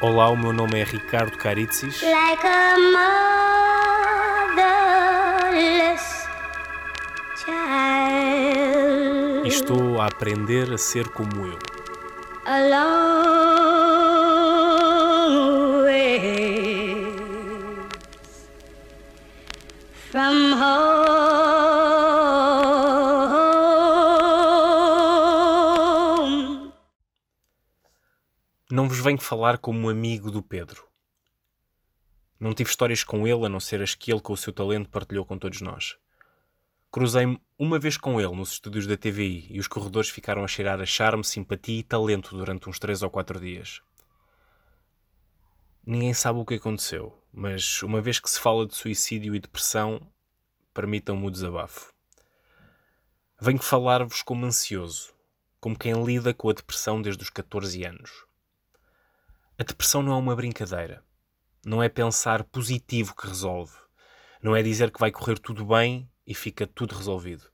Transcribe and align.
Olá, 0.00 0.28
o 0.28 0.36
meu 0.36 0.52
nome 0.52 0.80
é 0.80 0.84
Ricardo 0.84 1.36
Caritzis. 1.38 2.02
like 2.02 2.46
a 2.46 2.76
motherless 4.56 6.26
child. 7.36 9.46
Estou 9.46 10.00
a 10.00 10.06
aprender 10.06 10.72
a 10.72 10.78
ser 10.78 11.08
como 11.08 11.46
eu. 11.46 11.58
A 12.46 12.58
long 12.68 12.84
way 15.84 17.06
from 20.10 20.43
venho 29.04 29.20
falar 29.20 29.58
como 29.58 29.90
amigo 29.90 30.30
do 30.30 30.42
Pedro. 30.42 30.88
Não 32.40 32.54
tive 32.54 32.70
histórias 32.70 33.04
com 33.04 33.28
ele 33.28 33.44
a 33.44 33.50
não 33.50 33.60
ser 33.60 33.82
as 33.82 33.94
que 33.94 34.10
ele, 34.10 34.20
com 34.20 34.32
o 34.32 34.36
seu 34.36 34.50
talento, 34.50 34.88
partilhou 34.88 35.26
com 35.26 35.36
todos 35.36 35.60
nós. 35.60 35.98
Cruzei-me 36.90 37.38
uma 37.58 37.78
vez 37.78 37.98
com 37.98 38.18
ele 38.18 38.34
nos 38.34 38.52
estúdios 38.52 38.86
da 38.86 38.96
TVI 38.96 39.46
e 39.50 39.60
os 39.60 39.68
corredores 39.68 40.08
ficaram 40.08 40.42
a 40.42 40.48
cheirar 40.48 40.80
a 40.80 40.86
charme, 40.86 41.22
simpatia 41.22 41.80
e 41.80 41.82
talento 41.82 42.34
durante 42.34 42.66
uns 42.66 42.78
três 42.78 43.02
ou 43.02 43.10
quatro 43.10 43.38
dias. 43.38 43.82
Ninguém 45.84 46.14
sabe 46.14 46.38
o 46.38 46.46
que 46.46 46.54
aconteceu, 46.54 47.22
mas 47.30 47.82
uma 47.82 48.00
vez 48.00 48.18
que 48.18 48.30
se 48.30 48.40
fala 48.40 48.66
de 48.66 48.74
suicídio 48.74 49.34
e 49.34 49.38
depressão, 49.38 50.00
permitam-me 50.72 51.26
o 51.26 51.30
desabafo. 51.30 51.92
Venho 53.38 53.58
falar-vos 53.58 54.22
como 54.22 54.46
ansioso, 54.46 55.12
como 55.60 55.78
quem 55.78 55.92
lida 56.02 56.32
com 56.32 56.48
a 56.48 56.54
depressão 56.54 57.02
desde 57.02 57.22
os 57.22 57.28
14 57.28 57.84
anos. 57.84 58.23
A 59.56 59.62
depressão 59.62 60.02
não 60.02 60.14
é 60.14 60.16
uma 60.16 60.34
brincadeira. 60.34 61.04
Não 61.64 61.80
é 61.80 61.88
pensar 61.88 62.42
positivo 62.42 63.14
que 63.14 63.28
resolve. 63.28 63.72
Não 64.42 64.56
é 64.56 64.60
dizer 64.64 64.90
que 64.90 64.98
vai 64.98 65.12
correr 65.12 65.38
tudo 65.38 65.64
bem 65.64 66.10
e 66.26 66.34
fica 66.34 66.66
tudo 66.66 66.96
resolvido. 66.96 67.44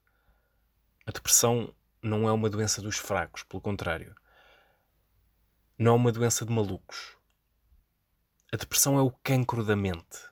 A 1.07 1.11
depressão 1.11 1.75
não 2.03 2.27
é 2.27 2.33
uma 2.33 2.49
doença 2.49 2.81
dos 2.81 2.97
fracos, 2.97 3.43
pelo 3.43 3.61
contrário. 3.61 4.15
Não 5.79 5.93
é 5.93 5.97
uma 5.97 6.11
doença 6.11 6.47
de 6.47 6.51
malucos. 6.51 7.19
A 8.51 8.57
depressão 8.57 8.99
é 8.99 9.03
o 9.03 9.11
cancro 9.23 9.63
da 9.63 9.77
mente. 9.77 10.25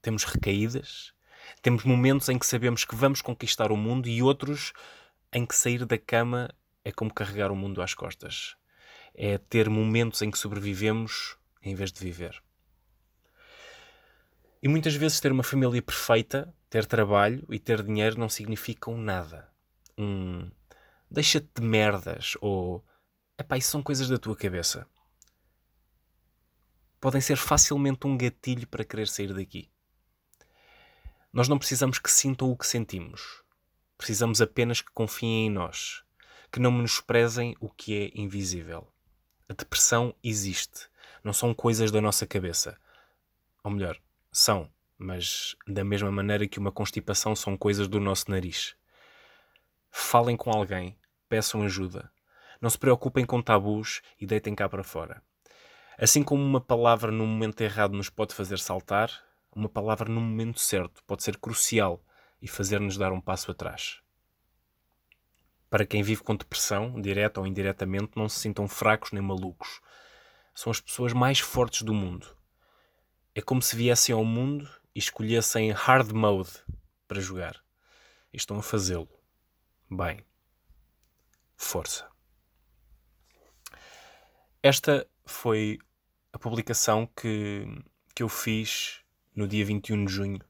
Temos 0.00 0.24
recaídas, 0.24 1.12
temos 1.60 1.84
momentos 1.84 2.30
em 2.30 2.38
que 2.38 2.46
sabemos 2.46 2.86
que 2.86 2.96
vamos 2.96 3.20
conquistar 3.20 3.70
o 3.70 3.76
mundo 3.76 4.08
e 4.08 4.22
outros 4.22 4.72
em 5.30 5.44
que 5.44 5.54
sair 5.54 5.84
da 5.84 5.98
cama 5.98 6.48
é 6.82 6.90
como 6.90 7.12
carregar 7.12 7.52
o 7.52 7.56
mundo 7.56 7.82
às 7.82 7.92
costas. 7.92 8.56
É 9.14 9.38
ter 9.38 9.68
momentos 9.68 10.22
em 10.22 10.30
que 10.30 10.38
sobrevivemos 10.38 11.36
em 11.62 11.74
vez 11.74 11.92
de 11.92 12.00
viver. 12.00 12.42
E 14.62 14.68
muitas 14.68 14.94
vezes 14.94 15.20
ter 15.20 15.32
uma 15.32 15.42
família 15.42 15.82
perfeita, 15.82 16.54
ter 16.70 16.86
trabalho 16.86 17.44
e 17.50 17.58
ter 17.58 17.82
dinheiro 17.82 18.18
não 18.18 18.28
significam 18.28 18.96
nada. 18.96 19.50
Um 19.98 20.50
deixa-te 21.10 21.48
de 21.56 21.62
merdas 21.62 22.36
ou 22.40 22.84
epá, 23.38 23.58
isso 23.58 23.70
são 23.70 23.82
coisas 23.82 24.08
da 24.08 24.18
tua 24.18 24.34
cabeça. 24.34 24.86
Podem 27.00 27.20
ser 27.20 27.36
facilmente 27.36 28.06
um 28.06 28.16
gatilho 28.16 28.66
para 28.66 28.84
querer 28.84 29.08
sair 29.08 29.34
daqui. 29.34 29.68
Nós 31.32 31.48
não 31.48 31.58
precisamos 31.58 31.98
que 31.98 32.10
sintam 32.10 32.50
o 32.50 32.56
que 32.56 32.66
sentimos. 32.66 33.42
Precisamos 33.98 34.40
apenas 34.40 34.80
que 34.80 34.90
confiem 34.92 35.46
em 35.46 35.50
nós, 35.50 36.04
que 36.50 36.60
não 36.60 36.70
menosprezem 36.70 37.56
o 37.60 37.68
que 37.68 37.94
é 37.94 38.20
invisível. 38.20 38.92
A 39.52 39.54
depressão 39.54 40.14
existe, 40.24 40.88
não 41.22 41.34
são 41.34 41.52
coisas 41.52 41.90
da 41.90 42.00
nossa 42.00 42.26
cabeça. 42.26 42.74
Ou 43.62 43.70
melhor, 43.70 43.98
são, 44.32 44.66
mas 44.96 45.54
da 45.68 45.84
mesma 45.84 46.10
maneira 46.10 46.48
que 46.48 46.58
uma 46.58 46.72
constipação 46.72 47.36
são 47.36 47.54
coisas 47.54 47.86
do 47.86 48.00
nosso 48.00 48.30
nariz. 48.30 48.74
Falem 49.90 50.38
com 50.38 50.50
alguém, 50.50 50.96
peçam 51.28 51.60
ajuda. 51.60 52.10
Não 52.62 52.70
se 52.70 52.78
preocupem 52.78 53.26
com 53.26 53.42
tabus 53.42 54.00
e 54.18 54.26
deitem 54.26 54.54
cá 54.54 54.70
para 54.70 54.82
fora. 54.82 55.22
Assim 55.98 56.22
como 56.22 56.42
uma 56.42 56.58
palavra 56.58 57.12
no 57.12 57.26
momento 57.26 57.60
errado 57.60 57.92
nos 57.92 58.08
pode 58.08 58.34
fazer 58.34 58.58
saltar, 58.58 59.10
uma 59.54 59.68
palavra 59.68 60.08
no 60.08 60.22
momento 60.22 60.60
certo 60.60 61.04
pode 61.04 61.22
ser 61.22 61.36
crucial 61.36 62.02
e 62.40 62.48
fazer-nos 62.48 62.96
dar 62.96 63.12
um 63.12 63.20
passo 63.20 63.50
atrás. 63.50 64.01
Para 65.72 65.86
quem 65.86 66.02
vive 66.02 66.22
com 66.22 66.36
depressão, 66.36 67.00
direta 67.00 67.40
ou 67.40 67.46
indiretamente, 67.46 68.12
não 68.14 68.28
se 68.28 68.38
sintam 68.40 68.68
fracos 68.68 69.10
nem 69.10 69.22
malucos. 69.22 69.80
São 70.54 70.70
as 70.70 70.78
pessoas 70.78 71.14
mais 71.14 71.38
fortes 71.38 71.80
do 71.80 71.94
mundo. 71.94 72.36
É 73.34 73.40
como 73.40 73.62
se 73.62 73.74
viessem 73.74 74.14
ao 74.14 74.22
mundo 74.22 74.70
e 74.94 74.98
escolhessem 74.98 75.70
hard 75.70 76.12
mode 76.12 76.50
para 77.08 77.22
jogar. 77.22 77.64
E 78.30 78.36
estão 78.36 78.58
a 78.58 78.62
fazê-lo. 78.62 79.08
Bem. 79.90 80.22
Força. 81.56 82.06
Esta 84.62 85.08
foi 85.24 85.78
a 86.34 86.38
publicação 86.38 87.06
que, 87.06 87.64
que 88.14 88.22
eu 88.22 88.28
fiz 88.28 89.00
no 89.34 89.48
dia 89.48 89.64
21 89.64 90.04
de 90.04 90.12
junho. 90.12 90.40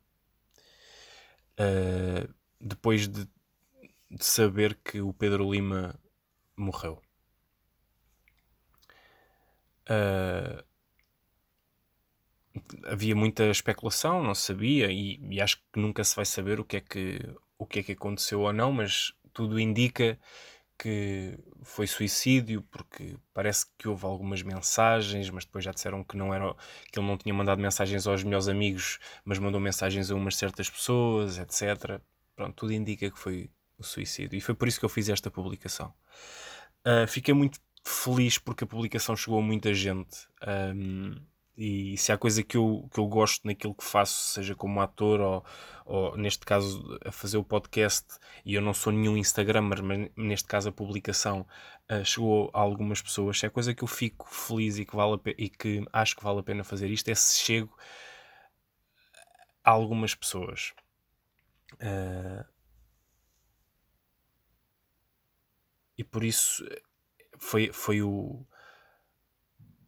Uh, 1.61 2.35
depois 2.61 3.07
de, 3.07 3.29
de 4.13 4.25
saber 4.25 4.79
que 4.85 5.01
o 5.01 5.13
Pedro 5.13 5.51
Lima 5.51 5.99
morreu. 6.57 7.01
Uh, 9.89 10.63
havia 12.87 13.17
muita 13.17 13.45
especulação, 13.47 14.23
não 14.23 14.35
sabia, 14.35 14.93
e, 14.93 15.19
e, 15.31 15.41
acho 15.41 15.57
que 15.57 15.81
nunca 15.81 16.05
se 16.05 16.15
vai 16.15 16.27
saber 16.27 16.61
o 16.61 16.65
que, 16.65 16.77
é 16.77 16.81
que, 16.81 17.19
o 17.59 17.67
que 17.67 17.81
é 17.81 17.83
que 17.83 17.93
aconteceu 17.93 18.41
ou 18.41 18.53
não, 18.53 18.71
mas 18.71 19.15
tudo 19.33 19.59
indica 19.59 20.19
que 20.79 21.39
foi 21.63 21.87
suicídio, 21.87 22.63
porque 22.71 23.17
parece 23.33 23.67
que 23.79 23.89
houve 23.89 24.05
algumas 24.05 24.43
mensagens, 24.43 25.31
mas 25.31 25.45
depois 25.45 25.65
já 25.65 25.71
disseram 25.71 26.05
que 26.05 26.17
não 26.17 26.35
era 26.35 26.55
que 26.91 26.99
ele 26.99 27.07
não 27.07 27.17
tinha 27.17 27.33
mandado 27.33 27.61
mensagens 27.61 28.07
aos 28.07 28.23
melhores 28.25 28.49
amigos, 28.49 28.99
mas 29.25 29.39
mandou 29.39 29.61
mensagens 29.61 30.11
a 30.11 30.15
umas 30.15 30.37
certas 30.37 30.69
pessoas, 30.69 31.39
etc. 31.39 32.01
Pronto, 32.35 32.55
tudo 32.57 32.73
indica 32.73 33.11
que 33.11 33.19
foi 33.19 33.51
o 33.83 33.87
suicídio. 33.87 34.37
E 34.37 34.41
foi 34.41 34.55
por 34.55 34.67
isso 34.67 34.79
que 34.79 34.85
eu 34.85 34.89
fiz 34.89 35.09
esta 35.09 35.31
publicação. 35.31 35.93
Uh, 36.87 37.07
fiquei 37.07 37.35
muito 37.35 37.61
feliz 37.85 38.39
porque 38.39 38.65
a 38.65 38.67
publicação 38.67 39.17
chegou 39.17 39.39
a 39.39 39.43
muita 39.43 39.75
gente. 39.75 40.27
Um, 40.75 41.15
e 41.57 41.97
se 41.99 42.11
há 42.11 42.17
coisa 42.17 42.43
que 42.43 42.57
eu, 42.57 42.89
que 42.93 42.99
eu 42.99 43.07
gosto 43.07 43.47
naquilo 43.47 43.75
que 43.75 43.85
faço, 43.85 44.33
seja 44.33 44.55
como 44.55 44.81
ator 44.81 45.21
ou, 45.21 45.45
ou 45.85 46.17
neste 46.17 46.47
caso 46.47 46.99
a 47.05 47.13
fazer 47.13 47.37
o 47.37 47.45
podcast, 47.45 48.07
e 48.45 48.55
eu 48.55 48.63
não 48.63 48.73
sou 48.73 48.93
nenhum 48.93 49.17
Instagrammer, 49.17 49.83
mas 49.83 50.11
neste 50.17 50.49
caso 50.49 50.71
a 50.71 50.73
publicação 50.73 51.47
uh, 51.91 52.05
chegou 52.05 52.51
a 52.55 52.61
algumas 52.61 53.03
pessoas, 53.03 53.39
se 53.39 53.47
é 53.47 53.51
coisa 53.51 53.75
que 53.75 53.85
eu 53.85 53.89
fico 53.89 54.27
feliz 54.29 54.79
e 54.79 54.87
que, 54.87 54.97
vale 54.97 55.21
e 55.37 55.51
que 55.51 55.85
acho 55.93 56.17
que 56.17 56.25
vale 56.25 56.41
a 56.41 56.43
pena 56.43 56.65
fazer 56.65 56.91
isto, 56.91 57.09
é 57.11 57.15
se 57.15 57.41
chego 57.41 57.77
a 59.63 59.71
algumas 59.71 60.15
pessoas. 60.15 60.73
Uh, 61.75 62.45
e 66.03 66.05
por 66.05 66.25
isso 66.25 66.65
foi, 67.39 67.73
foi 67.73 68.03
o 68.03 68.45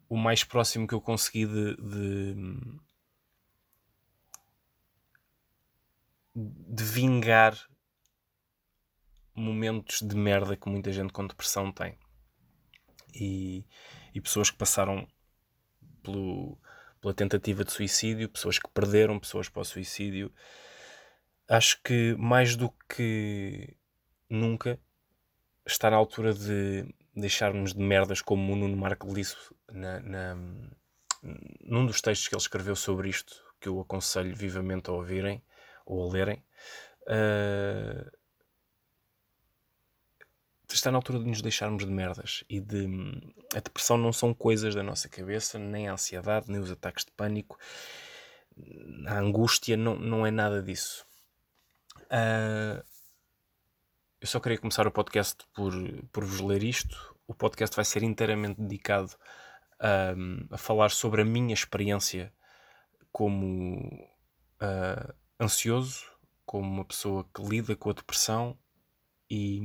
o 0.08 0.16
mais 0.16 0.44
próximo 0.44 0.86
que 0.86 0.94
eu 0.94 1.00
consegui 1.00 1.44
de, 1.44 1.76
de, 1.76 2.36
de, 6.36 6.84
vingar 6.84 7.58
momentos 9.34 10.02
de 10.02 10.14
merda 10.14 10.56
que 10.56 10.68
muita 10.68 10.92
gente 10.92 11.12
com 11.12 11.26
depressão 11.26 11.72
tem. 11.72 11.98
E, 13.12 13.66
e 14.14 14.20
pessoas 14.20 14.50
que 14.50 14.56
passaram 14.56 15.08
pelo, 16.00 16.56
pela 17.00 17.12
tentativa 17.12 17.64
de 17.64 17.72
suicídio, 17.72 18.28
pessoas 18.28 18.60
que 18.60 18.68
perderam 18.68 19.18
pessoas 19.18 19.48
para 19.48 19.62
o 19.62 19.64
suicídio. 19.64 20.32
Acho 21.48 21.82
que 21.82 22.14
mais 22.16 22.54
do 22.54 22.70
que 22.88 23.76
nunca 24.30 24.78
está 25.66 25.90
na 25.90 25.96
altura 25.96 26.34
de 26.34 26.86
deixarmos 27.14 27.72
de 27.72 27.80
merdas 27.80 28.20
como 28.20 28.52
o 28.52 28.56
Nuno 28.56 28.76
Marco 28.76 29.12
disse 29.14 29.36
na, 29.70 30.00
na, 30.00 30.36
num 31.62 31.86
dos 31.86 32.00
textos 32.00 32.28
que 32.28 32.34
ele 32.34 32.42
escreveu 32.42 32.76
sobre 32.76 33.08
isto, 33.08 33.42
que 33.60 33.68
eu 33.68 33.80
aconselho 33.80 34.34
vivamente 34.34 34.90
a 34.90 34.92
ouvirem 34.92 35.42
ou 35.86 36.08
a 36.08 36.12
lerem. 36.12 36.44
Uh, 37.02 38.10
está 40.72 40.90
na 40.90 40.98
altura 40.98 41.20
de 41.20 41.26
nos 41.26 41.40
deixarmos 41.40 41.84
de 41.84 41.90
merdas 41.90 42.44
e 42.48 42.60
de 42.60 42.86
a 43.54 43.60
depressão 43.60 43.96
não 43.96 44.12
são 44.12 44.34
coisas 44.34 44.74
da 44.74 44.82
nossa 44.82 45.08
cabeça, 45.08 45.58
nem 45.58 45.88
a 45.88 45.92
ansiedade, 45.92 46.50
nem 46.50 46.60
os 46.60 46.70
ataques 46.70 47.04
de 47.04 47.12
pânico, 47.12 47.58
a 49.06 49.18
angústia 49.18 49.76
não, 49.76 49.96
não 49.96 50.26
é 50.26 50.30
nada 50.30 50.62
disso. 50.62 51.06
Uh, 52.06 52.84
eu 54.24 54.26
só 54.26 54.40
queria 54.40 54.56
começar 54.56 54.86
o 54.86 54.90
podcast 54.90 55.46
por, 55.52 55.74
por 56.10 56.24
vos 56.24 56.40
ler 56.40 56.62
isto. 56.62 57.14
O 57.26 57.34
podcast 57.34 57.76
vai 57.76 57.84
ser 57.84 58.02
inteiramente 58.02 58.58
dedicado 58.58 59.14
a 60.50 60.56
falar 60.56 60.90
sobre 60.90 61.20
a 61.20 61.26
minha 61.26 61.52
experiência 61.52 62.32
como 63.12 64.08
uh, 64.62 65.14
ansioso, 65.38 66.06
como 66.46 66.66
uma 66.66 66.86
pessoa 66.86 67.28
que 67.34 67.42
lida 67.42 67.76
com 67.76 67.90
a 67.90 67.92
depressão 67.92 68.58
e, 69.30 69.60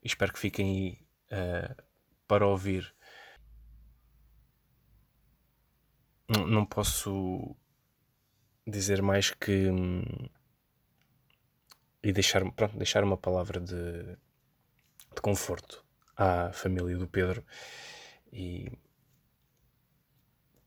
espero 0.00 0.32
que 0.32 0.38
fiquem 0.38 1.00
aí 1.32 1.36
uh, 1.36 1.82
para 2.28 2.46
ouvir. 2.46 2.94
Não, 6.28 6.46
não 6.46 6.64
posso 6.64 7.56
dizer 8.64 9.02
mais 9.02 9.32
que 9.32 9.68
hum, 9.68 10.04
e 12.02 12.12
deixar, 12.12 12.42
pronto, 12.52 12.76
deixar 12.76 13.04
uma 13.04 13.16
palavra 13.16 13.60
de, 13.60 14.02
de 15.14 15.20
conforto 15.22 15.84
à 16.16 16.52
família 16.52 16.96
do 16.96 17.06
Pedro 17.06 17.44
e 18.32 18.72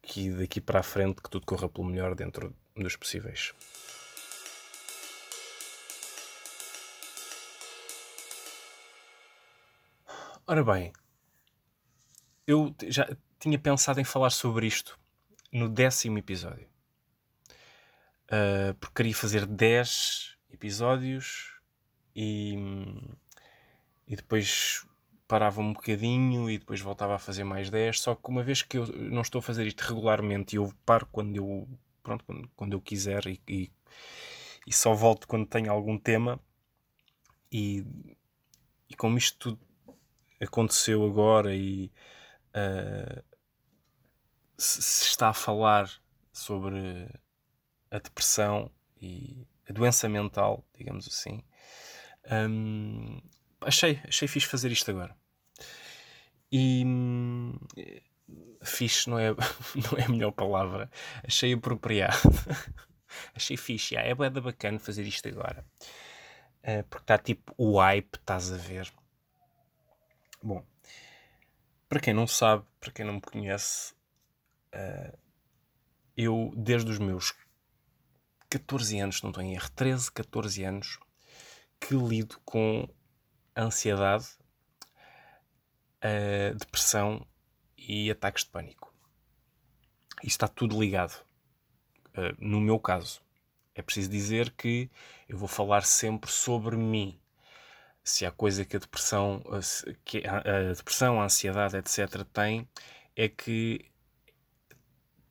que 0.02 0.30
daqui 0.32 0.62
para 0.62 0.80
a 0.80 0.84
frente 0.84 1.22
que 1.22 1.30
tudo 1.30 1.46
corra 1.46 1.68
pelo 1.68 1.88
melhor 1.88 2.16
dentro 2.16 2.56
dos 2.76 2.96
possíveis. 2.96 3.54
Ora 10.48 10.64
bem, 10.64 10.94
eu 12.46 12.74
já 12.88 13.10
tinha 13.40 13.58
pensado 13.58 14.00
em 14.00 14.04
falar 14.04 14.30
sobre 14.30 14.68
isto 14.68 14.98
no 15.52 15.68
décimo 15.68 16.20
episódio. 16.20 16.70
Uh, 18.26 18.74
porque 18.80 18.96
queria 18.96 19.16
fazer 19.16 19.46
10 19.46 20.35
episódios 20.56 21.54
e, 22.16 22.56
e 24.08 24.16
depois 24.16 24.86
parava 25.28 25.62
um 25.62 25.74
bocadinho 25.74 26.50
e 26.50 26.58
depois 26.58 26.82
voltava 26.82 27.16
a 27.16 27.20
fazer 27.20 27.44
mais 27.44 27.70
10. 27.70 28.00
Só 28.00 28.16
que 28.16 28.30
uma 28.30 28.44
vez 28.44 28.62
que 28.62 28.78
eu 28.78 28.88
não 28.88 29.22
estou 29.22 29.40
a 29.40 29.42
fazer 29.42 29.66
isto 29.68 29.82
regularmente 29.82 30.56
e 30.56 30.58
eu 30.58 30.74
paro 30.86 31.08
quando 31.12 31.36
eu, 31.36 31.68
pronto, 32.04 32.24
quando, 32.26 32.50
quando 32.56 32.74
eu 32.74 32.82
quiser 32.82 33.26
e, 33.28 33.42
e, 33.48 33.72
e, 34.68 34.74
só 34.74 34.94
volto 34.94 35.28
quando 35.28 35.46
tenho 35.48 35.72
algum 35.72 35.98
tema, 35.98 36.40
e, 37.52 37.86
e 38.90 38.96
como 38.96 39.18
isto 39.18 39.38
tudo 39.38 39.60
aconteceu 40.42 41.06
agora 41.06 41.56
e 41.56 41.92
uh, 42.50 43.24
se, 44.58 44.82
se 44.82 45.06
está 45.06 45.30
a 45.30 45.34
falar 45.34 45.90
sobre 46.34 47.08
a 47.90 48.00
depressão 48.00 48.70
e 49.02 49.48
a 49.70 49.74
doença 49.74 50.08
mental, 50.08 50.64
digamos 50.78 51.08
assim, 51.08 51.44
um, 52.32 53.22
achei, 53.62 54.00
achei 54.08 54.28
fixe 54.28 54.48
fazer 54.48 54.72
isto 54.72 54.90
agora. 54.92 55.16
E 56.52 56.84
hum, 56.86 57.54
fixe 58.64 59.10
não 59.10 59.20
é, 59.20 59.30
não 59.76 59.98
é 59.98 60.06
a 60.06 60.10
melhor 60.10 60.32
palavra. 60.32 60.90
Achei 61.24 61.54
apropriado. 61.54 62.18
achei 63.36 63.58
fixe. 63.58 63.96
Yeah, 63.96 64.10
é 64.10 64.30
bacana 64.30 64.80
fazer 64.80 65.04
isto 65.04 65.28
agora. 65.28 65.66
Uh, 66.64 66.84
porque 66.90 67.04
está 67.04 67.18
tipo 67.18 67.54
o 67.58 67.80
hype, 67.80 68.16
estás 68.16 68.52
a 68.52 68.58
ver. 68.58 68.92
Bom, 70.42 70.66
para 71.88 72.00
quem 72.00 72.14
não 72.14 72.28
sabe, 72.28 72.66
para 72.80 72.92
quem 72.92 73.06
não 73.06 73.16
me 73.16 73.22
conhece, 73.22 73.94
uh, 74.74 75.18
eu 76.18 76.52
desde 76.56 76.90
os 76.90 76.98
meus 76.98 77.34
14 78.50 79.00
anos, 79.00 79.22
não 79.22 79.30
estou 79.30 79.44
em 79.44 79.54
erro, 79.54 79.70
13, 79.72 80.12
14 80.12 80.64
anos, 80.64 81.00
que 81.80 81.96
lido 81.96 82.40
com 82.46 82.88
ansiedade, 83.56 84.26
uh, 86.04 86.56
depressão 86.56 87.26
e 87.78 88.10
ataques 88.12 88.44
de 88.44 88.50
pânico. 88.50 88.94
Isto 90.24 90.46
está 90.46 90.48
tudo 90.48 90.80
ligado. 90.80 91.24
Uh, 92.10 92.36
no 92.40 92.62
meu 92.62 92.80
caso, 92.80 93.22
é 93.74 93.82
preciso 93.82 94.10
dizer 94.10 94.52
que 94.52 94.90
eu 95.28 95.38
vou 95.38 95.48
falar 95.48 95.84
sempre 95.84 96.32
sobre 96.32 96.78
mim. 96.78 97.20
Se 98.04 98.26
há 98.26 98.32
coisa 98.32 98.64
que 98.64 98.76
a 98.76 98.80
depressão, 98.80 99.44
que 100.04 100.26
a, 100.26 100.38
a 100.38 100.74
depressão, 100.74 101.20
a 101.20 101.26
ansiedade, 101.26 101.76
etc., 101.76 102.24
tem, 102.32 102.70
é 103.16 103.28
que 103.28 103.92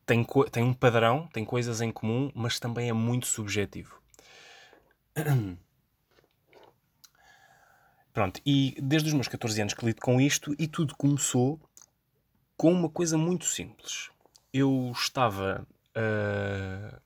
tem, 0.05 0.25
tem 0.51 0.63
um 0.63 0.73
padrão, 0.73 1.27
tem 1.33 1.43
coisas 1.43 1.81
em 1.81 1.91
comum, 1.91 2.31
mas 2.33 2.59
também 2.59 2.89
é 2.89 2.93
muito 2.93 3.25
subjetivo. 3.27 3.99
Pronto, 8.13 8.39
e 8.45 8.77
desde 8.81 9.09
os 9.09 9.13
meus 9.13 9.27
14 9.27 9.61
anos 9.61 9.73
que 9.73 9.85
lido 9.85 9.99
com 10.01 10.21
isto, 10.21 10.55
e 10.57 10.67
tudo 10.67 10.95
começou 10.95 11.59
com 12.55 12.71
uma 12.71 12.89
coisa 12.89 13.17
muito 13.17 13.45
simples. 13.45 14.09
Eu 14.53 14.91
estava. 14.93 15.67
Uh, 15.97 17.01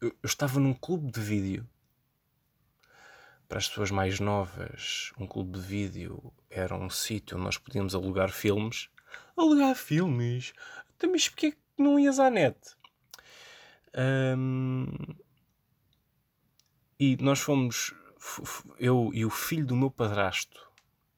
eu 0.00 0.14
estava 0.22 0.60
num 0.60 0.74
clube 0.74 1.10
de 1.10 1.20
vídeo. 1.20 1.68
Para 3.48 3.58
as 3.58 3.68
pessoas 3.68 3.90
mais 3.90 4.20
novas, 4.20 5.12
um 5.18 5.26
clube 5.26 5.58
de 5.58 5.60
vídeo 5.60 6.32
era 6.48 6.76
um 6.76 6.88
sítio 6.88 7.36
onde 7.36 7.46
nós 7.46 7.58
podíamos 7.58 7.94
alugar 7.96 8.30
filmes. 8.30 8.88
Alugar 9.36 9.74
filmes? 9.74 10.52
Então, 10.96 11.10
mas 11.10 11.28
porquê 11.28 11.56
que 11.80 11.82
não 11.82 11.98
ias 11.98 12.18
à 12.18 12.28
net? 12.28 12.58
Um, 13.96 14.86
e 16.98 17.16
nós 17.16 17.40
fomos 17.40 17.94
eu 18.78 19.10
e 19.14 19.24
o 19.24 19.30
filho 19.30 19.64
do 19.64 19.74
meu 19.74 19.90
padrasto 19.90 20.70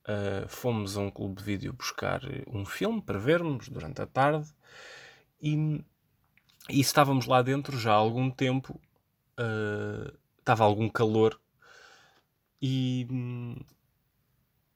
uh, 0.05 0.49
fomos 0.49 0.97
a 0.97 1.01
um 1.01 1.11
clube 1.11 1.39
de 1.39 1.43
vídeo 1.43 1.73
buscar 1.73 2.21
um 2.47 2.65
filme 2.65 3.03
para 3.03 3.19
vermos 3.19 3.69
durante 3.69 4.01
a 4.01 4.07
tarde 4.07 4.49
e, 5.43 5.85
e 6.71 6.81
estávamos 6.81 7.27
lá 7.27 7.43
dentro 7.43 7.77
já 7.77 7.91
há 7.91 7.97
algum 7.97 8.31
tempo, 8.31 8.81
uh, 9.41 10.17
estava 10.39 10.63
algum 10.63 10.89
calor 10.89 11.41
e, 12.61 13.09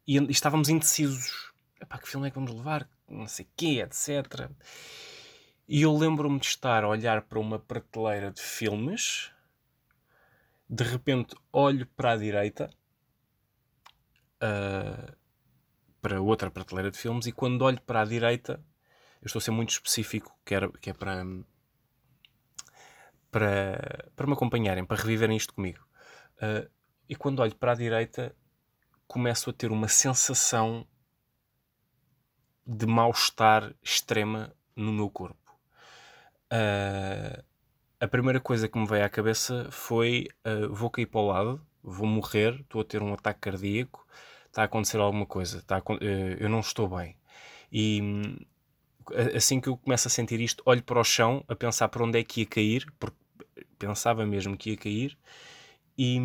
e, 0.05 0.19
e 0.19 0.31
estávamos 0.33 0.69
indecisos. 0.69 1.53
Epá, 1.81 1.99
que 1.99 2.09
filme 2.09 2.27
é 2.27 2.31
que 2.31 2.37
vamos 2.37 2.53
levar? 2.53 2.89
Não 3.09 3.29
sei 3.29 3.45
o 3.45 3.49
quê, 3.57 3.81
etc. 3.83 4.51
E 5.69 5.83
eu 5.83 5.97
lembro-me 5.97 6.39
de 6.39 6.47
estar 6.47 6.85
a 6.85 6.89
olhar 6.89 7.23
para 7.23 7.39
uma 7.39 7.59
prateleira 7.59 8.31
de 8.31 8.41
filmes 8.41 9.33
de 10.69 10.85
repente 10.85 11.35
olho 11.53 11.87
para 11.87 12.13
a 12.13 12.17
direita, 12.17 12.71
uh, 14.43 15.17
para 16.01 16.21
outra 16.21 16.51
prateleira 16.51 16.91
de 16.91 16.99
filmes, 16.99 17.27
e 17.27 17.33
quando 17.33 17.63
olho 17.63 17.81
para 17.83 18.03
a 18.03 18.05
direita, 18.05 18.63
eu 19.23 19.27
estou 19.27 19.39
a 19.39 19.43
ser 19.43 19.53
muito 19.53 19.71
específico, 19.71 20.37
que, 20.45 20.55
era, 20.55 20.71
que 20.73 20.91
é 20.91 20.93
para, 20.93 21.25
para, 23.31 24.11
para 24.15 24.27
me 24.27 24.33
acompanharem, 24.33 24.85
para 24.85 25.01
reviverem 25.01 25.37
isto 25.37 25.55
comigo. 25.55 25.85
Uh, 26.37 26.69
e 27.09 27.15
quando 27.15 27.41
olho 27.41 27.55
para 27.55 27.73
a 27.73 27.77
direita, 27.77 28.35
começo 29.07 29.51
a 29.51 29.53
ter 29.53 29.71
uma 29.71 29.89
sensação 29.89 30.87
de 32.67 32.87
mal-estar 32.87 33.73
extrema 33.81 34.53
no 34.75 34.93
meu 34.93 35.09
corpo. 35.09 35.46
Uh, 36.53 37.43
a 37.99 38.07
primeira 38.07 38.39
coisa 38.39 38.69
que 38.69 38.79
me 38.79 38.87
veio 38.87 39.05
à 39.05 39.09
cabeça 39.09 39.69
foi: 39.71 40.29
uh, 40.47 40.73
vou 40.73 40.91
cair 40.91 41.07
para 41.07 41.21
o 41.21 41.27
lado, 41.27 41.67
vou 41.83 42.07
morrer, 42.07 42.61
estou 42.61 42.81
a 42.81 42.85
ter 42.85 43.03
um 43.03 43.13
ataque 43.13 43.41
cardíaco, 43.41 44.07
está 44.47 44.63
a 44.63 44.65
acontecer 44.67 44.99
alguma 44.99 45.27
coisa, 45.27 45.59
está 45.59 45.77
a, 45.77 45.81
uh, 45.81 45.99
eu 46.39 46.49
não 46.49 46.61
estou 46.61 46.89
bem. 46.89 47.17
E 47.73 48.01
assim 49.35 49.61
que 49.61 49.69
eu 49.69 49.77
começo 49.77 50.09
a 50.09 50.11
sentir 50.11 50.41
isto, 50.41 50.63
olho 50.67 50.83
para 50.83 51.01
o 51.01 51.05
chão 51.05 51.45
a 51.49 51.55
pensar 51.55 51.89
para 51.89 52.05
onde 52.05 52.19
é 52.19 52.25
que 52.25 52.41
ia 52.41 52.47
cair, 52.47 52.87
porque 52.99 53.17
pensava 53.79 54.25
mesmo 54.27 54.57
que 54.57 54.71
ia 54.71 54.77
cair, 54.77 55.19
e, 55.99 56.19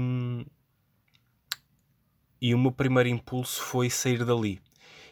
e 2.41 2.55
o 2.55 2.59
meu 2.59 2.71
primeiro 2.71 3.09
impulso 3.09 3.61
foi 3.61 3.89
sair 3.89 4.23
dali. 4.25 4.61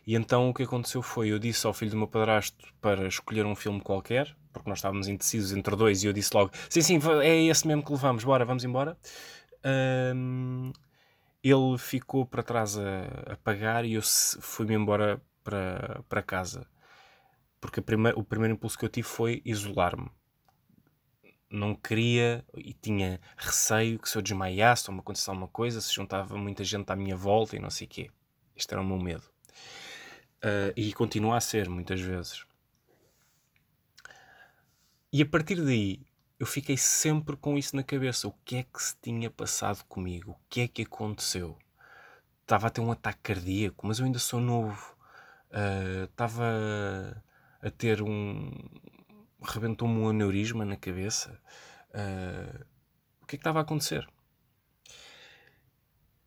E 0.05 0.15
então 0.15 0.49
o 0.49 0.53
que 0.53 0.63
aconteceu 0.63 1.01
foi: 1.01 1.29
eu 1.29 1.39
disse 1.39 1.65
ao 1.65 1.73
filho 1.73 1.91
do 1.91 1.97
meu 1.97 2.07
padrasto 2.07 2.73
para 2.81 3.07
escolher 3.07 3.45
um 3.45 3.55
filme 3.55 3.81
qualquer, 3.81 4.35
porque 4.51 4.69
nós 4.69 4.79
estávamos 4.79 5.07
indecisos 5.07 5.53
entre 5.53 5.75
dois, 5.75 6.03
e 6.03 6.07
eu 6.07 6.13
disse 6.13 6.31
logo: 6.33 6.51
sim, 6.69 6.81
sim, 6.81 6.99
é 7.21 7.43
esse 7.43 7.67
mesmo 7.67 7.83
que 7.83 7.91
levamos, 7.91 8.23
bora, 8.23 8.45
vamos 8.45 8.63
embora. 8.63 8.97
Um, 10.15 10.71
ele 11.43 11.77
ficou 11.77 12.25
para 12.25 12.43
trás 12.43 12.77
a, 12.77 13.33
a 13.33 13.37
pagar 13.37 13.85
e 13.85 13.93
eu 13.93 14.01
fui-me 14.41 14.75
embora 14.75 15.21
para, 15.43 16.03
para 16.07 16.21
casa. 16.21 16.67
Porque 17.61 17.79
o 18.15 18.23
primeiro 18.23 18.53
impulso 18.53 18.77
que 18.77 18.85
eu 18.85 18.89
tive 18.89 19.07
foi 19.07 19.41
isolar-me. 19.43 20.09
Não 21.51 21.75
queria 21.75 22.45
e 22.55 22.73
tinha 22.73 23.19
receio 23.35 23.97
que 23.99 24.07
se 24.07 24.17
eu 24.17 24.21
desmaiasse 24.21 24.89
ou 24.89 24.93
me 24.93 24.99
acontecesse 25.01 25.29
alguma 25.29 25.47
coisa, 25.47 25.81
se 25.81 25.93
juntava 25.93 26.37
muita 26.37 26.63
gente 26.63 26.89
à 26.91 26.95
minha 26.95 27.15
volta 27.15 27.55
e 27.55 27.59
não 27.59 27.69
sei 27.69 27.87
o 27.87 27.89
quê. 27.89 28.11
Este 28.55 28.73
era 28.73 28.81
o 28.81 28.85
meu 28.85 28.99
medo. 28.99 29.23
Uh, 30.43 30.71
e 30.75 30.93
continua 30.93 31.37
a 31.37 31.41
ser, 31.41 31.67
muitas 31.69 31.99
vezes. 31.99 32.45
E 35.11 35.21
a 35.21 35.25
partir 35.25 35.55
daí 35.63 36.05
eu 36.39 36.45
fiquei 36.45 36.77
sempre 36.77 37.35
com 37.35 37.57
isso 37.57 37.75
na 37.75 37.83
cabeça. 37.83 38.27
O 38.27 38.33
que 38.45 38.57
é 38.57 38.63
que 38.63 38.81
se 38.81 38.95
tinha 39.01 39.29
passado 39.29 39.83
comigo? 39.85 40.31
O 40.31 40.39
que 40.49 40.61
é 40.61 40.67
que 40.67 40.83
aconteceu? 40.83 41.57
Estava 42.41 42.67
a 42.67 42.69
ter 42.69 42.81
um 42.81 42.91
ataque 42.91 43.19
cardíaco, 43.21 43.85
mas 43.85 43.99
eu 43.99 44.05
ainda 44.05 44.19
sou 44.19 44.39
novo. 44.39 44.95
Uh, 45.51 46.05
Estava 46.05 47.23
a 47.61 47.69
ter 47.69 48.01
um. 48.01 48.51
rebentou-me 49.41 49.99
um 49.99 50.09
aneurisma 50.09 50.63
na 50.63 50.77
cabeça. 50.77 51.39
Uh, 51.89 52.65
o 53.21 53.25
que 53.25 53.35
é 53.35 53.37
que 53.37 53.41
estava 53.41 53.59
a 53.59 53.63
acontecer? 53.63 54.07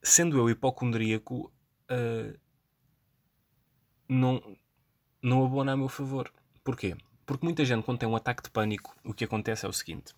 Sendo 0.02 0.38
eu 0.38 0.50
hipocondríaco, 0.50 1.52
uh, 1.90 2.38
não, 4.12 4.56
não 5.22 5.44
abona 5.44 5.72
a 5.72 5.76
meu 5.76 5.88
favor. 5.88 6.30
Porquê? 6.62 6.96
Porque 7.24 7.44
muita 7.44 7.64
gente, 7.64 7.84
quando 7.84 7.98
tem 7.98 8.08
um 8.08 8.16
ataque 8.16 8.42
de 8.42 8.50
pânico, 8.50 8.94
o 9.04 9.14
que 9.14 9.24
acontece 9.24 9.64
é 9.64 9.68
o 9.68 9.72
seguinte: 9.72 10.14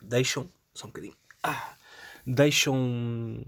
deixam. 0.00 0.50
Só 0.74 0.86
um 0.86 0.90
bocadinho. 0.90 1.16
Ah, 1.42 1.74
deixam. 2.26 3.42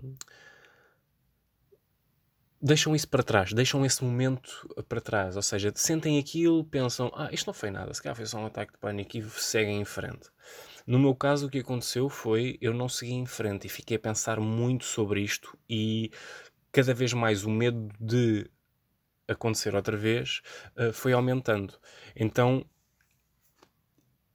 Deixam 2.60 2.96
isso 2.96 3.06
para 3.06 3.22
trás, 3.22 3.52
deixam 3.52 3.86
esse 3.86 4.02
momento 4.02 4.74
para 4.88 5.00
trás. 5.00 5.36
Ou 5.36 5.42
seja, 5.42 5.72
sentem 5.76 6.18
aquilo, 6.18 6.64
pensam: 6.64 7.12
Ah, 7.14 7.28
isto 7.30 7.46
não 7.46 7.54
foi 7.54 7.70
nada, 7.70 7.92
se 7.92 8.02
calhar 8.02 8.16
foi 8.16 8.26
só 8.26 8.38
um 8.38 8.46
ataque 8.46 8.72
de 8.72 8.78
pânico 8.78 9.16
e 9.16 9.30
seguem 9.30 9.80
em 9.80 9.84
frente. 9.84 10.30
No 10.86 10.98
meu 10.98 11.14
caso, 11.14 11.46
o 11.46 11.50
que 11.50 11.58
aconteceu 11.58 12.08
foi 12.08 12.56
eu 12.60 12.72
não 12.72 12.88
segui 12.88 13.12
em 13.12 13.26
frente 13.26 13.66
e 13.66 13.70
fiquei 13.70 13.96
a 13.98 14.00
pensar 14.00 14.40
muito 14.40 14.86
sobre 14.86 15.20
isto 15.20 15.56
e 15.68 16.10
cada 16.72 16.94
vez 16.94 17.12
mais 17.12 17.44
o 17.44 17.50
medo 17.50 17.88
de 18.00 18.50
acontecer 19.28 19.74
outra 19.74 19.96
vez 19.96 20.40
uh, 20.76 20.92
foi 20.92 21.12
aumentando. 21.12 21.78
Então 22.16 22.64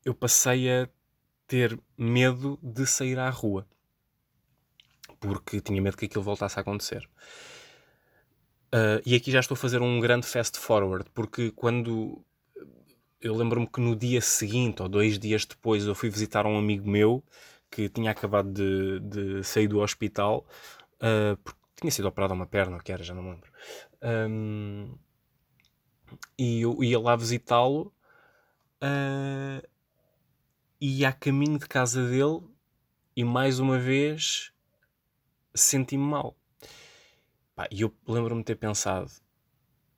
eu 0.05 0.13
passei 0.13 0.69
a 0.69 0.88
ter 1.47 1.79
medo 1.97 2.59
de 2.62 2.85
sair 2.85 3.19
à 3.19 3.29
rua 3.29 3.67
porque 5.19 5.62
tinha 5.62 5.81
medo 5.81 5.95
que 5.95 6.05
aquilo 6.05 6.23
voltasse 6.23 6.59
a 6.59 6.62
acontecer. 6.62 7.09
Uh, 8.73 9.00
e 9.05 9.15
aqui 9.15 9.31
já 9.31 9.39
estou 9.39 9.55
a 9.55 9.57
fazer 9.57 9.81
um 9.81 10.00
grande 10.00 10.25
fast 10.25 10.57
forward, 10.57 11.09
porque 11.13 11.51
quando 11.51 12.25
eu 13.21 13.35
lembro-me 13.35 13.67
que 13.67 13.79
no 13.79 13.95
dia 13.95 14.19
seguinte 14.19 14.81
ou 14.81 14.89
dois 14.89 15.17
dias 15.17 15.45
depois 15.45 15.85
eu 15.85 15.95
fui 15.95 16.09
visitar 16.09 16.45
um 16.45 16.57
amigo 16.57 16.89
meu 16.89 17.23
que 17.71 17.88
tinha 17.88 18.12
acabado 18.12 18.51
de, 18.51 19.00
de 19.00 19.43
sair 19.43 19.67
do 19.67 19.79
hospital 19.79 20.45
uh, 20.95 21.38
porque 21.43 21.59
tinha 21.79 21.91
sido 21.91 22.07
operado 22.07 22.33
uma 22.33 22.45
perna, 22.45 22.77
o 22.77 22.79
que 22.79 22.91
era, 22.91 23.03
já 23.03 23.13
não 23.13 23.23
me 23.23 23.31
lembro. 23.31 23.50
Um, 24.03 24.98
e 26.38 26.62
eu 26.62 26.83
ia 26.83 27.00
lá 27.00 27.15
visitá-lo 27.15 27.93
uh, 28.83 29.67
e 30.79 31.05
a 31.05 31.13
caminho 31.13 31.57
de 31.57 31.67
casa 31.67 32.05
dele 32.10 32.41
e 33.15 33.24
mais 33.24 33.60
uma 33.60 33.79
vez 33.79 34.51
senti-me 35.55 36.03
mal. 36.03 36.36
E 37.72 37.81
eu 37.81 37.95
lembro-me 38.05 38.41
de 38.41 38.48
ter 38.48 38.55
pensado: 38.55 39.10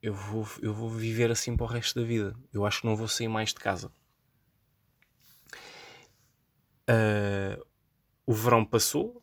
eu 0.00 0.14
vou, 0.14 0.46
eu 0.62 0.72
vou 0.72 0.88
viver 0.88 1.30
assim 1.30 1.56
para 1.56 1.64
o 1.64 1.68
resto 1.68 1.98
da 2.00 2.06
vida. 2.06 2.36
Eu 2.52 2.64
acho 2.64 2.82
que 2.82 2.86
não 2.86 2.94
vou 2.94 3.08
sair 3.08 3.28
mais 3.28 3.48
de 3.48 3.56
casa. 3.56 3.90
Uh, 6.88 7.66
o 8.24 8.32
verão 8.32 8.64
passou, 8.64 9.20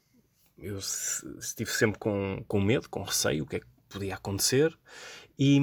eu 0.57 0.77
estive 0.77 1.71
sempre 1.71 1.97
com, 1.97 2.43
com 2.47 2.59
medo, 2.59 2.89
com 2.89 3.03
receio, 3.03 3.43
o 3.43 3.47
que 3.47 3.57
é 3.57 3.59
que 3.61 3.72
podia 3.93 4.15
acontecer, 4.15 4.77
e, 5.37 5.59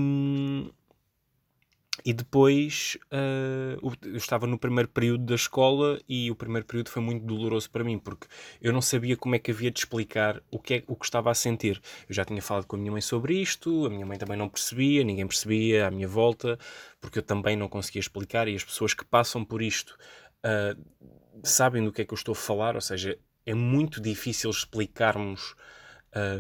e 2.05 2.13
depois 2.13 2.97
uh, 3.13 3.93
eu 4.03 4.17
estava 4.17 4.47
no 4.47 4.59
primeiro 4.59 4.89
período 4.89 5.25
da 5.25 5.35
escola 5.35 6.01
e 6.09 6.31
o 6.31 6.35
primeiro 6.35 6.67
período 6.67 6.89
foi 6.89 7.03
muito 7.03 7.25
doloroso 7.27 7.71
para 7.71 7.85
mim, 7.85 7.99
porque 7.99 8.27
eu 8.61 8.73
não 8.73 8.81
sabia 8.81 9.17
como 9.17 9.35
é 9.35 9.39
que 9.39 9.51
havia 9.51 9.71
de 9.71 9.81
explicar 9.81 10.43
o 10.51 10.59
que, 10.59 10.75
é, 10.75 10.85
o 10.87 10.97
que 10.97 11.05
estava 11.05 11.31
a 11.31 11.35
sentir. 11.35 11.81
Eu 12.09 12.15
já 12.15 12.25
tinha 12.25 12.41
falado 12.41 12.67
com 12.67 12.77
a 12.77 12.79
minha 12.79 12.93
mãe 12.93 13.01
sobre 13.01 13.35
isto, 13.35 13.87
a 13.87 13.91
minha 13.91 14.07
mãe 14.07 14.19
também 14.19 14.37
não 14.37 14.49
percebia, 14.49 15.05
ninguém 15.05 15.27
percebia 15.27 15.87
à 15.87 15.91
minha 15.91 16.09
volta, 16.09 16.59
porque 17.01 17.19
eu 17.19 17.23
também 17.23 17.57
não 17.57 17.69
conseguia 17.69 18.01
explicar 18.01 18.49
e 18.49 18.55
as 18.55 18.65
pessoas 18.65 18.95
que 18.95 19.05
passam 19.05 19.45
por 19.45 19.61
isto 19.61 19.97
uh, 20.45 21.11
sabem 21.43 21.85
do 21.85 21.93
que 21.93 22.03
é 22.03 22.05
que 22.05 22.13
eu 22.13 22.17
estou 22.17 22.33
a 22.33 22.37
falar, 22.37 22.75
ou 22.75 22.81
seja, 22.81 23.19
é 23.47 23.55
muito 23.55 24.01
difícil 24.01 24.51
explicarmos 24.51 25.55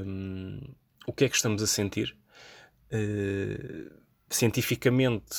um, 0.04 0.60
ah, 0.62 0.79
o 1.10 1.12
que 1.12 1.24
é 1.24 1.28
que 1.28 1.34
estamos 1.34 1.60
a 1.60 1.66
sentir. 1.66 2.16
Uh, 2.92 3.90
cientificamente 4.28 5.36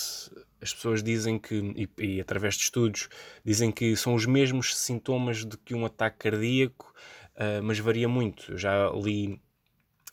as 0.62 0.74
pessoas 0.74 1.02
dizem 1.02 1.40
que, 1.40 1.90
e, 1.98 2.16
e, 2.16 2.22
através 2.22 2.56
de 2.56 2.64
estudos, 2.64 3.08
dizem 3.44 3.72
que 3.72 3.96
são 3.96 4.14
os 4.14 4.26
mesmos 4.26 4.78
sintomas 4.78 5.46
de 5.46 5.58
que 5.58 5.74
um 5.74 5.86
ataque 5.86 6.30
cardíaco, 6.30 6.94
uh, 7.36 7.64
mas 7.64 7.80
varia 7.80 8.08
muito. 8.08 8.52
Eu 8.52 8.58
já 8.58 8.92
li, 8.92 9.42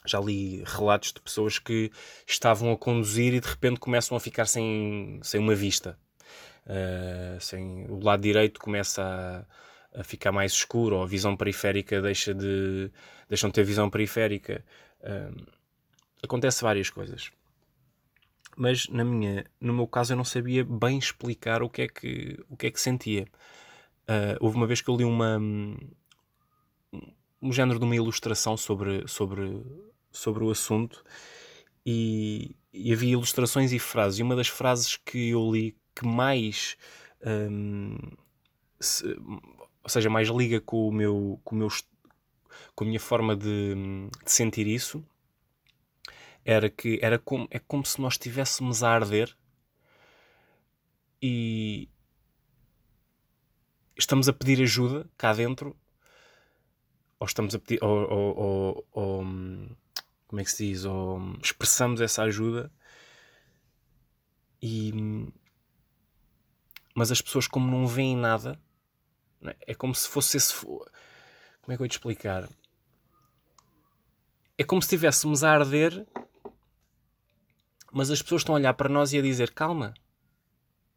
já 0.07 0.21
li 0.21 0.63
relatos 0.65 1.13
de 1.13 1.21
pessoas 1.21 1.59
que 1.59 1.91
estavam 2.27 2.73
a 2.73 2.79
conduzir 2.79 3.35
e 3.35 3.41
de 3.41 3.49
repente 3.49 3.81
começam 3.81 4.17
a 4.17 4.21
ficar 4.21 4.47
sem, 4.47 5.19
sem 5.25 5.41
uma 5.41 5.57
vista. 5.57 5.99
Uh, 6.65 7.41
sem, 7.41 7.85
o 7.91 7.99
lado 7.99 8.23
direito 8.23 8.61
começa 8.61 9.03
a, 9.93 10.01
a, 10.01 10.05
ficar 10.05 10.31
mais 10.31 10.53
escuro, 10.53 10.97
ou 10.97 11.03
a 11.03 11.07
visão 11.07 11.37
periférica 11.37 12.01
deixa 12.01 12.33
de, 12.33 12.91
deixam 13.29 13.51
de 13.51 13.55
ter 13.55 13.65
visão 13.65 13.91
periférica. 13.91 14.65
Uh, 15.01 15.47
acontece 16.23 16.63
várias 16.63 16.91
coisas 16.91 17.31
mas 18.59 18.89
na 18.89 19.05
minha, 19.05 19.47
no 19.61 19.73
meu 19.73 19.87
caso 19.87 20.13
eu 20.13 20.17
não 20.17 20.25
sabia 20.25 20.65
bem 20.65 20.99
explicar 20.99 21.63
o 21.63 21.71
que 21.71 21.83
é 21.83 21.89
que, 21.89 22.45
o 22.49 22.57
que, 22.57 22.67
é 22.67 22.71
que 22.73 22.81
sentia. 22.81 23.29
Uh, 24.03 24.35
houve 24.41 24.57
uma 24.57 24.67
vez 24.67 24.81
que 24.81 24.91
eu 24.91 24.97
li 24.97 25.05
uma, 25.05 25.39
um 27.41 27.53
género 27.53 27.79
de 27.79 27.85
uma 27.85 27.95
ilustração 27.95 28.57
sobre, 28.57 29.07
sobre, 29.07 29.63
sobre 30.11 30.43
o 30.43 30.51
assunto 30.51 31.05
e, 31.87 32.57
e 32.73 32.93
havia 32.93 33.13
ilustrações 33.13 33.73
e 33.73 33.79
frases. 33.79 34.19
E 34.19 34.23
uma 34.25 34.35
das 34.35 34.49
frases 34.49 34.97
que 34.97 35.31
eu 35.31 35.53
li 35.53 35.77
que 35.95 36.05
mais, 36.05 36.77
um, 37.25 37.97
se, 38.81 39.07
ou 39.85 39.89
seja, 39.89 40.11
mais 40.11 40.29
liga 40.29 40.61
com 40.61 40.89
o 40.89 40.93
meu, 40.93 41.41
com 41.45 41.55
o 41.55 41.59
meu 41.59 41.69
com 42.75 42.85
a 42.85 42.87
minha 42.87 43.01
forma 43.01 43.37
de, 43.37 43.75
de 44.25 44.31
sentir 44.31 44.67
isso 44.67 45.05
era 46.45 46.71
que 46.71 46.99
era 47.03 47.19
como, 47.19 47.47
é 47.51 47.59
como 47.59 47.85
se 47.85 48.01
nós 48.01 48.15
estivéssemos 48.15 48.83
a 48.83 48.91
arder 48.91 49.37
e 51.21 51.89
estamos 53.97 54.29
a 54.29 54.33
pedir 54.33 54.63
ajuda 54.63 55.07
cá 55.19 55.35
dentro 55.35 55.77
ou 57.21 57.27
estamos 57.27 57.55
a 57.55 57.59
pedir 57.59 57.85
ou, 57.85 58.11
ou, 58.11 58.87
ou, 58.93 59.25
como 60.27 60.41
é 60.41 60.45
que 60.45 60.51
se 60.51 60.69
diz 60.69 60.85
ou 60.85 61.21
expressamos 61.43 62.01
essa 62.01 62.23
ajuda 62.23 62.73
e 64.63 64.93
mas 66.95 67.13
as 67.13 67.21
pessoas 67.21 67.47
como 67.47 67.71
não 67.71 67.87
veem 67.87 68.17
nada 68.17 68.59
é? 69.43 69.57
é 69.67 69.75
como 69.75 69.95
se 69.95 70.09
fosse 70.09 70.39
esse 70.39 70.55
como 71.69 71.75
é 71.75 71.77
que 71.77 71.83
eu 71.83 71.85
vou 71.85 71.89
te 71.89 71.93
explicar 71.93 72.49
é 74.57 74.65
como 74.65 74.81
se 74.81 74.87
estivéssemos 74.87 75.45
a 75.45 75.53
arder 75.53 76.07
mas 77.93 78.11
as 78.11 78.23
pessoas 78.23 78.41
estão 78.41 78.55
a 78.55 78.59
olhar 78.59 78.73
para 78.73 78.89
nós 78.89 79.13
e 79.13 79.19
a 79.19 79.23
dizer: 79.23 79.53
calma, 79.53 79.93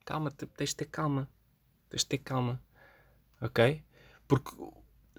calma, 0.06 0.32
tens 0.32 0.70
de 0.70 0.75
ter 0.78 0.86
calma, 0.86 1.28
tens 1.90 2.01
de 2.01 2.08
ter 2.08 2.18
calma, 2.20 2.62
ok? 3.42 3.84
Porque 4.28 4.51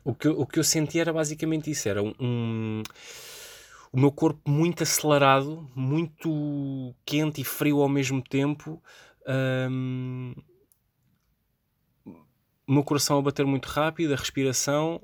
o 0.04 0.14
que, 0.14 0.28
eu, 0.28 0.40
o 0.40 0.47
que 0.47 0.59
eu 0.59 0.64
senti 0.64 0.99
era 0.99 1.12
basicamente 1.12 1.71
isso: 1.71 1.88
era 1.88 2.02
um, 2.02 2.14
um, 2.18 2.82
o 3.92 4.00
meu 4.00 4.11
corpo 4.12 4.50
muito 4.50 4.82
acelerado, 4.82 5.71
muito 5.75 6.94
quente 7.04 7.40
e 7.40 7.44
frio 7.44 7.80
ao 7.80 7.88
mesmo 7.88 8.23
tempo. 8.23 8.82
Um, 9.71 10.35
o 12.66 12.73
meu 12.73 12.85
coração 12.85 13.18
a 13.18 13.23
bater 13.23 13.44
muito 13.44 13.66
rápido, 13.66 14.12
a 14.12 14.16
respiração, 14.16 15.00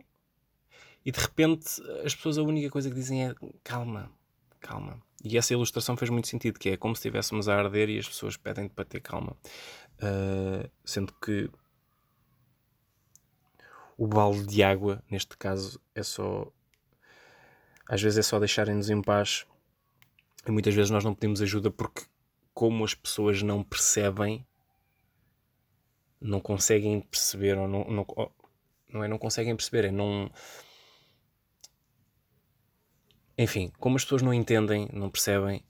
e 1.09 1.11
de 1.11 1.21
repente 1.21 1.81
as 2.05 2.15
pessoas 2.15 2.37
a 2.37 2.43
única 2.43 2.69
coisa 2.69 2.91
que 2.91 2.95
dizem 2.95 3.27
é 3.27 3.35
calma, 3.65 4.12
calma. 4.61 5.00
E 5.25 5.38
essa 5.38 5.55
ilustração 5.55 5.97
fez 5.97 6.11
muito 6.11 6.29
sentido, 6.29 6.59
que 6.59 6.69
é 6.69 6.77
como 6.77 6.95
se 6.95 6.99
estivéssemos 6.99 7.49
a 7.49 7.57
arder 7.57 7.88
e 7.88 7.99
as 7.99 8.07
pessoas 8.07 8.37
pedem 8.37 8.69
para 8.69 8.85
ter 8.85 9.00
calma. 9.00 9.35
Uh, 9.95 10.71
sendo 10.85 11.15
que 11.15 11.50
o 13.97 14.07
balde 14.07 14.45
de 14.45 14.62
água, 14.62 15.03
neste 15.11 15.35
caso, 15.38 15.81
é 15.95 16.03
só. 16.03 16.53
Às 17.88 18.03
vezes 18.03 18.19
é 18.19 18.23
só 18.23 18.38
deixarem-nos 18.38 18.91
em 18.91 19.00
paz. 19.00 19.47
E 20.47 20.50
muitas 20.50 20.75
vezes 20.75 20.91
nós 20.91 21.05
não 21.05 21.15
pedimos 21.15 21.41
ajuda 21.41 21.71
porque, 21.71 22.03
como 22.53 22.85
as 22.85 22.93
pessoas 22.95 23.43
não 23.43 23.65
percebem, 23.65 24.47
não 26.21 26.38
conseguem 26.38 27.00
perceber, 27.00 27.57
ou 27.57 27.67
não, 27.67 27.85
não, 27.85 28.07
não 28.93 29.05
é 29.05 29.09
não 29.09 29.17
conseguem 29.17 29.57
perceber, 29.57 29.87
é 29.87 29.91
não 29.91 30.31
enfim, 33.38 33.71
como 33.78 33.97
as 33.97 34.02
pessoas 34.02 34.21
não 34.21 34.35
entendem, 34.35 34.88
não 34.92 35.09
percebem, 35.09 35.64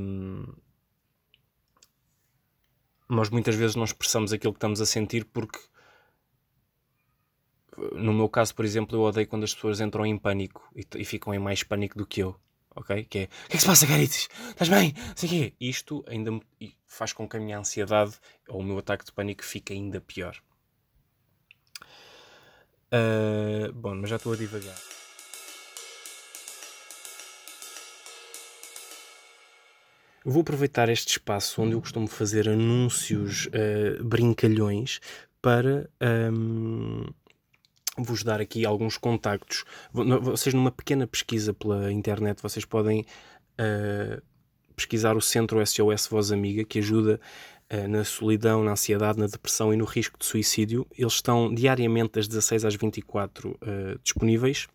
hum, 0.00 0.46
nós 3.08 3.28
muitas 3.28 3.56
vezes 3.56 3.74
não 3.74 3.84
expressamos 3.84 4.32
aquilo 4.32 4.52
que 4.52 4.58
estamos 4.58 4.80
a 4.80 4.86
sentir 4.86 5.24
porque, 5.24 5.58
no 7.92 8.12
meu 8.12 8.28
caso, 8.28 8.54
por 8.54 8.64
exemplo, 8.64 8.96
eu 8.96 9.02
odeio 9.02 9.26
quando 9.26 9.42
as 9.42 9.52
pessoas 9.52 9.80
entram 9.80 10.06
em 10.06 10.16
pânico 10.16 10.70
e, 10.76 10.86
e 10.96 11.04
ficam 11.04 11.34
em 11.34 11.40
mais 11.40 11.64
pânico 11.64 11.98
do 11.98 12.06
que 12.06 12.20
eu. 12.20 12.36
ok? 12.76 13.04
Que 13.04 13.18
é, 13.18 13.24
o 13.24 13.26
que 13.26 13.34
é 13.34 13.56
que 13.56 13.58
se 13.58 13.66
passa, 13.66 13.86
Caritas? 13.86 14.28
Estás 14.50 14.68
bem? 14.68 14.94
Sei 15.16 15.28
quê. 15.28 15.54
Isto 15.60 16.04
ainda 16.06 16.30
me 16.30 16.42
faz 16.86 17.12
com 17.12 17.28
que 17.28 17.36
a 17.36 17.40
minha 17.40 17.58
ansiedade 17.58 18.14
ou 18.48 18.60
o 18.60 18.64
meu 18.64 18.78
ataque 18.78 19.04
de 19.04 19.12
pânico 19.12 19.44
fique 19.44 19.72
ainda 19.72 20.00
pior. 20.00 20.36
Uh, 22.92 23.72
bom, 23.72 23.96
mas 23.96 24.10
já 24.10 24.16
estou 24.16 24.32
a 24.32 24.36
divagar. 24.36 24.99
Vou 30.30 30.42
aproveitar 30.42 30.88
este 30.88 31.08
espaço 31.08 31.60
onde 31.60 31.72
eu 31.72 31.80
costumo 31.80 32.06
fazer 32.06 32.48
anúncios 32.48 33.46
uh, 33.46 34.04
brincalhões 34.04 35.00
para 35.42 35.90
um, 36.32 37.04
vos 37.98 38.22
dar 38.22 38.40
aqui 38.40 38.64
alguns 38.64 38.96
contactos. 38.96 39.64
Vocês, 39.92 40.54
numa 40.54 40.70
pequena 40.70 41.04
pesquisa 41.04 41.52
pela 41.52 41.90
internet, 41.90 42.40
vocês 42.40 42.64
podem 42.64 43.00
uh, 43.00 44.22
pesquisar 44.76 45.16
o 45.16 45.20
Centro 45.20 45.66
SOS 45.66 46.06
Voz 46.06 46.30
Amiga, 46.30 46.62
que 46.62 46.78
ajuda 46.78 47.20
uh, 47.72 47.88
na 47.88 48.04
solidão, 48.04 48.62
na 48.62 48.70
ansiedade, 48.70 49.18
na 49.18 49.26
depressão 49.26 49.74
e 49.74 49.76
no 49.76 49.84
risco 49.84 50.16
de 50.16 50.26
suicídio. 50.26 50.86
Eles 50.96 51.14
estão 51.14 51.52
diariamente 51.52 52.12
das 52.12 52.28
16 52.28 52.66
às 52.66 52.76
24 52.76 53.58
disponíveis 54.04 54.68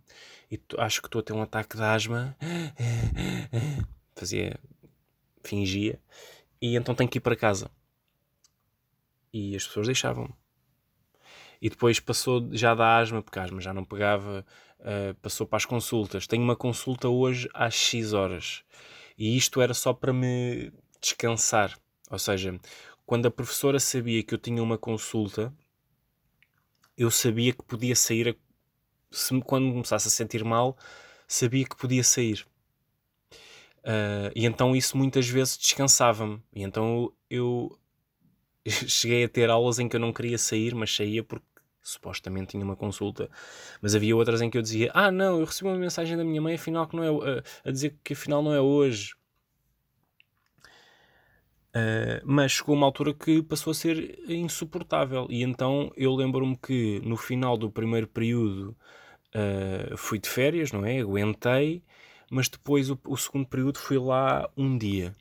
e 0.51 0.59
acho 0.79 1.03
que 1.03 1.09
estou 1.09 1.21
a 1.21 1.23
ter 1.23 1.35
um 1.35 1.43
ataque 1.43 1.77
de 1.77 1.83
asma. 1.83 2.35
Fazia, 4.17 4.59
fingia, 5.45 6.01
e 6.63 6.77
então 6.77 6.95
tenho 6.95 7.11
que 7.11 7.19
ir 7.19 7.21
para 7.21 7.37
casa. 7.37 7.71
E 9.31 9.55
as 9.55 9.67
pessoas 9.67 9.87
deixavam-me. 9.87 10.35
E 11.61 11.69
depois 11.69 12.01
passou 12.01 12.49
já 12.53 12.75
da 12.75 12.97
asma, 12.97 13.23
porque 13.23 13.39
a 13.39 13.43
asma 13.43 13.61
já 13.61 13.75
não 13.75 13.85
pegava, 13.85 14.47
uh, 14.87 15.15
passou 15.21 15.47
para 15.47 15.57
as 15.57 15.65
consultas. 15.65 16.27
Tenho 16.27 16.43
uma 16.43 16.57
consulta 16.57 17.09
hoje 17.09 17.49
às 17.53 17.75
X 17.75 18.13
horas. 18.13 18.63
E 19.19 19.37
isto 19.37 19.61
era 19.61 19.75
só 19.75 19.93
para 19.93 20.13
me 20.13 20.73
descansar. 21.01 21.77
Ou 22.11 22.19
seja, 22.19 22.59
quando 23.05 23.27
a 23.27 23.31
professora 23.31 23.81
sabia 23.81 24.23
que 24.23 24.35
eu 24.35 24.39
tinha 24.39 24.63
uma 24.63 24.79
consulta, 24.79 25.53
eu 26.97 27.11
sabia 27.11 27.53
que 27.53 27.63
podia 27.65 27.97
sair. 27.97 28.29
A... 28.31 28.35
Se, 29.11 29.39
quando 29.41 29.73
começasse 29.73 30.09
a 30.09 30.11
sentir 30.11 30.45
mal, 30.45 30.77
sabia 31.27 31.65
que 31.65 31.77
podia 31.77 32.05
sair. 32.05 32.47
Uh, 33.83 34.31
e 34.35 34.45
então 34.47 34.75
isso 34.75 34.97
muitas 34.97 35.29
vezes 35.29 35.57
descansava-me. 35.59 36.43
E 36.53 36.63
então 36.63 37.13
eu 37.31 37.77
cheguei 38.67 39.25
a 39.25 39.29
ter 39.29 39.51
aulas 39.51 39.79
em 39.79 39.89
que 39.89 39.97
eu 39.97 40.01
não 40.01 40.13
queria 40.13 40.39
sair, 40.39 40.75
mas 40.75 40.95
saía 40.95 41.23
porque 41.23 41.47
supostamente 41.87 42.49
tinha 42.51 42.65
uma 42.65 42.77
consulta, 42.77 43.31
mas 43.81 43.95
havia 43.95 44.17
outras 44.17 44.43
em 44.43 44.51
que 44.51 44.59
eu 44.59 44.63
dizia: 44.63 44.91
Ah, 44.93 45.11
não, 45.11 45.39
eu 45.39 45.45
recebi 45.45 45.69
uma 45.71 45.79
mensagem 45.79 46.17
da 46.17 46.25
minha 46.25 46.43
mãe 46.43 46.55
afinal 46.55 46.87
que 46.87 46.97
não 46.97 47.05
é, 47.05 47.09
a, 47.09 47.69
a 47.69 47.71
dizer 47.71 47.97
que 48.03 48.13
afinal 48.13 48.43
não 48.43 48.53
é 48.53 48.61
hoje. 48.61 49.15
Uh, 51.69 52.25
mas 52.25 52.53
chegou 52.53 52.75
uma 52.75 52.87
altura 52.87 53.13
que 53.13 53.43
passou 53.43 53.71
a 53.71 53.75
ser 53.75 54.19
insuportável, 54.29 55.27
e 55.31 55.43
então 55.43 55.93
eu 55.97 56.15
lembro-me 56.15 56.57
que 56.57 57.01
no 57.05 57.17
final 57.17 57.57
do 57.57 57.71
primeiro 57.71 58.09
período 58.09 58.75
uh, 59.35 59.97
fui 59.97 60.19
de 60.19 60.29
férias, 60.29 60.73
não 60.73 60.85
é? 60.87 61.01
Aguentei, 61.01 61.83
mas 62.31 62.49
depois 62.49 62.91
o, 62.91 62.99
o 63.07 63.17
segundo 63.17 63.47
período 63.47 63.79
fui 63.79 63.99
lá 63.99 64.51
um 64.57 64.77
dia. 64.77 65.15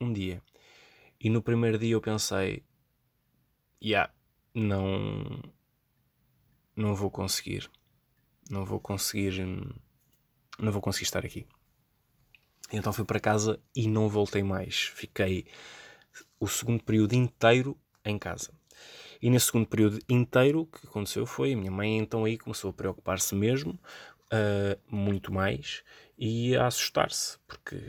Um 0.00 0.12
dia. 0.12 0.42
E 1.20 1.30
no 1.30 1.40
primeiro 1.40 1.78
dia 1.78 1.92
eu 1.92 2.00
pensei: 2.00 2.64
yeah, 3.82 4.12
não 4.54 5.40
não 6.76 6.94
vou 6.94 7.10
conseguir. 7.10 7.70
Não 8.50 8.64
vou 8.64 8.80
conseguir 8.80 9.44
não 10.58 10.70
vou 10.72 10.80
conseguir 10.80 11.04
estar 11.04 11.24
aqui. 11.24 11.46
Então 12.72 12.92
fui 12.92 13.04
para 13.04 13.20
casa 13.20 13.60
e 13.74 13.86
não 13.86 14.08
voltei 14.08 14.42
mais. 14.42 14.84
Fiquei 14.94 15.46
o 16.38 16.46
segundo 16.46 16.82
período 16.82 17.14
inteiro 17.14 17.76
em 18.04 18.18
casa. 18.18 18.52
E 19.20 19.30
nesse 19.30 19.46
segundo 19.46 19.66
período 19.66 19.98
inteiro 20.08 20.62
o 20.62 20.66
que 20.66 20.86
aconteceu 20.86 21.24
foi 21.26 21.52
a 21.52 21.56
minha 21.56 21.70
mãe 21.70 21.98
então 21.98 22.24
aí 22.24 22.36
começou 22.36 22.70
a 22.70 22.72
preocupar-se 22.72 23.34
mesmo 23.34 23.78
uh, 24.32 24.78
muito 24.94 25.32
mais 25.32 25.82
e 26.18 26.54
a 26.56 26.66
assustar-se 26.66 27.38
porque 27.46 27.80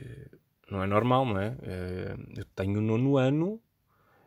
não 0.70 0.82
é 0.82 0.88
normal 0.88 1.26
não 1.26 1.40
é? 1.40 1.50
Uh, 1.50 2.34
eu 2.38 2.46
tenho 2.56 2.80
o 2.80 2.82
nono 2.82 3.18
ano 3.18 3.62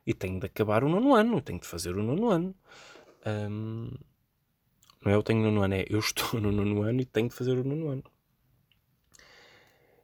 e 0.06 0.12
tenho 0.12 0.40
de 0.40 0.46
acabar 0.46 0.82
o 0.84 0.88
nono 0.88 1.14
ano, 1.14 1.40
tenho 1.40 1.60
de 1.60 1.66
fazer 1.66 1.96
o 1.96 2.02
nono 2.02 2.30
ano. 2.30 2.54
Um, 3.26 3.90
não 5.04 5.12
é 5.12 5.14
eu 5.14 5.22
tenho 5.22 5.42
nono 5.42 5.62
ano, 5.62 5.74
é 5.74 5.84
eu 5.88 5.98
estou 5.98 6.40
no 6.40 6.50
nono 6.52 6.82
ano 6.82 7.00
e 7.00 7.04
tenho 7.04 7.28
de 7.28 7.34
fazer 7.34 7.52
o 7.52 7.64
nono 7.64 7.88
ano. 7.88 8.04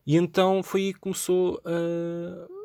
E 0.07 0.17
então 0.17 0.63
foi 0.63 0.83
aí 0.83 0.93
que 0.93 1.01
começou 1.01 1.61
uh, 1.65 2.65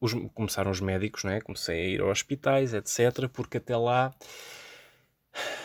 os, 0.00 0.14
começaram 0.32 0.70
os 0.70 0.80
médicos, 0.80 1.24
não 1.24 1.32
é? 1.32 1.40
Comecei 1.40 1.80
a 1.80 1.88
ir 1.88 2.00
aos 2.00 2.10
hospitais, 2.10 2.72
etc. 2.72 3.28
Porque 3.32 3.56
até 3.58 3.76
lá 3.76 4.14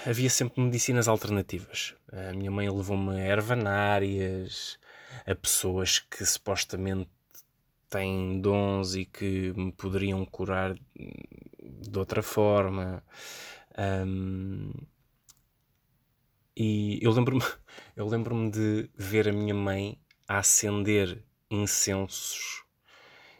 havia 0.05 0.29
sempre 0.29 0.61
medicinas 0.61 1.07
alternativas. 1.07 1.93
A 2.11 2.33
minha 2.33 2.49
mãe 2.49 2.69
levou-me 2.69 3.21
a 3.21 3.27
ervanárias, 3.27 4.79
a 5.25 5.35
pessoas 5.35 5.99
que 5.99 6.25
supostamente 6.25 7.09
têm 7.89 8.39
dons 8.41 8.95
e 8.95 9.05
que 9.05 9.53
me 9.55 9.71
poderiam 9.71 10.25
curar 10.25 10.75
de 10.95 11.99
outra 11.99 12.23
forma. 12.23 13.03
Um, 13.77 14.71
e 16.59 16.99
eu 17.01 17.11
lembro-me 17.11 17.41
eu 17.95 18.05
lembro 18.05 18.51
de 18.51 18.89
ver 18.95 19.29
a 19.29 19.33
minha 19.33 19.53
mãe 19.53 19.97
a 20.27 20.39
acender 20.39 21.23
incensos 21.49 22.63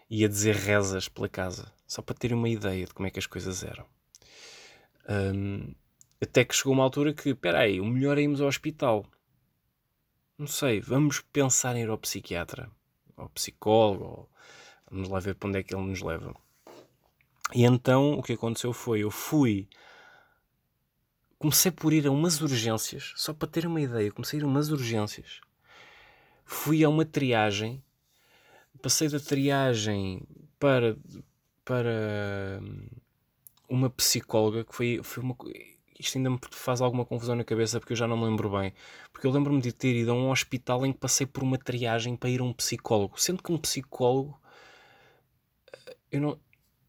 e 0.10 0.24
a 0.24 0.28
dizer 0.28 0.56
rezas 0.56 1.08
pela 1.10 1.28
casa, 1.28 1.72
só 1.86 2.02
para 2.02 2.16
terem 2.16 2.38
uma 2.38 2.50
ideia 2.50 2.86
de 2.86 2.94
como 2.94 3.08
é 3.08 3.12
que 3.12 3.20
as 3.20 3.28
coisas 3.28 3.64
eram. 3.64 3.86
Um, 5.08 5.76
até 6.22 6.46
que 6.46 6.56
chegou 6.56 6.74
uma 6.74 6.84
altura 6.84 7.14
que, 7.14 7.30
espera 7.30 7.60
aí, 7.60 7.80
o 7.80 7.86
melhor 7.86 8.18
é 8.18 8.22
irmos 8.22 8.42
ao 8.42 8.48
hospital. 8.48 9.06
Não 10.38 10.48
sei, 10.48 10.80
vamos 10.80 11.20
pensar 11.20 11.76
em 11.76 11.84
ir 11.84 11.90
ao 11.90 11.98
psiquiatra, 11.98 12.72
ao 13.18 13.30
psicólogo, 13.30 14.04
ou 14.04 14.30
Vamos 14.90 15.10
lá 15.10 15.20
ver 15.20 15.36
para 15.36 15.50
onde 15.50 15.60
é 15.60 15.64
que 15.64 15.76
ele 15.76 15.86
nos 15.86 16.02
leva. 16.02 16.36
E 17.54 17.64
então 17.64 18.14
o 18.14 18.24
que 18.24 18.34
aconteceu 18.34 18.74
foi: 18.74 19.04
eu 19.04 19.12
fui. 19.12 19.68
Comecei 21.40 21.72
por 21.72 21.94
ir 21.94 22.06
a 22.06 22.12
umas 22.12 22.42
urgências, 22.42 23.14
só 23.16 23.34
para 23.34 23.48
ter 23.48 23.66
uma 23.66 23.82
ideia, 23.82 24.12
comecei 24.12 24.38
a 24.38 24.42
ir 24.42 24.46
a 24.46 24.48
umas 24.48 24.70
urgências. 24.70 25.42
Fui 26.46 26.84
a 26.84 26.90
uma 26.90 27.06
triagem, 27.06 27.82
passei 28.82 29.08
da 29.08 29.20
triagem 29.20 30.22
para, 30.60 30.98
para 31.66 32.60
hum, 32.62 32.88
uma 33.70 33.90
psicóloga 33.90 34.64
que 34.66 34.76
foi, 34.76 35.00
foi 35.02 35.24
uma 35.24 35.36
isto 36.00 36.18
ainda 36.18 36.30
me 36.30 36.40
faz 36.52 36.82
alguma 36.82 37.06
confusão 37.06 37.36
na 37.36 37.44
cabeça 37.44 37.80
porque 37.80 37.94
eu 37.94 37.98
já 37.98 38.08
não 38.08 38.18
me 38.18 38.26
lembro 38.26 38.50
bem. 38.50 38.74
Porque 39.12 39.28
eu 39.28 39.32
lembro-me 39.32 39.62
de 39.62 39.74
ter 39.74 39.94
ido 39.96 40.12
a 40.12 40.14
um 40.14 40.32
hospital 40.32 40.86
em 40.86 40.94
que 40.94 41.00
passei 41.00 41.28
por 41.28 41.44
uma 41.44 41.58
triagem 41.58 42.16
para 42.16 42.30
ir 42.30 42.40
a 42.40 42.44
um 42.44 42.54
psicólogo, 42.54 43.20
sendo 43.20 43.44
que 43.44 43.52
um 43.52 43.58
psicólogo 43.58 44.40
eu, 46.12 46.22
não, 46.22 46.40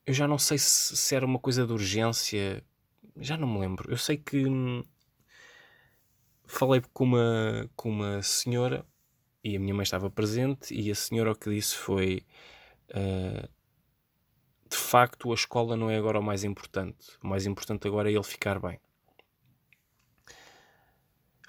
eu 0.06 0.14
já 0.14 0.26
não 0.26 0.38
sei 0.38 0.58
se, 0.58 0.96
se, 0.96 1.14
era 1.14 1.26
uma 1.26 1.38
coisa 1.38 1.66
de 1.66 1.72
urgência, 1.72 2.64
já 3.16 3.37
não 3.37 3.49
me 3.49 3.61
lembro. 3.61 3.90
Eu 3.90 3.96
sei 3.96 4.16
que 4.16 4.46
hum, 4.46 4.85
falei 6.46 6.83
com 6.92 7.05
uma, 7.05 7.70
com 7.77 7.90
uma 7.90 8.23
senhora 8.23 8.85
e 9.42 9.57
a 9.57 9.61
minha 9.61 9.75
mãe 9.75 9.83
estava 9.83 10.11
presente, 10.11 10.75
e 10.75 10.90
a 10.90 10.94
senhora 10.94 11.33
o 11.33 11.35
que 11.35 11.51
disse 11.51 11.75
foi: 11.77 12.27
uh, 12.90 13.49
de 14.68 14.77
facto, 14.77 15.31
a 15.33 15.35
escola 15.35 15.77
não 15.77 15.90
é 15.90 15.96
agora 15.96 16.20
o 16.20 16.23
mais 16.23 16.44
importante, 16.44 17.18
o 17.23 17.27
mais 17.27 17.46
importante 17.46 17.88
agora 17.88 18.11
é 18.11 18.14
ele 18.14 18.23
ficar 18.23 18.61
bem. 18.61 18.79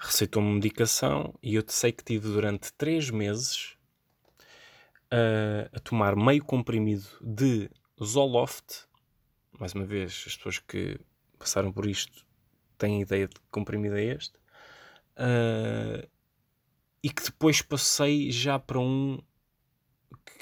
Receitou-me 0.00 0.54
medicação 0.54 1.32
e 1.40 1.54
eu 1.54 1.62
sei 1.68 1.92
que 1.92 2.02
tive 2.02 2.26
durante 2.26 2.72
três 2.72 3.08
meses 3.08 3.76
a 5.72 5.80
tomar 5.80 6.16
meio 6.16 6.42
comprimido 6.42 7.06
de 7.20 7.70
Zoloft. 8.02 8.86
Mais 9.60 9.74
uma 9.74 9.84
vez, 9.84 10.24
as 10.26 10.36
pessoas 10.36 10.58
que 10.58 10.98
passaram 11.42 11.72
por 11.72 11.86
isto 11.86 12.24
têm 12.82 13.00
ideia 13.00 13.28
de 13.28 13.34
que 13.34 13.46
comprimido 13.50 13.96
é 13.96 14.04
este. 14.04 14.34
Uh, 15.16 16.08
e 17.02 17.10
que 17.10 17.22
depois 17.22 17.62
passei 17.62 18.30
já 18.30 18.58
para 18.58 18.78
um 18.80 19.20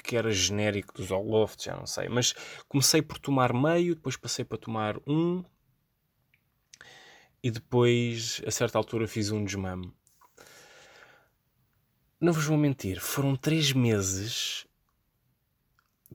que 0.03 0.15
era 0.17 0.31
genérico 0.31 0.93
dos 0.93 1.07
Zoloft, 1.07 1.63
já 1.63 1.75
não 1.75 1.85
sei. 1.85 2.09
Mas 2.09 2.33
comecei 2.67 3.01
por 3.01 3.19
tomar 3.19 3.53
meio, 3.53 3.95
depois 3.95 4.17
passei 4.17 4.43
para 4.43 4.57
tomar 4.57 4.97
um. 5.07 5.43
E 7.43 7.49
depois, 7.49 8.41
a 8.45 8.51
certa 8.51 8.77
altura, 8.77 9.07
fiz 9.07 9.31
um 9.31 9.43
desmame. 9.43 9.91
Não 12.19 12.33
vos 12.33 12.45
vou 12.45 12.57
mentir, 12.57 12.99
foram 12.99 13.35
três 13.35 13.73
meses. 13.73 14.67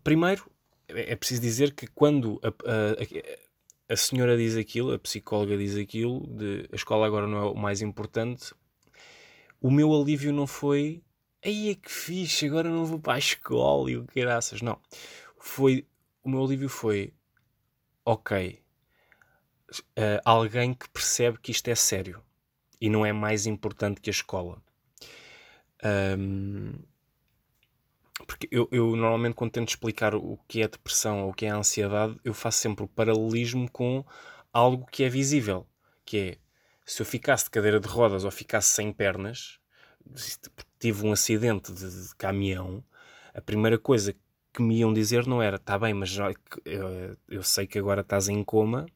Primeiro, 0.04 0.48
é, 0.88 1.12
é 1.12 1.16
preciso 1.16 1.40
dizer 1.40 1.74
que 1.74 1.86
quando 1.88 2.40
a, 2.42 2.48
a, 2.48 3.45
senhora 3.94 4.36
diz 4.36 4.56
aquilo, 4.56 4.92
a 4.92 4.98
psicóloga 4.98 5.56
diz 5.56 5.76
aquilo, 5.76 6.26
de 6.26 6.68
a 6.72 6.74
escola 6.74 7.06
agora 7.06 7.26
não 7.28 7.38
é 7.38 7.44
o 7.50 7.54
mais 7.54 7.82
importante, 7.82 8.52
o 9.60 9.70
meu 9.70 9.94
alívio 9.94 10.32
não 10.32 10.46
foi 10.46 11.02
aí 11.46 11.70
é 11.70 11.74
que 11.74 11.90
fixe, 11.90 12.46
agora 12.46 12.68
não 12.68 12.84
vou 12.84 12.98
para 12.98 13.14
a 13.14 13.18
escola 13.18 13.90
e 13.90 13.96
o 13.96 14.04
que 14.04 14.20
graças. 14.20 14.60
Não. 14.60 14.80
Foi, 15.38 15.86
o 16.22 16.28
meu 16.28 16.44
alívio 16.44 16.68
foi, 16.68 17.12
ok, 18.04 18.60
uh, 19.72 20.20
alguém 20.24 20.74
que 20.74 20.88
percebe 20.90 21.38
que 21.38 21.52
isto 21.52 21.68
é 21.68 21.74
sério 21.74 22.22
e 22.80 22.90
não 22.90 23.06
é 23.06 23.12
mais 23.12 23.46
importante 23.46 24.00
que 24.00 24.10
a 24.10 24.12
escola. 24.12 24.60
Um, 26.18 26.74
porque 28.26 28.48
eu, 28.50 28.68
eu, 28.72 28.96
normalmente 28.96 29.34
quando 29.34 29.52
tento 29.52 29.68
explicar 29.68 30.14
o 30.14 30.38
que 30.48 30.62
é 30.62 30.68
depressão 30.68 31.24
ou 31.24 31.30
o 31.30 31.34
que 31.34 31.46
é 31.46 31.50
ansiedade, 31.50 32.18
eu 32.24 32.34
faço 32.34 32.58
sempre 32.58 32.84
o 32.84 32.88
paralelismo 32.88 33.70
com 33.70 34.04
algo 34.52 34.86
que 34.86 35.04
é 35.04 35.08
visível, 35.08 35.66
que 36.04 36.18
é 36.18 36.38
se 36.84 37.02
eu 37.02 37.06
ficasse 37.06 37.44
de 37.44 37.50
cadeira 37.50 37.80
de 37.80 37.88
rodas 37.88 38.24
ou 38.24 38.30
ficasse 38.30 38.70
sem 38.70 38.92
pernas, 38.92 39.58
tive 40.78 41.06
um 41.06 41.12
acidente 41.12 41.72
de, 41.72 42.08
de 42.08 42.14
caminhão, 42.14 42.82
a 43.34 43.40
primeira 43.40 43.78
coisa 43.78 44.14
que 44.52 44.62
me 44.62 44.78
iam 44.78 44.94
dizer 44.94 45.26
não 45.26 45.42
era, 45.42 45.58
tá 45.58 45.78
bem, 45.78 45.92
mas 45.92 46.16
eu, 46.64 47.16
eu 47.28 47.42
sei 47.42 47.66
que 47.66 47.78
agora 47.78 48.00
estás 48.00 48.28
em 48.28 48.42
coma, 48.42 48.86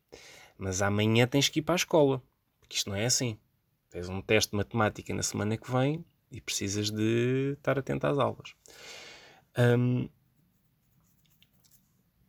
mas 0.57 0.81
amanhã 0.81 1.27
tens 1.27 1.49
que 1.49 1.59
ir 1.59 1.63
para 1.63 1.75
a 1.75 1.77
escola, 1.77 2.23
porque 2.61 2.77
isto 2.77 2.89
não 2.89 2.97
é 2.97 3.05
assim. 3.05 3.39
Tens 3.91 4.09
um 4.09 4.23
teste 4.23 4.53
de 4.53 4.57
matemática 4.57 5.13
na 5.13 5.23
semana 5.23 5.57
que 5.57 5.71
vem 5.71 6.05
e 6.31 6.41
precisas 6.41 6.91
de 6.91 7.55
estar 7.59 7.79
atento 7.79 8.07
às 8.07 8.19
aulas. 8.19 8.55
Um, 9.59 10.09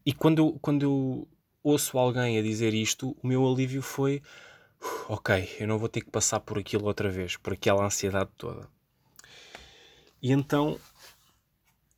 e 0.05 0.13
quando 0.13 0.39
eu, 0.39 0.59
quando 0.61 0.83
eu 0.83 1.27
ouço 1.63 1.97
alguém 1.97 2.37
a 2.37 2.41
dizer 2.41 2.73
isto, 2.73 3.15
o 3.21 3.27
meu 3.27 3.47
alívio 3.47 3.81
foi: 3.81 4.21
ok, 5.07 5.57
eu 5.59 5.67
não 5.67 5.77
vou 5.77 5.89
ter 5.89 6.01
que 6.01 6.09
passar 6.09 6.39
por 6.39 6.57
aquilo 6.57 6.85
outra 6.85 7.09
vez, 7.09 7.37
por 7.37 7.53
aquela 7.53 7.85
ansiedade 7.85 8.31
toda. 8.37 8.67
E 10.21 10.31
então 10.31 10.79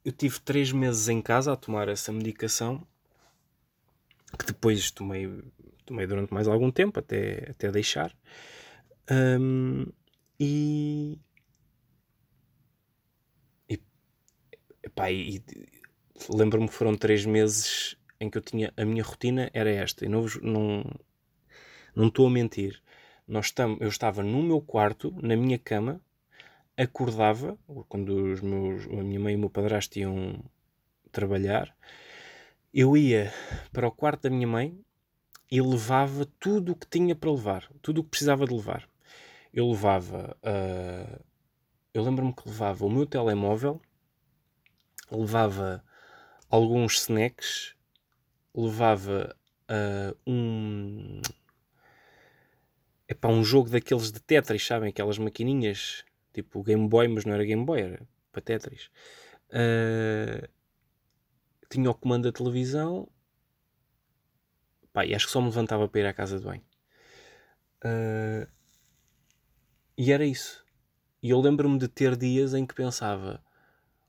eu 0.04 0.12
tive 0.12 0.40
três 0.40 0.72
meses 0.72 1.08
em 1.08 1.22
casa 1.22 1.54
a 1.54 1.56
tomar 1.56 1.88
essa 1.88 2.12
medicação, 2.12 2.86
que 4.38 4.46
depois 4.46 4.92
tomei, 4.92 5.30
tomei 5.86 6.06
durante 6.06 6.34
mais 6.34 6.48
algum 6.48 6.72
tempo, 6.72 7.00
até, 7.00 7.50
até 7.52 7.72
deixar. 7.72 8.14
Um, 9.10 9.86
e, 10.40 11.18
Epá, 14.94 15.12
e, 15.12 15.38
e 15.38 15.44
lembro-me 16.30 16.68
que 16.68 16.74
foram 16.74 16.96
três 16.96 17.26
meses 17.26 17.98
em 18.20 18.30
que 18.30 18.38
eu 18.38 18.42
tinha 18.42 18.72
a 18.78 18.86
minha 18.86 19.04
rotina 19.04 19.50
era 19.52 19.70
esta 19.70 20.06
e 20.06 20.08
não 20.08 20.26
não 20.42 20.84
não 21.96 22.08
estou 22.08 22.28
a 22.28 22.30
mentir. 22.30 22.82
Nós 23.28 23.54
eu 23.80 23.88
estava 23.88 24.22
no 24.22 24.44
meu 24.44 24.62
quarto 24.62 25.12
na 25.22 25.36
minha 25.36 25.58
cama 25.58 26.00
acordava 26.78 27.58
quando 27.90 28.34
os 28.34 28.42
meus 28.42 28.86
a 28.86 29.04
minha 29.04 29.20
mãe 29.20 29.34
e 29.34 29.36
o 29.36 29.40
meu 29.40 29.50
padrasto 29.50 29.98
iam 30.00 30.44
trabalhar 31.12 31.76
eu 32.74 32.98
ia 32.98 33.32
para 33.72 33.88
o 33.88 33.92
quarto 33.92 34.24
da 34.24 34.30
minha 34.30 34.48
mãe 34.48 34.80
e 35.52 35.62
levava 35.62 36.26
tudo 36.40 36.72
o 36.72 36.76
que 36.76 36.88
tinha 36.88 37.16
para 37.16 37.32
levar 37.32 37.68
tudo 37.82 38.02
o 38.02 38.04
que 38.04 38.10
precisava 38.12 38.46
de 38.46 38.54
levar. 38.54 38.90
Eu 39.54 39.70
levava 39.70 40.38
uh, 40.44 41.24
eu 41.94 42.04
lembro-me 42.04 42.34
que 42.34 42.48
levava 42.48 42.86
o 42.86 42.90
meu 42.90 43.06
telemóvel 43.06 43.80
levava 45.16 45.84
alguns 46.50 47.02
snacks, 47.02 47.76
levava 48.56 49.36
uh, 49.70 50.18
um. 50.26 51.22
Epá, 53.08 53.28
um 53.28 53.44
jogo 53.44 53.70
daqueles 53.70 54.12
de 54.12 54.20
Tetris, 54.20 54.66
sabem? 54.66 54.90
Aquelas 54.90 55.18
maquininhas, 55.18 56.04
tipo 56.34 56.64
Game 56.64 56.88
Boy, 56.88 57.08
mas 57.08 57.26
não 57.26 57.34
era 57.34 57.46
Game 57.46 57.66
Boy, 57.66 57.82
era 57.82 58.08
para 58.32 58.42
Tetris. 58.42 58.90
Uh, 59.50 60.48
tinha 61.70 61.90
o 61.90 61.94
comando 61.94 62.24
da 62.24 62.32
televisão. 62.32 63.08
Pá, 64.92 65.06
e 65.06 65.16
acho 65.16 65.26
que 65.26 65.32
só 65.32 65.42
me 65.42 65.48
levantava 65.48 65.88
para 65.88 66.02
ir 66.02 66.06
à 66.06 66.14
casa 66.14 66.38
de 66.38 66.46
banho. 66.46 66.64
Uh, 67.84 68.48
e 69.98 70.12
era 70.12 70.26
isso. 70.26 70.64
E 71.22 71.30
eu 71.30 71.40
lembro-me 71.40 71.78
de 71.78 71.88
ter 71.88 72.16
dias 72.16 72.54
em 72.54 72.66
que 72.66 72.74
pensava: 72.76 73.44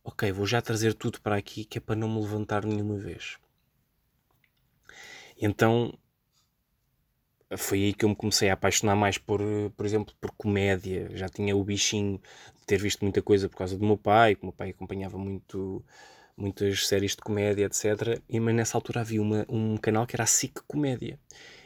ok, 0.05 0.31
vou 0.33 0.47
já 0.47 0.61
trazer 0.63 0.95
tudo 0.95 1.21
para 1.21 1.37
aqui 1.37 1.65
que 1.65 1.79
é 1.79 1.81
para 1.81 1.97
não 1.97 2.09
me 2.09 2.21
levantar 2.21 2.65
nenhuma 2.65 2.99
vez. 2.99 3.39
Então 5.41 5.99
foi 7.57 7.85
aí 7.85 7.95
que 7.95 8.05
eu 8.05 8.09
me 8.09 8.17
comecei 8.17 8.51
a 8.51 8.55
apaixonar 8.55 8.97
mais 8.97 9.19
por, 9.19 9.41
por 9.77 9.87
exemplo, 9.87 10.15
por 10.21 10.31
comédia. 10.33 11.11
Já 11.17 11.29
tinha 11.29 11.57
o 11.57 11.65
bichinho 11.65 12.21
de 12.61 12.67
ter 12.67 12.79
visto 12.81 13.03
muita 13.03 13.23
coisa 13.23 13.49
por 13.49 13.57
causa 13.57 13.79
do 13.79 13.85
meu 13.85 13.97
pai, 13.97 14.35
que 14.35 14.43
o 14.43 14.47
meu 14.47 14.53
pai 14.53 14.71
acompanhava 14.71 15.19
muito 15.19 15.85
muitas 16.37 16.87
séries 16.89 17.13
de 17.13 17.19
comédia, 17.19 17.67
etc. 17.67 18.21
E 18.29 18.41
mas 18.41 18.55
nessa 18.55 18.77
altura 18.77 19.01
havia 19.01 19.23
uma, 19.23 19.47
um 19.49 19.77
canal 19.77 20.07
que 20.07 20.17
era 20.17 20.25
a 20.25 20.27
SIC 20.27 20.63
Comédia. 20.67 21.19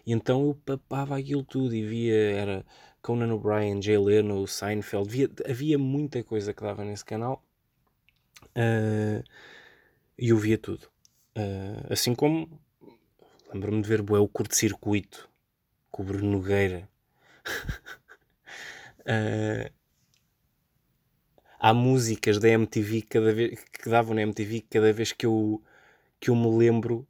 E 0.07 0.13
então 0.13 0.47
eu 0.47 0.55
papava 0.65 1.17
aquilo 1.19 1.43
tudo 1.45 1.75
e 1.75 1.85
via, 1.87 2.15
era 2.15 2.67
Conan 3.03 3.33
O'Brien, 3.35 3.81
Jay 3.83 3.99
Leno, 3.99 4.47
Seinfeld, 4.47 5.09
via, 5.09 5.31
havia 5.49 5.79
muita 5.79 6.23
coisa 6.23 6.53
que 6.53 6.63
dava 6.63 6.85
nesse 6.85 7.05
canal 7.05 7.43
Uh, 8.57 9.23
e 10.17 10.31
eu 10.31 10.37
via 10.37 10.59
tudo. 10.59 10.89
Uh, 11.37 11.93
assim 11.93 12.15
como 12.15 12.61
lembro-me 13.53 13.83
de 13.83 13.89
ver 13.89 14.03
bué, 14.03 14.19
o 14.19 14.29
curto-circuito 14.29 15.29
com 15.91 16.03
o 16.03 16.07
Bruno 16.07 16.31
Nogueira. 16.31 16.89
uh, 19.01 19.71
há 21.59 21.73
músicas 21.73 22.39
da 22.39 22.49
MTV 22.49 23.03
cada 23.03 23.33
vez, 23.33 23.65
que 23.65 23.89
davam 23.89 24.15
na 24.15 24.23
MTV 24.23 24.67
cada 24.69 24.93
vez 24.93 25.13
que 25.13 25.27
eu, 25.27 25.63
que 26.21 26.31
eu 26.31 26.37
me 26.37 26.57
lembro, 26.57 27.07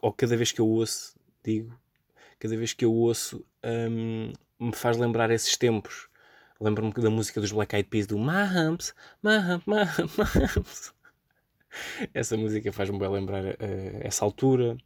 ou 0.00 0.12
cada 0.12 0.36
vez 0.36 0.52
que 0.52 0.60
eu 0.60 0.68
ouço, 0.68 1.14
digo, 1.42 1.78
cada 2.38 2.56
vez 2.56 2.72
que 2.72 2.84
eu 2.84 2.92
ouço, 2.92 3.44
me 4.58 4.72
faz 4.72 4.96
lembrar 4.96 5.30
esses 5.30 5.56
tempos. 5.56 6.09
Lembro-me 6.60 6.92
da 6.92 7.08
música 7.08 7.40
dos 7.40 7.52
Black 7.52 7.74
Eyed 7.74 7.88
Peas 7.88 8.06
do 8.06 8.18
My 8.18 8.44
Hump, 8.44 8.82
My 9.22 9.38
Humps. 9.38 10.92
Essa 12.12 12.36
música 12.36 12.70
faz-me 12.70 12.98
bem 12.98 13.08
lembrar 13.08 13.44
uh, 13.44 13.56
essa 14.02 14.26
altura. 14.26 14.76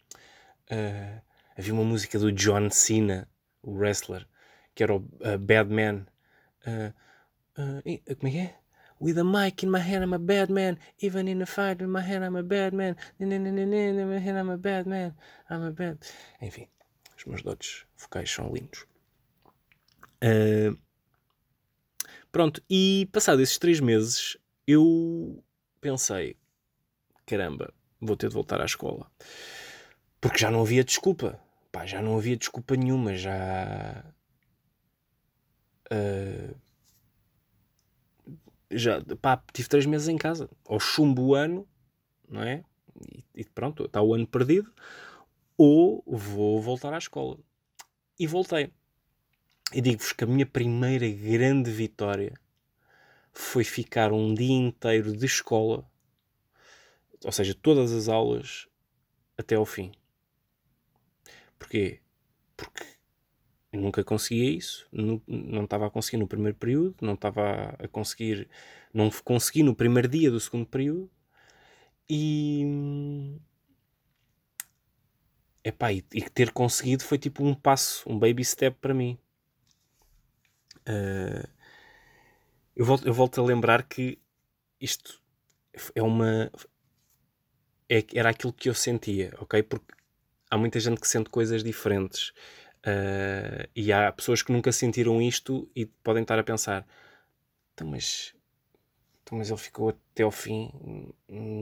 Uh, 0.70 1.20
havia 1.58 1.74
uma 1.74 1.82
música 1.82 2.16
do 2.16 2.30
John 2.30 2.70
Cena, 2.70 3.28
o 3.60 3.72
wrestler, 3.72 4.24
que 4.72 4.84
era 4.84 4.94
o 4.94 4.98
uh, 4.98 5.38
Bad 5.38 5.72
Man. 5.72 6.06
como 8.20 8.28
é 8.28 8.30
que 8.30 8.38
é? 8.38 8.54
With 9.00 9.18
a 9.18 9.24
mic 9.24 9.64
in 9.64 9.70
my 9.70 9.80
hand, 9.80 10.04
I'm 10.04 10.14
a 10.14 10.18
bad 10.18 10.52
man. 10.52 10.78
Even 11.02 11.28
in 11.28 11.42
a 11.42 11.46
fight 11.46 11.82
in 11.82 11.90
my 11.90 12.00
hand, 12.00 12.24
I'm 12.24 12.36
a 12.36 12.42
bad 12.42 12.72
man. 12.72 12.96
In 13.18 13.28
my 13.28 14.18
hand, 14.18 14.38
I'm 14.38 14.50
a 14.50 14.56
bad 14.56 14.86
man. 14.86 15.14
I'm 15.50 15.64
a 15.64 15.72
bad. 15.72 15.98
Enfim, 16.40 16.68
os 17.16 17.24
meus 17.24 17.42
dotes 17.42 17.84
vocais 17.96 18.30
são 18.30 18.52
lindos. 18.54 18.86
Uh, 20.22 20.78
Pronto, 22.34 22.60
e 22.68 23.08
passado 23.12 23.40
esses 23.40 23.58
três 23.58 23.78
meses, 23.78 24.36
eu 24.66 25.40
pensei: 25.80 26.36
caramba, 27.24 27.72
vou 28.00 28.16
ter 28.16 28.26
de 28.28 28.34
voltar 28.34 28.60
à 28.60 28.64
escola. 28.64 29.08
Porque 30.20 30.38
já 30.38 30.50
não 30.50 30.62
havia 30.62 30.82
desculpa. 30.82 31.38
Pá, 31.70 31.86
já 31.86 32.02
não 32.02 32.16
havia 32.18 32.36
desculpa 32.36 32.74
nenhuma. 32.74 33.14
Já. 33.14 34.04
Uh, 35.92 36.56
já 38.68 39.00
pá, 39.22 39.40
tive 39.52 39.68
três 39.68 39.86
meses 39.86 40.08
em 40.08 40.18
casa. 40.18 40.50
Ou 40.64 40.80
chumbo 40.80 41.22
o 41.22 41.34
ano, 41.36 41.68
não 42.28 42.42
é? 42.42 42.64
E, 43.12 43.24
e 43.42 43.44
pronto, 43.44 43.84
está 43.84 44.02
o 44.02 44.12
ano 44.12 44.26
perdido. 44.26 44.74
Ou 45.56 46.02
vou 46.04 46.60
voltar 46.60 46.92
à 46.94 46.98
escola. 46.98 47.38
E 48.18 48.26
voltei. 48.26 48.72
E 49.74 49.80
digo-vos 49.80 50.12
que 50.12 50.22
a 50.22 50.26
minha 50.28 50.46
primeira 50.46 51.08
grande 51.08 51.68
vitória 51.68 52.32
foi 53.32 53.64
ficar 53.64 54.12
um 54.12 54.32
dia 54.32 54.54
inteiro 54.54 55.16
de 55.16 55.26
escola, 55.26 55.84
ou 57.24 57.32
seja, 57.32 57.56
todas 57.60 57.90
as 57.90 58.08
aulas, 58.08 58.68
até 59.36 59.56
ao 59.56 59.66
fim. 59.66 59.90
Porquê? 61.58 61.98
Porque 62.56 62.84
nunca 63.72 64.04
conseguia 64.04 64.48
isso, 64.48 64.86
não, 64.92 65.20
não 65.26 65.64
estava 65.64 65.88
a 65.88 65.90
conseguir 65.90 66.18
no 66.18 66.28
primeiro 66.28 66.56
período, 66.56 66.94
não 67.00 67.14
estava 67.14 67.74
a 67.76 67.88
conseguir, 67.88 68.48
não 68.92 69.10
consegui 69.24 69.64
no 69.64 69.74
primeiro 69.74 70.06
dia 70.06 70.30
do 70.30 70.38
segundo 70.38 70.66
período 70.66 71.10
e. 72.08 73.40
Epá, 75.64 75.92
e, 75.92 76.04
e 76.12 76.22
ter 76.30 76.52
conseguido 76.52 77.02
foi 77.02 77.18
tipo 77.18 77.42
um 77.42 77.56
passo, 77.56 78.08
um 78.08 78.16
baby 78.16 78.44
step 78.44 78.78
para 78.80 78.94
mim. 78.94 79.18
Uh, 80.88 81.48
eu, 82.76 82.84
volto, 82.84 83.06
eu 83.06 83.12
volto 83.12 83.40
a 83.40 83.44
lembrar 83.44 83.82
que 83.84 84.18
isto 84.80 85.20
é 85.94 86.02
uma. 86.02 86.50
É, 87.88 88.04
era 88.14 88.30
aquilo 88.30 88.52
que 88.52 88.68
eu 88.68 88.74
sentia, 88.74 89.34
ok? 89.38 89.62
Porque 89.62 89.94
há 90.50 90.56
muita 90.56 90.80
gente 90.80 91.00
que 91.00 91.08
sente 91.08 91.30
coisas 91.30 91.62
diferentes. 91.62 92.32
Uh, 92.80 93.66
e 93.74 93.92
há 93.92 94.12
pessoas 94.12 94.42
que 94.42 94.52
nunca 94.52 94.70
sentiram 94.70 95.20
isto 95.20 95.70
e 95.74 95.86
podem 95.86 96.22
estar 96.22 96.38
a 96.38 96.44
pensar: 96.44 96.86
então, 97.72 97.86
mas, 97.86 98.34
então, 99.22 99.38
mas 99.38 99.48
ele 99.48 99.58
ficou 99.58 99.88
até 99.88 100.22
ao 100.22 100.30
fim 100.30 100.70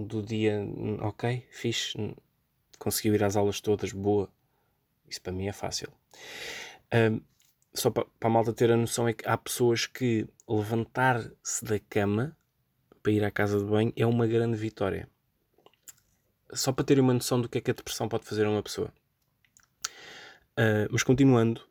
do 0.06 0.22
dia, 0.22 0.60
ok, 1.00 1.46
fixe, 1.50 1.96
conseguiu 2.78 3.14
ir 3.14 3.22
às 3.22 3.36
aulas 3.36 3.60
todas, 3.60 3.92
boa. 3.92 4.28
Isso 5.08 5.20
para 5.20 5.32
mim 5.32 5.46
é 5.46 5.52
fácil. 5.52 5.92
Uh, 6.92 7.22
só 7.74 7.90
para, 7.90 8.04
para 8.18 8.28
a 8.28 8.32
malta 8.32 8.52
ter 8.52 8.70
a 8.70 8.76
noção 8.76 9.08
é 9.08 9.12
que 9.12 9.26
há 9.26 9.36
pessoas 9.36 9.86
que 9.86 10.26
levantar-se 10.48 11.64
da 11.64 11.78
cama 11.78 12.36
para 13.02 13.12
ir 13.12 13.24
à 13.24 13.30
casa 13.30 13.58
de 13.58 13.64
banho 13.64 13.92
é 13.96 14.06
uma 14.06 14.26
grande 14.26 14.56
vitória. 14.56 15.08
Só 16.52 16.70
para 16.72 16.84
terem 16.84 17.02
uma 17.02 17.14
noção 17.14 17.40
do 17.40 17.48
que 17.48 17.58
é 17.58 17.60
que 17.60 17.70
a 17.70 17.74
depressão 17.74 18.08
pode 18.08 18.24
fazer 18.24 18.44
a 18.44 18.50
uma 18.50 18.62
pessoa. 18.62 18.92
Uh, 20.52 20.86
mas 20.90 21.02
continuando, 21.02 21.62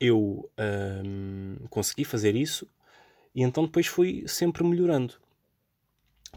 eu 0.00 0.50
uh, 0.56 1.68
consegui 1.68 2.04
fazer 2.04 2.36
isso 2.36 2.66
e 3.34 3.42
então 3.42 3.64
depois 3.64 3.86
fui 3.86 4.24
sempre 4.26 4.64
melhorando. 4.64 5.14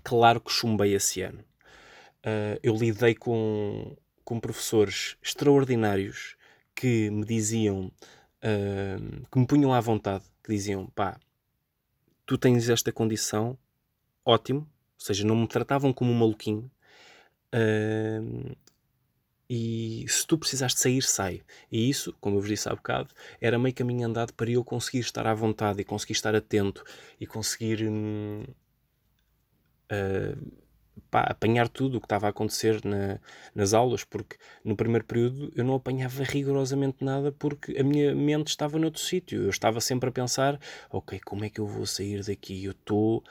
Claro 0.04 0.42
que 0.42 0.52
chumbei 0.52 0.94
esse 0.94 1.22
ano. 1.22 1.40
Uh, 2.26 2.60
eu 2.64 2.76
lidei 2.76 3.14
com, 3.14 3.96
com 4.26 4.40
professores 4.40 5.18
extraordinários 5.22 6.36
que 6.76 7.10
me 7.10 7.26
diziam, 7.26 7.92
que 9.32 9.40
me 9.40 9.48
punham 9.48 9.74
à 9.74 9.80
vontade, 9.80 10.26
que 10.44 10.52
diziam: 10.52 10.88
pá, 10.88 11.18
tu 12.26 12.38
tens 12.38 12.70
esta 12.70 12.92
condição, 12.92 13.58
ótimo, 14.26 14.62
ou 14.62 14.68
seja, 14.98 15.26
não 15.26 15.36
me 15.36 15.48
tratavam 15.48 15.94
como 15.94 16.12
um 16.12 16.16
maluquinho. 16.16 16.70
Uh, 17.54 18.56
e 19.50 20.06
se 20.08 20.26
tu 20.26 20.38
precisaste 20.38 20.80
sair, 20.80 21.04
sai. 21.04 21.44
E 21.72 21.90
isso, 21.90 22.16
como 22.20 22.38
eu 22.38 22.42
vos 22.42 22.50
disse 22.50 22.68
há 22.68 22.76
bocado, 22.76 23.14
era 23.40 23.60
meio 23.60 23.76
caminho 23.76 24.08
andado 24.08 24.34
para 24.34 24.50
eu 24.50 24.64
conseguir 24.64 25.00
estar 25.00 25.28
à 25.28 25.34
vontade 25.34 25.82
e 25.82 25.84
conseguir 25.84 26.14
estar 26.14 26.34
atento 26.34 26.84
e 27.20 27.28
conseguir 27.28 27.88
uh, 27.88 28.54
pá, 31.14 31.22
apanhar 31.30 31.70
tudo 31.70 31.98
o 31.98 32.02
que 32.02 32.08
estava 32.08 32.26
a 32.26 32.32
acontecer 32.32 32.84
na, 32.84 33.20
nas 33.54 33.76
aulas, 33.76 34.04
porque 34.04 34.36
no 34.66 34.76
primeiro 34.76 35.06
período 35.06 35.54
eu 35.56 35.64
não 35.64 35.76
apanhava 35.76 36.24
rigorosamente 36.24 37.06
nada 37.06 37.32
porque 37.32 37.78
a 37.78 37.84
minha 37.84 38.16
mente 38.16 38.48
estava 38.48 38.80
noutro 38.80 39.00
sítio. 39.00 39.44
Eu 39.44 39.52
estava 39.52 39.80
sempre 39.80 40.10
a 40.10 40.12
pensar: 40.12 40.60
ok, 40.90 41.20
como 41.20 41.46
é 41.46 41.52
que 41.52 41.60
eu 41.62 41.68
vou 41.68 41.86
sair 41.86 42.24
daqui? 42.26 42.66
Eu 42.66 42.72
estou 42.72 43.24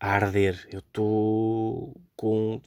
a 0.00 0.12
arder, 0.12 0.66
eu 0.72 0.78
estou 0.78 1.94
com 2.16 2.62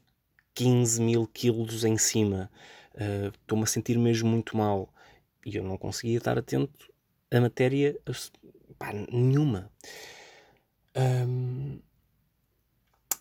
15 0.54 1.02
mil 1.02 1.26
quilos 1.26 1.84
em 1.84 1.97
cima, 1.97 2.52
uh, 2.93 3.30
estou-me 3.30 3.63
a 3.63 3.67
sentir 3.67 3.97
mesmo 3.97 4.30
muito 4.30 4.56
mal. 4.56 4.93
E 5.43 5.56
eu 5.56 5.63
não 5.63 5.78
conseguia 5.80 6.17
estar 6.19 6.38
atento 6.38 6.93
a 7.32 7.41
matéria 7.41 7.97
pá, 8.78 8.93
nenhuma. 8.93 9.71
Um, 10.95 11.80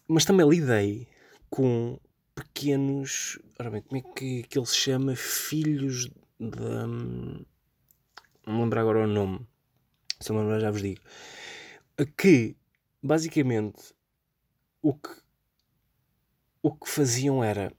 mas 0.09 0.25
também 0.25 0.49
lidei 0.49 1.09
com 1.51 1.99
pequenos. 2.35 3.39
Ora 3.59 3.71
bem, 3.71 3.83
como 3.83 4.01
é 4.01 4.15
que, 4.15 4.43
que 4.45 4.59
ele 4.59 4.67
se 4.67 4.77
chama? 4.77 5.17
Filhos 5.17 6.09
da. 6.39 6.87
Não 6.87 7.45
me 8.47 8.61
lembro 8.61 8.81
agora 8.81 9.05
o 9.05 9.07
nome. 9.07 9.47
Se 10.21 10.31
eu 10.31 10.39
lembrar, 10.39 10.61
já 10.61 10.71
vos 10.71 10.83
digo. 10.83 11.01
Que, 12.17 12.57
basicamente, 13.03 13.95
o 14.83 14.95
que 14.95 15.11
o 16.67 16.73
que 16.75 16.89
faziam 16.89 17.45
era, 17.45 17.73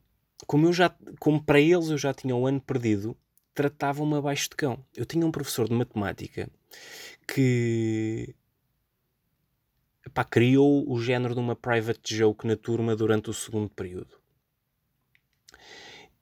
como 0.46 0.66
eu 0.66 0.72
já, 0.72 0.96
como 1.20 1.44
para 1.44 1.60
eles 1.60 1.90
eu 1.90 1.98
já 1.98 2.13
tinha 2.13 2.34
um 2.34 2.48
ano 2.48 2.62
perdido, 2.62 3.18
tratavam-me 3.54 4.16
abaixo 4.16 4.50
de 4.50 4.56
cão. 4.56 4.82
Eu 4.96 5.06
tinha 5.06 5.26
um 5.26 5.32
professor 5.32 5.68
de 5.68 5.74
matemática 5.74 6.50
que 7.28 8.34
criou 10.24 10.89
o 10.89 11.02
género 11.02 11.34
de 11.34 11.39
uma 11.39 11.56
private 11.56 12.15
joke 12.15 12.46
na 12.46 12.56
turma 12.56 12.96
durante 12.96 13.30
o 13.30 13.34
segundo 13.34 13.70
período. 13.70 14.20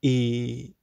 E, 0.02 0.76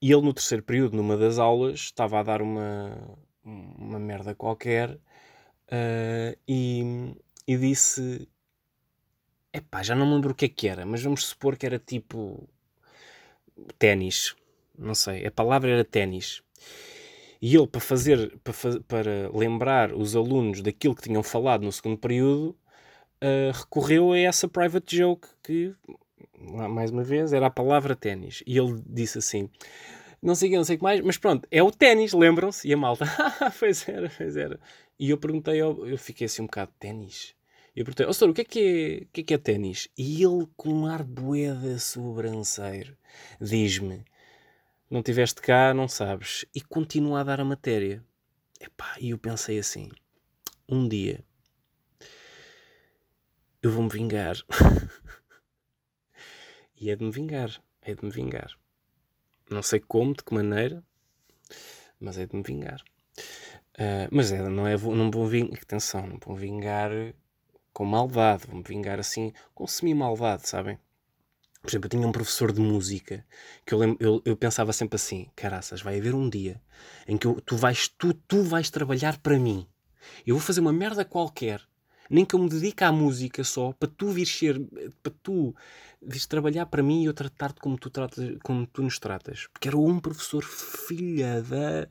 e 0.00 0.12
ele 0.12 0.22
no 0.22 0.32
terceiro 0.32 0.62
período, 0.62 0.96
numa 0.96 1.16
das 1.16 1.38
aulas, 1.38 1.80
estava 1.80 2.20
a 2.20 2.22
dar 2.22 2.42
uma, 2.42 3.16
uma 3.44 3.98
merda 3.98 4.34
qualquer 4.34 4.90
uh, 4.90 6.38
e, 6.48 7.14
e 7.46 7.56
disse 7.56 8.28
Epá, 9.52 9.82
já 9.82 9.94
não 9.94 10.06
me 10.06 10.14
lembro 10.14 10.32
o 10.32 10.34
que 10.34 10.46
é 10.46 10.48
que 10.48 10.66
era, 10.66 10.86
mas 10.86 11.02
vamos 11.02 11.26
supor 11.26 11.56
que 11.56 11.66
era 11.66 11.78
tipo 11.78 12.48
ténis. 13.78 14.34
Não 14.78 14.94
sei, 14.94 15.26
a 15.26 15.30
palavra 15.30 15.70
era 15.70 15.84
ténis. 15.84 16.42
E 17.42 17.56
ele, 17.56 17.66
para 17.66 17.80
fazer, 17.80 18.38
para, 18.44 18.80
para 18.86 19.30
lembrar 19.36 19.92
os 19.92 20.14
alunos 20.14 20.62
daquilo 20.62 20.94
que 20.94 21.02
tinham 21.02 21.24
falado 21.24 21.64
no 21.64 21.72
segundo 21.72 21.98
período, 21.98 22.56
uh, 23.20 23.52
recorreu 23.52 24.12
a 24.12 24.18
essa 24.18 24.46
private 24.46 24.96
joke 24.96 25.26
que, 25.42 25.74
mais 26.38 26.92
uma 26.92 27.02
vez, 27.02 27.32
era 27.32 27.46
a 27.46 27.50
palavra 27.50 27.96
ténis. 27.96 28.44
E 28.46 28.56
ele 28.56 28.80
disse 28.86 29.18
assim: 29.18 29.50
não 30.22 30.36
sei 30.36 30.48
o 30.48 30.52
que, 30.52 30.56
não 30.56 30.64
sei 30.64 30.76
que 30.76 30.84
mais, 30.84 31.00
mas 31.00 31.18
pronto, 31.18 31.48
é 31.50 31.60
o 31.60 31.72
ténis, 31.72 32.12
lembram-se? 32.12 32.68
E 32.68 32.72
a 32.72 32.76
malta, 32.76 33.06
pois 33.58 33.88
era, 33.88 34.08
pois 34.16 34.36
era. 34.36 34.60
E 34.96 35.10
eu 35.10 35.18
perguntei, 35.18 35.60
eu 35.60 35.98
fiquei 35.98 36.26
assim 36.26 36.42
um 36.42 36.46
bocado, 36.46 36.70
ténis? 36.78 37.34
E 37.74 37.80
eu 37.80 37.84
perguntei, 37.84 38.06
oh, 38.06 38.12
senhor, 38.12 38.30
o 38.30 38.34
que 38.34 38.42
é 38.42 38.44
que 38.44 38.60
é, 38.60 39.02
o 39.02 39.08
que 39.12 39.20
é, 39.22 39.24
que 39.24 39.34
é 39.34 39.38
ténis? 39.38 39.88
E 39.98 40.22
ele, 40.22 40.46
com 40.56 40.68
um 40.70 40.86
ar 40.86 41.02
boeda 41.02 41.76
sobranceiro, 41.80 42.96
diz-me, 43.40 44.04
não 44.92 45.02
tiveste 45.02 45.40
cá, 45.40 45.72
não 45.72 45.88
sabes. 45.88 46.44
E 46.54 46.60
continua 46.60 47.20
a 47.20 47.24
dar 47.24 47.40
a 47.40 47.44
matéria. 47.44 48.04
E 49.00 49.10
eu 49.10 49.18
pensei 49.18 49.58
assim, 49.58 49.88
um 50.68 50.86
dia 50.86 51.24
eu 53.62 53.70
vou-me 53.70 53.88
vingar. 53.88 54.36
e 56.76 56.90
é 56.90 56.96
de 56.96 57.02
me 57.02 57.10
vingar, 57.10 57.50
é 57.80 57.94
de 57.94 58.04
me 58.04 58.10
vingar. 58.10 58.54
Não 59.50 59.62
sei 59.62 59.80
como, 59.80 60.14
de 60.14 60.22
que 60.22 60.34
maneira, 60.34 60.84
mas 61.98 62.18
é 62.18 62.26
de 62.26 62.36
me 62.36 62.42
vingar. 62.42 62.84
Uh, 63.74 64.08
mas 64.10 64.30
é, 64.30 64.46
não 64.46 64.66
é, 64.66 64.76
não 64.76 65.10
vou 65.10 65.26
vingar, 65.26 65.58
atenção, 65.62 66.06
não 66.06 66.18
vou 66.22 66.36
vingar 66.36 66.90
com 67.72 67.86
maldade, 67.86 68.46
vou-me 68.46 68.62
vingar 68.62 69.00
assim, 69.00 69.32
com 69.54 69.66
semi-maldade, 69.66 70.46
sabem? 70.46 70.78
Por 71.62 71.70
exemplo, 71.70 71.86
eu 71.86 71.90
tinha 71.90 72.08
um 72.08 72.12
professor 72.12 72.50
de 72.52 72.60
música 72.60 73.24
que 73.64 73.72
eu, 73.72 73.78
lembro, 73.78 73.96
eu, 74.00 74.22
eu 74.24 74.36
pensava 74.36 74.72
sempre 74.72 74.96
assim: 74.96 75.28
caraças, 75.36 75.80
vai 75.80 75.98
haver 75.98 76.14
um 76.14 76.28
dia 76.28 76.60
em 77.06 77.16
que 77.16 77.26
eu, 77.26 77.40
tu, 77.40 77.56
vais, 77.56 77.88
tu, 77.88 78.12
tu 78.12 78.42
vais 78.42 78.68
trabalhar 78.68 79.18
para 79.18 79.38
mim. 79.38 79.66
Eu 80.26 80.34
vou 80.34 80.44
fazer 80.44 80.60
uma 80.60 80.72
merda 80.72 81.04
qualquer, 81.04 81.62
nem 82.10 82.24
que 82.24 82.34
eu 82.34 82.40
me 82.40 82.48
dedique 82.48 82.82
à 82.82 82.90
música 82.90 83.44
só, 83.44 83.72
para 83.72 83.88
tu 83.88 84.08
vir 84.08 84.26
ser, 84.26 84.60
para 85.02 85.12
tu 85.22 85.54
vires 86.02 86.26
trabalhar 86.26 86.66
para 86.66 86.82
mim 86.82 87.02
e 87.02 87.06
eu 87.06 87.14
tratar-te 87.14 87.60
como 87.60 87.78
tu, 87.78 87.88
tratas, 87.90 88.36
como 88.42 88.66
tu 88.66 88.82
nos 88.82 88.98
tratas. 88.98 89.46
Porque 89.52 89.68
era 89.68 89.78
um 89.78 90.00
professor 90.00 90.42
filha 90.42 91.42
da. 91.42 91.88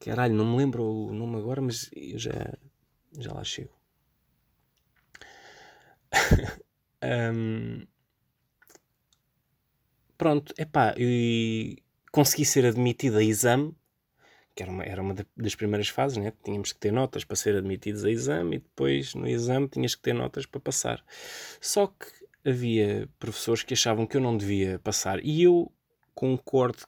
Caralho, 0.00 0.34
não 0.34 0.44
me 0.44 0.58
lembro 0.58 0.84
o 0.84 1.12
nome 1.14 1.36
agora, 1.36 1.62
mas 1.62 1.88
eu 1.94 2.18
já, 2.18 2.58
já 3.18 3.32
lá 3.32 3.44
chego 3.44 3.70
um, 7.02 7.86
pronto, 10.22 10.54
epá, 10.56 10.94
e 10.96 11.78
consegui 12.12 12.44
ser 12.44 12.64
admitido 12.64 13.18
a 13.18 13.24
exame, 13.24 13.74
que 14.54 14.62
era 14.62 14.70
uma, 14.70 14.84
era 14.84 15.02
uma 15.02 15.16
das 15.36 15.56
primeiras 15.56 15.88
fases, 15.88 16.16
né? 16.16 16.32
tínhamos 16.44 16.72
que 16.72 16.78
ter 16.78 16.92
notas 16.92 17.24
para 17.24 17.34
ser 17.34 17.56
admitidos 17.56 18.04
a 18.04 18.10
exame 18.10 18.56
e 18.56 18.58
depois 18.60 19.16
no 19.16 19.26
exame 19.26 19.66
tinhas 19.66 19.96
que 19.96 20.02
ter 20.02 20.12
notas 20.12 20.46
para 20.46 20.60
passar. 20.60 21.04
Só 21.60 21.88
que 21.88 22.06
havia 22.48 23.08
professores 23.18 23.64
que 23.64 23.74
achavam 23.74 24.06
que 24.06 24.16
eu 24.16 24.20
não 24.20 24.36
devia 24.36 24.78
passar 24.78 25.18
e 25.24 25.42
eu 25.42 25.72
concordo 26.14 26.84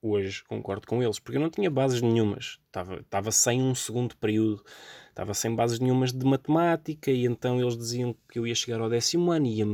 hoje, 0.00 0.42
concordo 0.44 0.86
com 0.86 1.02
eles, 1.02 1.18
porque 1.18 1.36
eu 1.36 1.42
não 1.42 1.50
tinha 1.50 1.70
bases 1.70 2.00
nenhumas, 2.00 2.58
estava, 2.68 3.00
estava 3.00 3.30
sem 3.30 3.60
um 3.60 3.74
segundo 3.74 4.16
período 4.16 4.64
estava 5.10 5.34
sem 5.34 5.54
bases 5.54 5.78
nenhumas 5.78 6.10
de 6.10 6.24
matemática 6.24 7.10
e 7.10 7.26
então 7.26 7.60
eles 7.60 7.76
diziam 7.76 8.14
que 8.30 8.38
eu 8.38 8.46
ia 8.46 8.54
chegar 8.54 8.80
ao 8.80 8.88
décimo 8.88 9.30
ano 9.30 9.46
e 9.46 9.58
ia, 9.58 9.66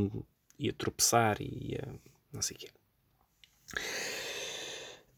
ia 0.58 0.72
tropeçar 0.72 1.36
e 1.40 1.74
ia 1.74 2.00
não 2.32 2.42
sei 2.42 2.56
o 2.56 2.58
quê. 2.58 2.68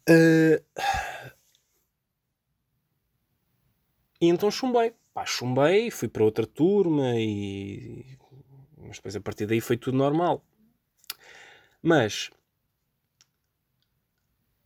Uh, 0.08 0.62
E 4.20 4.28
então 4.28 4.50
chumbei. 4.50 4.94
Pá, 5.12 5.24
chumbei, 5.24 5.90
fui 5.90 6.08
para 6.08 6.24
outra 6.24 6.46
turma 6.46 7.14
e. 7.16 8.18
Mas 8.76 8.96
depois 8.96 9.16
a 9.16 9.20
partir 9.20 9.46
daí 9.46 9.60
foi 9.60 9.76
tudo 9.76 9.96
normal. 9.96 10.44
Mas. 11.82 12.30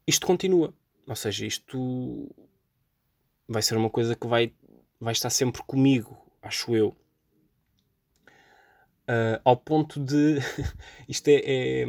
Isto 0.07 0.26
continua. 0.26 0.74
Ou 1.07 1.16
seja, 1.16 1.46
isto 1.46 2.29
vai 3.48 3.62
ser 3.62 3.76
uma 3.76 3.90
coisa 3.90 4.14
que 4.14 4.26
vai, 4.26 4.53
vai 5.00 5.12
estar 5.12 5.31
sempre 5.31 5.62
comigo, 5.62 6.16
acho 6.42 6.74
eu. 6.74 6.88
Uh, 9.09 9.40
ao 9.44 9.57
ponto 9.57 9.98
de. 10.00 10.38
isto 11.09 11.29
é, 11.29 11.42
é 11.44 11.87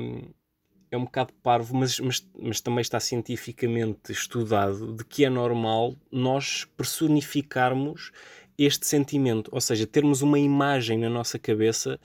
é 0.92 0.98
um 0.98 1.06
bocado 1.06 1.34
parvo, 1.42 1.76
mas, 1.76 2.00
mas, 2.00 2.30
mas 2.38 2.60
também 2.60 2.82
está 2.82 3.00
cientificamente 3.00 4.12
estudado 4.12 4.94
de 4.94 5.06
que 5.06 5.24
é 5.24 5.30
normal 5.30 5.96
nós 6.12 6.66
personificarmos 6.76 8.12
este 8.58 8.86
sentimento, 8.86 9.50
ou 9.54 9.62
seja, 9.62 9.88
termos 9.88 10.22
uma 10.22 10.38
imagem 10.38 11.00
na 11.00 11.10
nossa 11.10 11.40
cabeça 11.40 12.00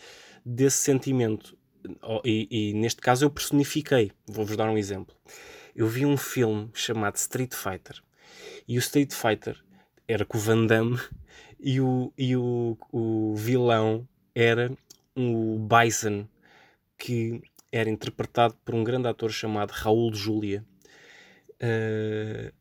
desse 0.44 0.78
sentimento. 0.78 1.58
E, 2.24 2.48
e 2.50 2.74
neste 2.74 3.00
caso 3.00 3.24
eu 3.24 3.30
personifiquei. 3.30 4.12
Vou-vos 4.26 4.56
dar 4.56 4.70
um 4.70 4.78
exemplo. 4.78 5.14
Eu 5.74 5.86
vi 5.88 6.06
um 6.06 6.16
filme 6.16 6.70
chamado 6.72 7.16
Street 7.16 7.54
Fighter 7.54 8.00
e 8.66 8.78
o 8.78 8.80
Street 8.80 9.12
Fighter 9.12 9.60
era 10.08 10.24
com 10.24 10.38
o 10.38 10.40
Van 10.40 10.64
Damme 10.64 10.98
e 11.58 11.80
o, 11.80 12.12
e 12.16 12.36
o, 12.36 12.78
o 12.92 13.34
vilão 13.36 14.08
era 14.34 14.72
o 15.14 15.58
Bison 15.58 16.26
que 16.96 17.42
era 17.70 17.90
interpretado 17.90 18.54
por 18.64 18.74
um 18.74 18.84
grande 18.84 19.08
ator 19.08 19.30
chamado 19.30 19.70
Raul 19.70 20.14
Julia. 20.14 20.64
Uh, 21.54 22.52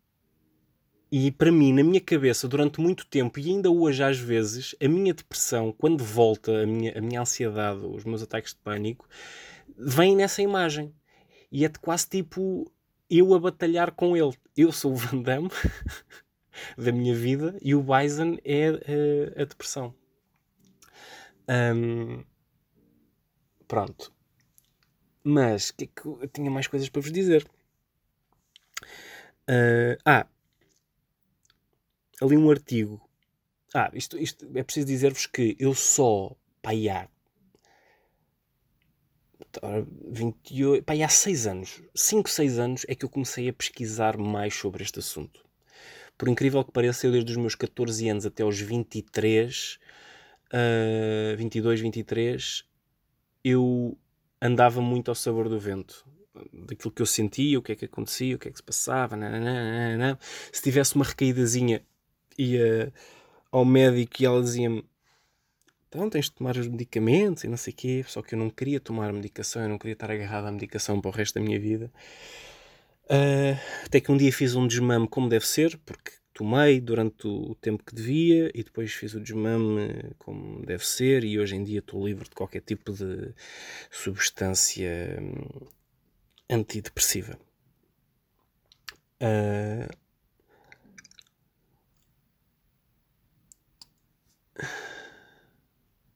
e 1.12 1.32
para 1.32 1.52
mim, 1.52 1.72
na 1.72 1.84
minha 1.84 2.02
cabeça, 2.02 2.48
durante 2.48 2.82
muito 2.82 3.06
tempo 3.06 3.40
e 3.40 3.50
ainda 3.50 3.70
hoje 3.70 4.04
às 4.04 4.18
vezes, 4.18 4.76
a 4.84 4.88
minha 4.88 5.14
depressão, 5.14 5.72
quando 5.72 6.04
volta, 6.04 6.64
a 6.64 6.66
minha, 6.66 6.98
a 6.98 7.02
minha 7.02 7.22
ansiedade, 7.22 7.86
os 7.86 8.04
meus 8.04 8.22
ataques 8.22 8.54
de 8.54 8.60
pânico, 8.60 9.08
vem 9.78 10.16
nessa 10.16 10.42
imagem. 10.42 10.94
E 11.52 11.64
é 11.64 11.70
quase 11.70 12.10
tipo 12.10 12.72
eu 13.10 13.34
a 13.34 13.40
batalhar 13.40 13.92
com 13.92 14.18
ele. 14.18 14.34
Eu 14.58 14.72
sou 14.72 14.94
o 14.94 14.96
Van 14.96 15.22
Damme 15.22 15.50
da 16.78 16.92
minha 16.92 17.16
vida 17.16 17.58
e 17.62 17.76
o 17.76 17.84
Bison 17.84 18.38
é 18.44 18.72
uh, 18.72 19.42
a 19.42 19.46
depressão. 19.46 19.94
Um, 21.48 22.24
pronto. 23.68 24.15
Mas 25.28 25.72
que, 25.72 25.86
é 25.86 25.88
que 25.88 26.06
eu 26.06 26.28
tinha 26.32 26.52
mais 26.52 26.68
coisas 26.68 26.88
para 26.88 27.02
vos 27.02 27.12
dizer. 27.12 27.44
Uh, 29.50 29.98
ah, 30.06 30.28
ali 32.22 32.38
um 32.38 32.52
artigo. 32.52 33.02
Ah, 33.74 33.90
isto, 33.96 34.20
isto 34.20 34.48
é 34.56 34.62
preciso 34.62 34.86
dizer-vos 34.86 35.26
que 35.26 35.56
eu 35.60 35.74
só, 35.74 36.36
pá, 36.62 36.70
há 36.72 37.08
28, 40.08 40.84
pá, 40.84 40.94
há 40.94 41.10
6 41.10 41.48
anos, 41.48 41.82
5, 41.96 42.30
6 42.30 42.60
anos 42.60 42.86
é 42.88 42.94
que 42.94 43.04
eu 43.04 43.10
comecei 43.10 43.50
a 43.50 43.54
pesquisar 43.54 44.18
mais 44.18 44.54
sobre 44.54 44.84
este 44.84 45.00
assunto. 45.00 45.44
Por 46.18 46.30
incrível 46.30 46.64
que 46.64 46.72
pareça, 46.72 47.08
eu 47.08 47.12
desde 47.12 47.32
os 47.32 47.38
meus 47.38 47.56
14 47.56 48.08
anos 48.10 48.28
até 48.28 48.44
aos 48.44 48.60
23, 48.60 49.80
uh, 50.54 51.36
22, 51.36 51.82
23, 51.82 52.64
eu 53.44 53.98
andava 54.42 54.82
muito 54.82 55.10
ao 55.10 55.16
sabor 55.16 55.50
do 55.50 55.60
vento. 55.60 56.06
Daquilo 56.52 56.92
que 56.92 57.02
eu 57.02 57.06
sentia, 57.06 57.58
o 57.58 57.62
que 57.62 57.72
é 57.72 57.76
que 57.76 57.86
acontecia, 57.86 58.36
o 58.36 58.40
que 58.40 58.50
é 58.50 58.52
que 58.52 58.58
se 58.58 58.64
passava. 58.64 59.16
Nananana. 59.16 60.20
Se 60.52 60.62
tivesse 60.62 60.96
uma 60.96 61.06
recaídazinha, 61.06 61.82
ia 62.38 62.94
ao 63.52 63.64
médico 63.64 64.22
e 64.22 64.26
ela 64.26 64.42
dizia-me: 64.42 64.84
Então 65.88 66.10
tens 66.10 66.26
de 66.26 66.34
tomar 66.34 66.58
os 66.58 66.68
medicamentos 66.68 67.44
e 67.44 67.48
não 67.48 67.58
sei 67.58 67.72
o 67.74 67.76
quê. 67.76 68.06
Só 68.08 68.22
que 68.22 68.36
eu 68.36 68.40
não 68.40 68.50
queria 68.50 68.80
tomar 68.80 69.14
medicação, 69.14 69.62
eu 69.62 69.70
não 69.70 69.78
queria 69.78 69.94
estar 69.94 70.12
agarrado 70.12 70.48
à 70.48 70.52
medicação 70.52 71.00
para 71.00 71.10
o 71.10 71.14
resto 71.14 71.36
da 71.36 71.42
minha 71.42 71.60
vida. 71.60 71.92
Uh, 73.06 73.58
até 73.86 74.02
que 74.02 74.12
um 74.12 74.18
dia 74.18 74.34
fiz 74.34 74.56
um 74.56 74.68
desmame 74.68 75.08
como 75.08 75.30
deve 75.30 75.48
ser, 75.48 75.78
porque 75.86 76.12
tomei 76.36 76.82
durante 76.82 77.26
o 77.28 77.56
tempo 77.56 77.82
que 77.82 77.96
devia 77.96 78.52
e 78.54 78.62
depois 78.62 78.92
fiz 78.92 79.14
o 79.14 79.22
desmame 79.22 80.14
como 80.20 80.66
deve 80.66 80.86
ser 80.86 81.24
e 81.24 81.40
hoje 81.40 81.56
em 81.56 81.64
dia 81.64 81.80
estou 81.80 82.06
livre 82.06 82.26
de 82.26 82.36
qualquer 82.36 82.62
tipo 82.62 82.92
de 82.92 83.34
substância 83.90 85.18
hum, 85.20 85.68
antidepressiva. 86.50 87.40
Uh... 89.22 89.90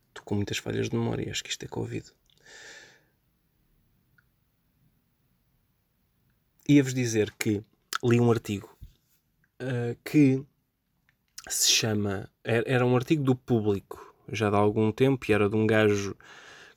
Estou 0.10 0.26
com 0.26 0.36
muitas 0.36 0.58
falhas 0.58 0.90
de 0.90 0.98
memória, 0.98 1.32
acho 1.32 1.44
que 1.44 1.50
isto 1.50 1.64
é 1.64 1.68
Covid. 1.70 2.12
Ia-vos 6.68 6.94
dizer 6.94 7.32
que 7.40 7.64
li 8.04 8.20
um 8.20 8.30
artigo 8.30 8.79
uh, 9.62 9.98
que 10.04 10.44
se 11.48 11.70
chama. 11.70 12.30
Era 12.44 12.86
um 12.86 12.96
artigo 12.96 13.24
do 13.24 13.36
público 13.36 14.14
já 14.32 14.50
de 14.50 14.56
algum 14.56 14.92
tempo 14.92 15.26
e 15.28 15.34
era 15.34 15.50
de 15.50 15.56
um 15.56 15.66
gajo 15.66 16.16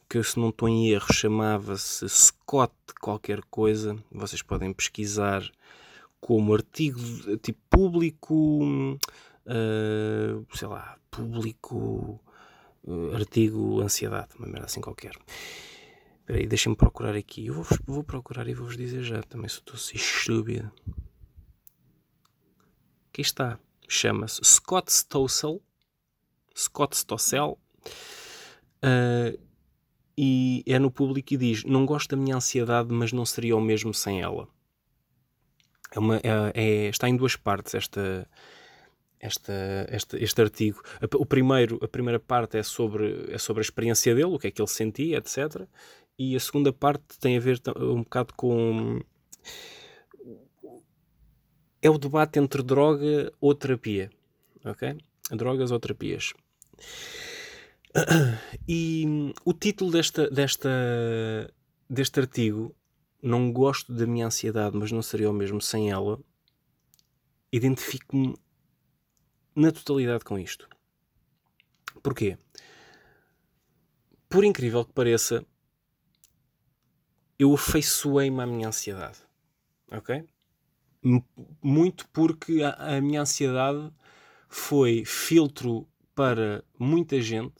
que, 0.09 0.23
se 0.23 0.39
não 0.39 0.51
estou 0.51 0.69
em 0.69 0.91
erro, 0.91 1.13
chamava-se 1.13 2.09
Scott 2.09 2.75
qualquer 3.01 3.41
coisa. 3.51 3.97
Vocês 4.11 4.43
podem 4.43 4.73
pesquisar 4.73 5.43
como 6.21 6.55
artigo 6.55 7.01
tipo 7.39 7.59
público, 7.69 8.63
uh, 9.47 10.57
sei 10.57 10.69
lá, 10.69 10.97
público, 11.11 12.21
uh, 12.85 13.15
artigo 13.15 13.81
ansiedade, 13.81 14.29
uma 14.39 14.47
merda 14.47 14.67
assim 14.67 14.81
qualquer. 14.81 15.17
Espera 16.21 16.39
aí, 16.39 16.47
deixem-me 16.47 16.77
procurar 16.77 17.17
aqui. 17.17 17.47
Eu 17.47 17.55
vou, 17.55 17.67
vou 17.87 18.05
procurar 18.05 18.47
e 18.47 18.55
vou-vos 18.55 18.77
dizer 18.77 19.03
já 19.03 19.23
também 19.23 19.49
se 19.49 19.57
estou 19.57 19.75
assim 19.75 19.97
estúpido. 19.97 20.71
Aqui 23.13 23.21
está. 23.21 23.59
Chama-se 23.87 24.41
Scott 24.43 24.91
Stossel. 24.91 25.61
Scott 26.57 26.97
Stossel. 26.97 27.59
Uh, 28.83 29.39
e 30.17 30.65
é 30.67 30.79
no 30.79 30.91
público 30.91 31.35
e 31.35 31.37
diz: 31.37 31.63
Não 31.65 31.85
gosto 31.85 32.17
da 32.17 32.17
minha 32.17 32.37
ansiedade, 32.37 32.91
mas 32.91 33.13
não 33.13 33.27
seria 33.27 33.55
o 33.55 33.61
mesmo 33.61 33.93
sem 33.93 34.23
ela. 34.23 34.49
É 35.95 35.99
uma, 35.99 36.17
é, 36.17 36.53
é, 36.55 36.89
está 36.89 37.07
em 37.07 37.15
duas 37.15 37.37
partes 37.37 37.75
esta, 37.75 38.27
esta, 39.21 39.53
esta, 39.91 40.19
este 40.19 40.41
artigo. 40.41 40.83
O 41.17 41.27
primeiro, 41.27 41.79
a 41.83 41.89
primeira 41.89 42.19
parte 42.19 42.57
é 42.57 42.63
sobre, 42.63 43.27
é 43.31 43.37
sobre 43.37 43.61
a 43.61 43.65
experiência 43.65 44.15
dele, 44.15 44.25
o 44.25 44.39
que 44.39 44.47
é 44.47 44.51
que 44.51 44.63
ele 44.63 44.71
sentia, 44.71 45.19
etc. 45.19 45.67
E 46.19 46.35
a 46.35 46.41
segunda 46.41 46.73
parte 46.73 47.19
tem 47.21 47.37
a 47.37 47.41
ver 47.41 47.61
um 47.77 48.05
bocado 48.05 48.33
com 48.33 49.03
é 51.83 51.91
o 51.91 51.99
debate 51.99 52.39
entre 52.39 52.63
droga 52.63 53.33
ou 53.41 53.55
terapia. 53.55 54.11
Ok? 54.65 54.97
Drogas 55.31 55.71
ou 55.71 55.81
terapias. 55.81 56.33
E 58.67 59.35
o 59.45 59.53
título 59.53 59.91
desta, 59.91 60.31
desta, 60.31 60.71
deste 61.91 62.21
artigo, 62.21 62.75
Não 63.23 63.53
gosto 63.53 63.93
da 63.93 64.07
minha 64.07 64.27
ansiedade, 64.27 64.77
mas 64.77 64.91
não 64.91 65.01
seria 65.03 65.31
o 65.31 65.33
mesmo 65.33 65.61
sem 65.61 65.91
ela, 65.91 66.19
identifico-me 67.53 68.35
na 69.55 69.71
totalidade 69.71 70.25
com 70.25 70.39
isto. 70.39 70.69
Porquê? 72.03 72.37
Por 74.29 74.45
incrível 74.45 74.85
que 74.85 74.93
pareça, 74.93 75.45
eu 77.39 77.55
afeiçoei-me 77.55 78.41
à 78.43 78.47
minha 78.47 78.69
ansiedade. 78.69 79.19
Ok? 79.93 80.25
Muito 81.63 82.09
porque 82.09 82.63
a, 82.63 82.97
a 82.97 83.01
minha 83.01 83.23
ansiedade 83.23 83.91
foi 84.49 85.05
filtro 85.05 85.89
para 86.15 86.65
muita 86.79 87.21
gente 87.21 87.55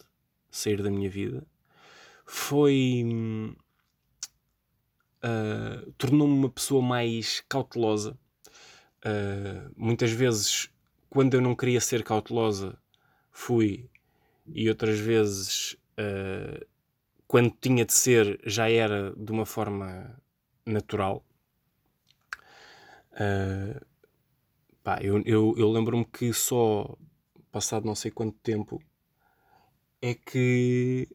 sair 0.51 0.83
da 0.83 0.91
minha 0.91 1.09
vida, 1.09 1.47
foi. 2.27 3.05
Uh, 5.25 5.93
tornou-me 5.93 6.35
uma 6.35 6.51
pessoa 6.51 6.83
mais 6.83 7.43
cautelosa. 7.49 8.19
Uh, 9.05 9.73
muitas 9.77 10.11
vezes, 10.11 10.69
quando 11.09 11.35
eu 11.35 11.41
não 11.41 11.55
queria 11.55 11.81
ser 11.81 12.03
cautelosa, 12.03 12.77
fui, 13.31 13.89
e 14.47 14.69
outras 14.69 14.99
vezes, 14.99 15.75
uh, 15.99 16.67
quando 17.27 17.57
tinha 17.61 17.85
de 17.85 17.93
ser, 17.93 18.41
já 18.45 18.69
era 18.69 19.15
de 19.17 19.31
uma 19.31 19.47
forma 19.47 20.21
natural. 20.67 21.25
Uh, 23.13 23.85
pá, 24.83 24.99
eu, 25.03 25.21
eu, 25.23 25.55
eu 25.57 25.71
lembro-me 25.71 26.05
que 26.05 26.33
só 26.33 26.97
passado 27.51 27.85
não 27.85 27.95
sei 27.95 28.11
quanto 28.11 28.39
tempo 28.39 28.83
é 30.01 30.15
que 30.15 31.09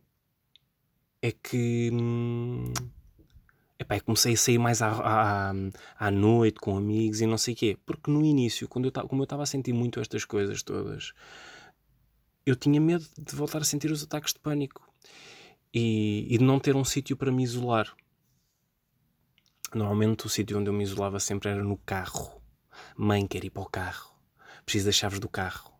é 1.22 1.32
que 1.32 1.89
hum, 1.91 2.72
epá, 3.80 4.00
comecei 4.00 4.34
a 4.34 4.38
sair 4.38 4.58
mais 4.58 4.82
à, 4.82 4.89
à, 4.89 5.54
à 5.98 6.12
noite 6.12 6.60
com 6.60 6.78
amigos 6.78 7.22
e 7.22 7.26
não 7.26 7.38
sei 7.38 7.54
o 7.54 7.58
quê. 7.58 7.78
Porque 7.86 8.12
no 8.12 8.24
início, 8.24 8.68
quando 8.68 8.86
eu, 8.86 8.91
como 9.08 9.22
eu 9.22 9.26
estava 9.26 9.43
a 9.43 9.48
sentir 9.48 9.74
muito 9.74 10.00
estas 10.00 10.26
coisas 10.26 10.64
todas, 10.64 11.14
eu 12.45 12.56
tinha 12.56 12.80
medo 12.80 13.06
de 13.18 13.36
voltar 13.36 13.60
a 13.60 13.66
sentir 13.66 13.91
os 13.91 14.04
ataques 14.04 14.34
de 14.34 14.39
pânico 14.39 14.88
e, 15.74 16.28
e 16.30 16.38
de 16.38 16.43
não 16.43 16.60
ter 16.60 16.76
um 16.76 16.86
sítio 16.86 17.18
para 17.18 17.32
me 17.32 17.43
isolar. 17.43 17.93
Normalmente 19.74 20.26
o 20.26 20.30
sítio 20.30 20.57
onde 20.57 20.70
eu 20.70 20.74
me 20.74 20.84
isolava 20.84 21.20
sempre 21.20 21.49
era 21.49 21.63
no 21.63 21.78
carro. 21.78 22.41
Mãe 22.95 23.28
quer 23.28 23.43
ir 23.43 23.49
para 23.49 23.63
o 23.63 23.70
carro. 23.70 24.15
Preciso 24.65 24.86
das 24.86 24.95
chaves 24.95 25.20
do 25.20 25.28
carro. 25.28 25.72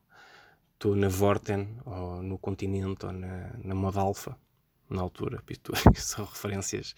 Estou 0.74 0.96
na 0.96 1.08
Vorten, 1.08 1.78
ou 1.86 2.22
no 2.22 2.38
Continente, 2.38 3.06
ou 3.06 3.12
na, 3.12 3.52
na 3.64 3.74
Modalfa, 3.74 4.38
na 4.90 5.02
altura. 5.02 5.42
São 5.96 6.26
referências 6.26 6.96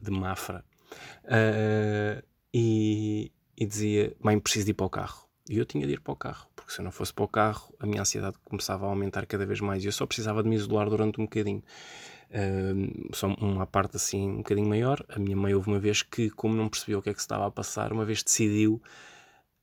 de 0.00 0.10
Mafra. 0.10 0.64
Uh, 1.24 2.24
e, 2.52 3.30
e 3.56 3.66
dizia: 3.66 4.16
Mãe, 4.20 4.38
preciso 4.40 4.70
ir 4.70 4.74
para 4.74 4.86
o 4.86 4.90
carro. 4.90 5.28
E 5.48 5.58
eu 5.58 5.64
tinha 5.64 5.86
de 5.86 5.94
ir 5.94 6.00
para 6.00 6.12
o 6.12 6.16
carro, 6.16 6.48
porque 6.54 6.72
se 6.72 6.80
eu 6.80 6.84
não 6.84 6.92
fosse 6.92 7.12
para 7.12 7.24
o 7.24 7.28
carro, 7.28 7.74
a 7.80 7.86
minha 7.86 8.02
ansiedade 8.02 8.36
começava 8.44 8.86
a 8.86 8.88
aumentar 8.88 9.26
cada 9.26 9.44
vez 9.44 9.60
mais 9.60 9.82
e 9.82 9.86
eu 9.88 9.92
só 9.92 10.06
precisava 10.06 10.42
de 10.42 10.48
me 10.48 10.54
isolar 10.54 10.88
durante 10.88 11.20
um 11.20 11.24
bocadinho. 11.24 11.62
Só 13.12 13.26
uma 13.26 13.66
parte 13.66 13.96
assim 13.96 14.28
um 14.28 14.36
bocadinho 14.38 14.68
maior. 14.68 15.04
A 15.08 15.18
minha 15.18 15.36
mãe 15.36 15.54
houve 15.54 15.68
uma 15.68 15.80
vez 15.80 16.02
que, 16.02 16.30
como 16.30 16.54
não 16.54 16.68
percebeu 16.68 17.00
o 17.00 17.02
que 17.02 17.10
é 17.10 17.14
que 17.14 17.20
se 17.20 17.24
estava 17.24 17.46
a 17.46 17.50
passar, 17.50 17.92
uma 17.92 18.04
vez 18.04 18.22
decidiu 18.22 18.80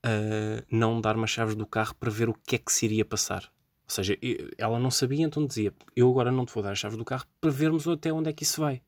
uh, 0.06 0.66
não 0.70 1.00
dar 1.00 1.16
umas 1.16 1.30
chaves 1.30 1.56
do 1.56 1.66
carro 1.66 1.96
para 1.96 2.10
ver 2.10 2.30
o 2.30 2.34
que 2.34 2.56
é 2.56 2.60
que 2.60 2.72
se 2.72 2.86
iria 2.86 3.06
passar. 3.06 3.44
Ou 3.86 3.90
seja, 3.90 4.18
ela 4.58 4.80
não 4.80 4.92
sabia, 4.92 5.26
então 5.26 5.46
dizia: 5.46 5.74
Eu 5.96 6.10
agora 6.10 6.32
não 6.32 6.46
te 6.46 6.54
vou 6.54 6.62
dar 6.62 6.72
as 6.72 6.80
chaves 6.80 6.98
do 6.98 7.06
carro 7.06 7.26
para 7.40 7.50
vermos 7.50 7.88
até 7.88 8.12
onde 8.12 8.30
é 8.30 8.34
que 8.34 8.44
isso 8.44 8.62
vai. 8.62 8.82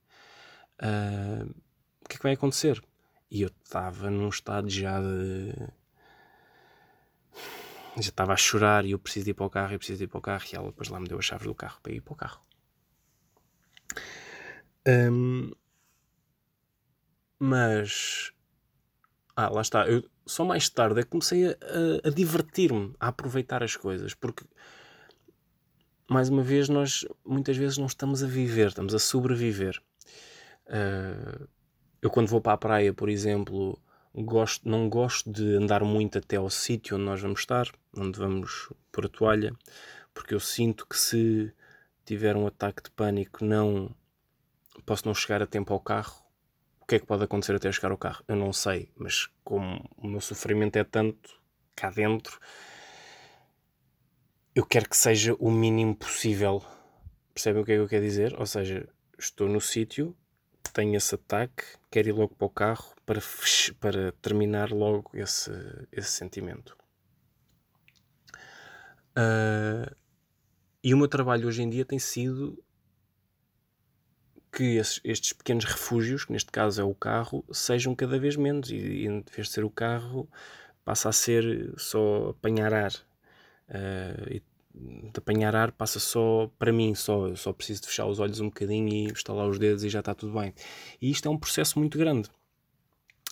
Uh, 0.81 1.49
o 2.03 2.09
que 2.09 2.15
é 2.15 2.17
que 2.17 2.23
vai 2.23 2.33
acontecer? 2.33 2.81
E 3.31 3.41
eu 3.41 3.51
estava 3.63 4.09
num 4.09 4.29
estado 4.29 4.69
já 4.69 4.99
de. 4.99 5.53
Já 7.95 8.09
estava 8.09 8.33
a 8.33 8.37
chorar 8.37 8.85
e 8.85 8.91
eu 8.91 8.99
preciso 8.99 9.29
ir 9.29 9.33
para 9.33 9.45
o 9.45 9.49
carro, 9.49 9.73
eu 9.73 9.79
preciso 9.79 10.03
ir 10.03 10.07
para 10.07 10.17
o 10.17 10.21
carro. 10.21 10.43
E 10.51 10.55
ela 10.55 10.67
depois 10.67 10.89
lá 10.89 10.99
me 10.99 11.07
deu 11.07 11.17
as 11.17 11.25
chaves 11.25 11.47
do 11.47 11.55
carro 11.55 11.79
para 11.81 11.93
ir 11.93 12.01
para 12.01 12.13
o 12.13 12.15
carro. 12.15 12.41
Um, 14.87 15.51
mas. 17.39 18.31
Ah, 19.35 19.49
lá 19.49 19.61
está. 19.61 19.87
Eu, 19.87 20.03
só 20.25 20.45
mais 20.45 20.69
tarde 20.69 20.99
é 20.99 21.03
que 21.03 21.09
comecei 21.09 21.47
a, 21.47 21.51
a, 21.51 22.07
a 22.07 22.11
divertir-me, 22.11 22.93
a 22.99 23.07
aproveitar 23.07 23.63
as 23.63 23.75
coisas, 23.75 24.13
porque 24.13 24.45
mais 26.09 26.27
uma 26.27 26.41
vez, 26.41 26.67
nós 26.67 27.05
muitas 27.23 27.55
vezes 27.55 27.77
não 27.77 27.85
estamos 27.85 28.23
a 28.23 28.27
viver, 28.27 28.69
estamos 28.69 28.95
a 28.95 28.99
sobreviver. 28.99 29.79
Uh, 30.65 31.47
eu, 32.01 32.09
quando 32.09 32.27
vou 32.27 32.41
para 32.41 32.53
a 32.53 32.57
praia, 32.57 32.93
por 32.93 33.09
exemplo, 33.09 33.79
gosto, 34.15 34.67
não 34.67 34.89
gosto 34.89 35.31
de 35.31 35.55
andar 35.55 35.83
muito 35.83 36.17
até 36.17 36.37
ao 36.37 36.49
sítio 36.49 36.95
onde 36.95 37.05
nós 37.05 37.21
vamos 37.21 37.41
estar, 37.41 37.67
onde 37.95 38.17
vamos 38.17 38.69
pôr 38.91 39.05
a 39.05 39.09
toalha, 39.09 39.53
porque 40.13 40.33
eu 40.33 40.39
sinto 40.39 40.87
que 40.87 40.97
se 40.97 41.53
tiver 42.09 42.35
um 42.35 42.47
ataque 42.47 42.81
de 42.81 42.89
pânico, 42.89 43.45
não 43.45 43.95
posso 44.83 45.07
não 45.07 45.13
chegar 45.13 45.43
a 45.43 45.45
tempo 45.45 45.71
ao 45.71 45.79
carro. 45.79 46.25
O 46.81 46.85
que 46.87 46.95
é 46.95 46.99
que 46.99 47.05
pode 47.05 47.23
acontecer 47.23 47.53
até 47.53 47.71
chegar 47.71 47.91
ao 47.91 47.99
carro? 47.99 48.23
Eu 48.27 48.35
não 48.35 48.51
sei, 48.51 48.91
mas 48.97 49.29
como 49.43 49.87
o 49.95 50.07
meu 50.07 50.19
sofrimento 50.19 50.75
é 50.77 50.83
tanto 50.83 51.39
cá 51.75 51.91
dentro, 51.91 52.39
eu 54.55 54.65
quero 54.65 54.89
que 54.89 54.97
seja 54.97 55.35
o 55.39 55.51
mínimo 55.51 55.95
possível. 55.95 56.65
Percebem 57.31 57.61
o 57.61 57.65
que 57.65 57.73
é 57.73 57.75
que 57.75 57.81
eu 57.81 57.87
quero 57.87 58.03
dizer? 58.03 58.35
Ou 58.39 58.47
seja, 58.47 58.89
estou 59.19 59.47
no 59.47 59.61
sítio, 59.61 60.17
tenho 60.73 60.95
esse 60.95 61.13
ataque, 61.13 61.63
quero 61.91 62.09
ir 62.09 62.13
logo 62.13 62.33
para 62.33 62.47
o 62.47 62.49
carro 62.49 62.91
para, 63.05 63.21
para 63.79 64.11
terminar 64.13 64.71
logo 64.71 65.11
esse, 65.13 65.51
esse 65.91 66.09
sentimento. 66.09 66.75
Uh, 69.11 69.95
e 70.83 70.93
o 70.93 70.97
meu 70.97 71.07
trabalho 71.07 71.47
hoje 71.47 71.61
em 71.61 71.69
dia 71.69 71.85
tem 71.85 71.99
sido 71.99 72.61
que 74.51 74.77
esses, 74.77 74.99
estes 75.03 75.33
pequenos 75.33 75.65
refúgios, 75.65 76.25
que 76.25 76.31
neste 76.31 76.51
caso 76.51 76.81
é 76.81 76.83
o 76.83 76.95
carro, 76.95 77.45
sejam 77.51 77.93
cada 77.95 78.17
vez 78.17 78.35
menos. 78.35 78.71
E, 78.71 78.75
e 78.75 79.05
em 79.05 79.23
vez 79.33 79.47
de 79.47 79.53
ser 79.53 79.63
o 79.63 79.69
carro, 79.69 80.29
passa 80.83 81.09
a 81.09 81.11
ser 81.11 81.73
só 81.77 82.29
apanhar 82.29 82.73
ar. 82.73 82.93
Uh, 83.69 84.41
de 84.71 85.17
apanhar 85.17 85.55
ar 85.55 85.71
passa 85.71 85.99
só 85.99 86.51
para 86.57 86.71
mim, 86.71 86.95
só. 86.95 87.27
Eu 87.27 87.35
só 87.35 87.53
preciso 87.53 87.81
de 87.81 87.87
fechar 87.87 88.05
os 88.05 88.19
olhos 88.19 88.39
um 88.39 88.45
bocadinho 88.45 88.89
e 88.89 89.05
estalar 89.11 89.47
os 89.47 89.59
dedos 89.59 89.83
e 89.83 89.89
já 89.89 89.99
está 89.99 90.13
tudo 90.13 90.39
bem. 90.39 90.53
E 91.01 91.11
isto 91.11 91.27
é 91.27 91.31
um 91.31 91.37
processo 91.37 91.77
muito 91.77 91.97
grande 91.97 92.29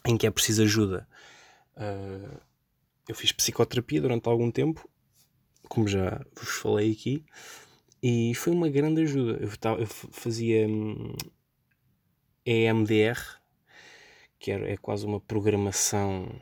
em 0.05 0.17
que 0.17 0.27
é 0.27 0.31
preciso 0.31 0.63
ajuda. 0.63 1.07
Uh, 1.75 2.39
eu 3.07 3.15
fiz 3.15 3.31
psicoterapia 3.31 4.01
durante 4.01 4.27
algum 4.27 4.51
tempo, 4.51 4.87
como 5.67 5.87
já 5.87 6.21
vos 6.35 6.49
falei 6.49 6.91
aqui, 6.91 7.23
e 8.01 8.33
foi 8.35 8.53
uma 8.53 8.69
grande 8.69 9.01
ajuda. 9.01 9.39
Eu, 9.41 9.49
eu 9.79 9.87
fazia 9.87 10.67
hum, 10.67 11.13
EMDR, 12.45 13.19
que 14.39 14.51
é, 14.51 14.73
é 14.73 14.77
quase 14.77 15.05
uma 15.05 15.19
programação 15.19 16.39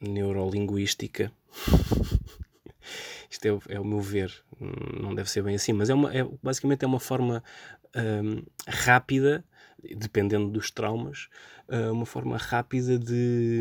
neurolinguística. 0.00 1.32
Isto 3.30 3.46
é, 3.46 3.74
é, 3.74 3.80
o 3.80 3.84
meu 3.84 4.00
ver, 4.00 4.32
não 5.00 5.14
deve 5.14 5.30
ser 5.30 5.42
bem 5.42 5.54
assim, 5.54 5.72
mas 5.72 5.90
é, 5.90 5.94
uma, 5.94 6.14
é 6.14 6.24
basicamente 6.42 6.84
é 6.84 6.88
uma 6.88 7.00
forma 7.00 7.42
um, 7.94 8.42
rápida, 8.66 9.44
dependendo 9.96 10.48
dos 10.50 10.70
traumas, 10.70 11.28
uh, 11.68 11.92
uma 11.92 12.06
forma 12.06 12.36
rápida 12.36 12.98
de, 12.98 13.60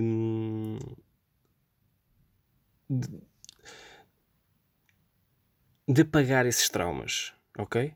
de, 2.89 3.09
de 5.87 6.01
apagar 6.01 6.45
esses 6.45 6.67
traumas, 6.69 7.33
ok? 7.57 7.93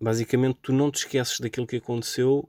Basicamente, 0.00 0.58
tu 0.60 0.72
não 0.72 0.90
te 0.90 0.98
esqueces 0.98 1.40
daquilo 1.40 1.66
que 1.66 1.76
aconteceu, 1.76 2.48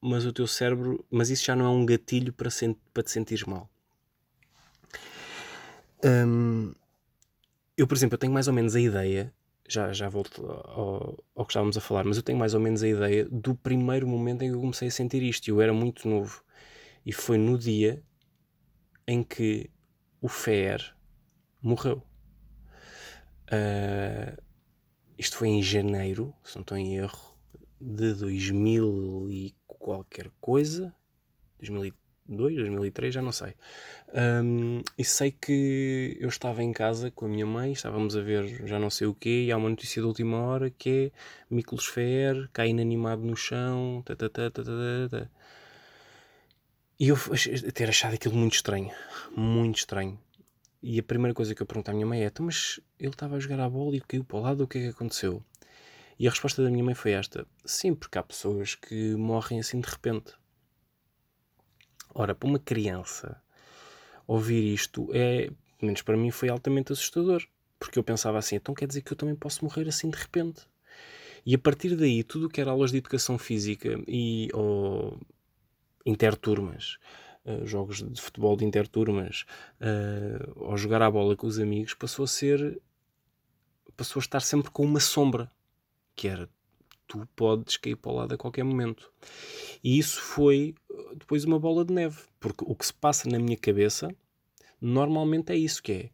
mas 0.00 0.24
o 0.24 0.32
teu 0.32 0.46
cérebro, 0.46 1.04
mas 1.10 1.28
isso 1.28 1.44
já 1.44 1.54
não 1.54 1.66
é 1.66 1.68
um 1.68 1.84
gatilho 1.84 2.32
para, 2.32 2.48
para 2.92 3.02
te 3.02 3.10
sentir 3.10 3.46
mal. 3.46 3.68
Um, 6.02 6.72
eu, 7.76 7.86
por 7.86 7.94
exemplo, 7.94 8.14
eu 8.14 8.18
tenho 8.18 8.32
mais 8.32 8.48
ou 8.48 8.54
menos 8.54 8.74
a 8.74 8.80
ideia, 8.80 9.32
já, 9.68 9.92
já 9.92 10.08
volto 10.08 10.44
ao, 10.46 11.24
ao, 11.34 11.44
que 11.44 11.52
estávamos 11.52 11.76
a 11.76 11.80
falar, 11.80 12.04
mas 12.04 12.16
eu 12.16 12.22
tenho 12.22 12.38
mais 12.38 12.54
ou 12.54 12.60
menos 12.60 12.82
a 12.82 12.88
ideia 12.88 13.26
do 13.30 13.54
primeiro 13.54 14.08
momento 14.08 14.42
em 14.42 14.48
que 14.48 14.54
eu 14.54 14.60
comecei 14.60 14.88
a 14.88 14.90
sentir 14.90 15.22
isto. 15.22 15.48
Eu 15.48 15.60
era 15.60 15.72
muito 15.72 16.08
novo 16.08 16.42
e 17.04 17.12
foi 17.12 17.38
no 17.38 17.56
dia 17.56 18.02
em 19.06 19.22
que 19.22 19.70
o 20.20 20.28
Fer 20.28 20.94
morreu. 21.62 22.02
Uh, 23.52 24.40
isto 25.18 25.36
foi 25.36 25.48
em 25.48 25.62
janeiro, 25.62 26.34
se 26.44 26.56
não 26.56 26.62
estou 26.62 26.78
em 26.78 26.96
erro, 26.96 27.36
de 27.80 28.14
2000 28.14 29.28
e 29.30 29.54
qualquer 29.66 30.30
coisa. 30.40 30.94
2000 31.58 31.92
2002, 32.30 32.56
2003, 32.56 33.14
já 33.14 33.22
não 33.22 33.32
sei. 33.32 33.54
Um, 34.14 34.82
e 34.96 35.04
sei 35.04 35.32
que 35.32 36.16
eu 36.20 36.28
estava 36.28 36.62
em 36.62 36.72
casa 36.72 37.10
com 37.10 37.26
a 37.26 37.28
minha 37.28 37.46
mãe, 37.46 37.72
estávamos 37.72 38.16
a 38.16 38.20
ver 38.20 38.66
já 38.66 38.78
não 38.78 38.90
sei 38.90 39.06
o 39.06 39.14
quê, 39.14 39.44
e 39.46 39.52
há 39.52 39.56
uma 39.56 39.68
notícia 39.68 40.00
de 40.00 40.06
última 40.06 40.38
hora 40.38 40.70
que 40.70 41.12
é 41.12 41.54
Miklos 41.54 41.86
Fer 41.86 42.48
cai 42.52 42.68
inanimado 42.68 43.22
no 43.22 43.36
chão, 43.36 44.02
ta, 44.04 44.14
ta, 44.14 44.28
ta, 44.28 44.50
ta, 44.50 44.62
ta, 44.62 44.70
ta. 45.10 45.30
E 46.98 47.08
eu 47.08 47.16
ter 47.74 47.88
achado 47.88 48.14
aquilo 48.14 48.36
muito 48.36 48.54
estranho, 48.54 48.90
muito 49.34 49.78
estranho. 49.78 50.18
E 50.82 50.98
a 50.98 51.02
primeira 51.02 51.34
coisa 51.34 51.54
que 51.54 51.62
eu 51.62 51.66
pergunto 51.66 51.90
à 51.90 51.94
minha 51.94 52.06
mãe 52.06 52.22
é: 52.22 52.26
então, 52.26 52.46
mas 52.46 52.80
ele 52.98 53.10
estava 53.10 53.36
a 53.36 53.40
jogar 53.40 53.60
a 53.60 53.68
bola 53.68 53.96
e 53.96 54.00
caiu 54.00 54.24
para 54.24 54.38
o 54.38 54.40
lado, 54.40 54.64
o 54.64 54.68
que 54.68 54.78
é 54.78 54.82
que 54.82 54.88
aconteceu? 54.88 55.42
E 56.18 56.26
a 56.26 56.30
resposta 56.30 56.62
da 56.62 56.70
minha 56.70 56.84
mãe 56.84 56.94
foi 56.94 57.12
esta: 57.12 57.46
sim, 57.64 57.94
porque 57.94 58.18
há 58.18 58.22
pessoas 58.22 58.74
que 58.74 59.14
morrem 59.14 59.60
assim 59.60 59.80
de 59.80 59.88
repente. 59.88 60.32
Ora, 62.14 62.34
para 62.34 62.48
uma 62.48 62.58
criança, 62.58 63.40
ouvir 64.26 64.74
isto 64.74 65.08
é, 65.12 65.46
pelo 65.46 65.56
menos 65.82 66.02
para 66.02 66.16
mim, 66.16 66.30
foi 66.30 66.48
altamente 66.48 66.92
assustador. 66.92 67.46
Porque 67.78 67.98
eu 67.98 68.04
pensava 68.04 68.36
assim, 68.38 68.56
então 68.56 68.74
quer 68.74 68.86
dizer 68.86 69.00
que 69.00 69.12
eu 69.12 69.16
também 69.16 69.34
posso 69.34 69.64
morrer 69.64 69.88
assim 69.88 70.10
de 70.10 70.18
repente. 70.18 70.68
E 71.46 71.54
a 71.54 71.58
partir 71.58 71.96
daí, 71.96 72.22
tudo 72.22 72.46
o 72.46 72.48
que 72.50 72.60
era 72.60 72.70
aulas 72.70 72.90
de 72.90 72.98
educação 72.98 73.38
física 73.38 73.98
e 74.06 74.50
ou 74.52 75.18
interturmas, 76.04 76.98
jogos 77.64 78.02
de 78.02 78.20
futebol 78.20 78.56
de 78.56 78.64
interturmas, 78.64 79.44
uh, 79.80 80.52
ou 80.56 80.76
jogar 80.76 81.02
a 81.02 81.10
bola 81.10 81.36
com 81.36 81.46
os 81.46 81.58
amigos, 81.58 81.94
passou 81.94 82.24
a 82.24 82.28
ser. 82.28 82.80
passou 83.96 84.20
a 84.20 84.24
estar 84.24 84.40
sempre 84.40 84.70
com 84.70 84.84
uma 84.84 85.00
sombra, 85.00 85.50
que 86.14 86.28
era 86.28 86.48
tu 87.06 87.26
podes 87.34 87.76
cair 87.76 87.96
para 87.96 88.12
o 88.12 88.14
lado 88.14 88.34
a 88.34 88.38
qualquer 88.38 88.62
momento. 88.62 89.12
E 89.82 89.98
isso 89.98 90.20
foi 90.20 90.74
uh, 90.88 91.14
depois 91.16 91.44
uma 91.44 91.58
bola 91.58 91.84
de 91.84 91.92
neve, 91.92 92.18
porque 92.38 92.64
o 92.66 92.74
que 92.74 92.86
se 92.86 92.94
passa 92.94 93.28
na 93.28 93.38
minha 93.38 93.56
cabeça 93.56 94.14
normalmente 94.80 95.52
é 95.52 95.56
isso 95.56 95.82
que 95.82 95.92
é. 95.92 96.10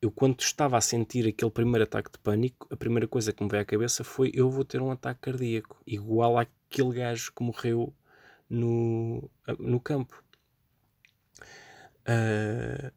Eu 0.00 0.10
quando 0.10 0.38
estava 0.40 0.76
a 0.76 0.82
sentir 0.82 1.26
aquele 1.26 1.50
primeiro 1.50 1.84
ataque 1.84 2.12
de 2.12 2.18
pânico, 2.18 2.68
a 2.70 2.76
primeira 2.76 3.08
coisa 3.08 3.32
que 3.32 3.42
me 3.42 3.48
veio 3.48 3.62
à 3.62 3.64
cabeça 3.64 4.04
foi 4.04 4.30
eu 4.34 4.50
vou 4.50 4.62
ter 4.64 4.82
um 4.82 4.90
ataque 4.90 5.20
cardíaco, 5.22 5.80
igual 5.86 6.36
aquele 6.36 6.92
gajo 6.92 7.32
que 7.34 7.42
morreu 7.42 7.94
no, 8.48 9.30
no 9.58 9.80
campo. 9.80 10.22
Uh, 12.06 12.92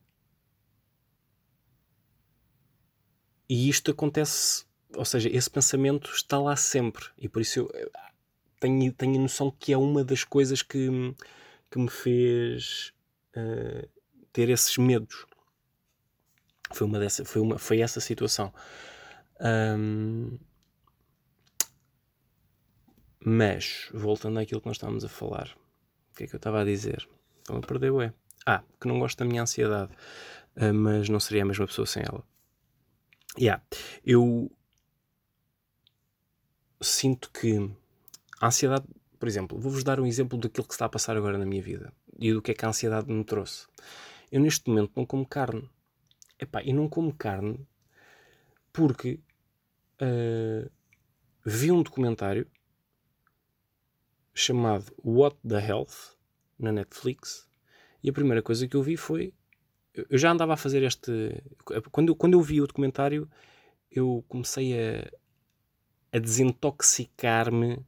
e 3.49 3.69
isto 3.69 3.91
acontece, 3.91 4.65
ou 4.95 5.05
seja, 5.05 5.29
esse 5.29 5.49
pensamento 5.49 6.11
está 6.11 6.37
lá 6.39 6.55
sempre. 6.55 7.05
E 7.17 7.29
por 7.29 7.41
isso 7.41 7.59
eu 7.59 7.91
tenho, 8.59 8.91
tenho 8.93 9.15
a 9.17 9.21
noção 9.21 9.51
que 9.51 9.71
é 9.71 9.77
uma 9.77 10.03
das 10.03 10.23
coisas 10.23 10.61
que, 10.61 10.89
que 11.71 11.79
me 11.79 11.89
fez 11.89 12.93
uh, 13.35 13.87
ter 14.33 14.49
esses 14.49 14.77
medos. 14.77 15.25
Foi, 16.73 16.85
uma 16.85 16.99
dessa, 16.99 17.23
foi, 17.23 17.41
uma, 17.41 17.57
foi 17.57 17.79
essa 17.79 18.01
situação. 18.01 18.53
Um, 19.39 20.37
mas, 23.29 23.89
voltando 23.93 24.39
àquilo 24.39 24.61
que 24.61 24.67
nós 24.67 24.77
estávamos 24.77 25.03
a 25.03 25.09
falar, 25.09 25.53
o 26.13 26.15
que 26.15 26.23
é 26.23 26.27
que 26.27 26.33
eu 26.33 26.37
estava 26.37 26.61
a 26.61 26.63
dizer? 26.63 27.05
Então, 27.41 27.59
perdeu 27.59 28.01
é. 28.01 28.13
Ah, 28.45 28.63
que 28.79 28.87
não 28.87 28.99
gosto 28.99 29.17
da 29.17 29.25
minha 29.25 29.41
ansiedade, 29.41 29.91
uh, 30.55 30.73
mas 30.73 31.09
não 31.09 31.19
seria 31.19 31.43
a 31.43 31.45
mesma 31.45 31.67
pessoa 31.67 31.85
sem 31.85 32.03
ela. 32.03 32.23
Yeah, 33.37 33.61
eu 34.05 34.49
sinto 36.79 37.29
que 37.33 37.69
a 38.39 38.47
ansiedade, 38.47 38.85
por 39.19 39.27
exemplo, 39.27 39.59
vou-vos 39.59 39.83
dar 39.83 39.99
um 39.99 40.05
exemplo 40.05 40.39
daquilo 40.39 40.65
que 40.65 40.73
está 40.73 40.85
a 40.85 40.89
passar 40.89 41.17
agora 41.17 41.37
na 41.37 41.45
minha 41.45 41.61
vida 41.61 41.91
e 42.17 42.31
do 42.31 42.41
que 42.41 42.51
é 42.51 42.53
que 42.53 42.63
a 42.63 42.69
ansiedade 42.69 43.11
me 43.11 43.25
trouxe. 43.25 43.67
Eu 44.31 44.39
neste 44.39 44.69
momento 44.69 44.93
não 44.95 45.05
como 45.05 45.27
carne. 45.27 45.69
Epá, 46.39 46.63
e 46.63 46.71
não 46.71 46.87
como 46.87 47.13
carne 47.13 47.59
porque 48.71 49.19
uh, 50.01 50.71
vi 51.45 51.73
um 51.73 51.83
documentário 51.83 52.47
chamado 54.37 54.93
What 55.03 55.35
the 55.47 55.59
Health 55.59 56.15
na 56.59 56.71
Netflix 56.71 57.47
e 58.03 58.09
a 58.09 58.13
primeira 58.13 58.43
coisa 58.43 58.67
que 58.67 58.75
eu 58.75 58.83
vi 58.83 58.95
foi 58.95 59.33
eu 59.93 60.17
já 60.17 60.31
andava 60.31 60.53
a 60.53 60.57
fazer 60.57 60.83
este 60.83 61.43
quando 61.91 62.15
quando 62.15 62.33
eu 62.35 62.41
vi 62.41 62.61
o 62.61 62.67
documentário 62.67 63.27
eu 63.91 64.23
comecei 64.27 64.73
a, 64.79 65.09
a 66.15 66.19
desintoxicar-me 66.19 67.83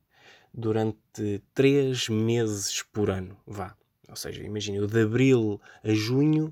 durante 0.52 1.44
três 1.54 2.10
meses 2.10 2.82
por 2.82 3.12
ano 3.12 3.38
vá. 3.46 3.76
Ou 4.08 4.16
seja 4.16 4.44
imagina 4.44 4.78
eu 4.78 4.88
de 4.88 5.04
abril 5.04 5.62
a 5.84 5.94
junho 5.94 6.48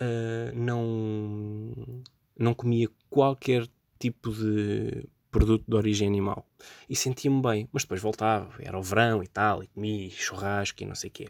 uh, 0.00 0.56
não 0.56 1.94
não 2.36 2.52
comia 2.52 2.88
qualquer 3.08 3.68
tipo 3.96 4.32
de 4.32 5.08
produto 5.36 5.64
de 5.68 5.76
origem 5.76 6.08
animal. 6.08 6.46
E 6.88 6.96
sentia-me 6.96 7.42
bem, 7.42 7.68
mas 7.70 7.82
depois 7.82 8.00
voltava, 8.00 8.50
era 8.58 8.78
o 8.78 8.82
verão 8.82 9.22
e 9.22 9.26
tal, 9.26 9.62
e 9.62 9.66
comia 9.66 10.08
churrasco 10.08 10.82
e 10.82 10.86
não 10.86 10.94
sei 10.94 11.10
o 11.10 11.12
quê. 11.12 11.28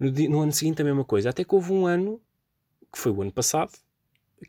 No, 0.00 0.10
dia, 0.10 0.28
no 0.28 0.40
ano 0.40 0.50
seguinte 0.50 0.82
a 0.82 0.84
mesma 0.84 1.04
coisa, 1.04 1.30
até 1.30 1.44
que 1.44 1.54
houve 1.54 1.72
um 1.72 1.86
ano, 1.86 2.20
que 2.92 2.98
foi 2.98 3.12
o 3.12 3.22
ano 3.22 3.30
passado, 3.30 3.70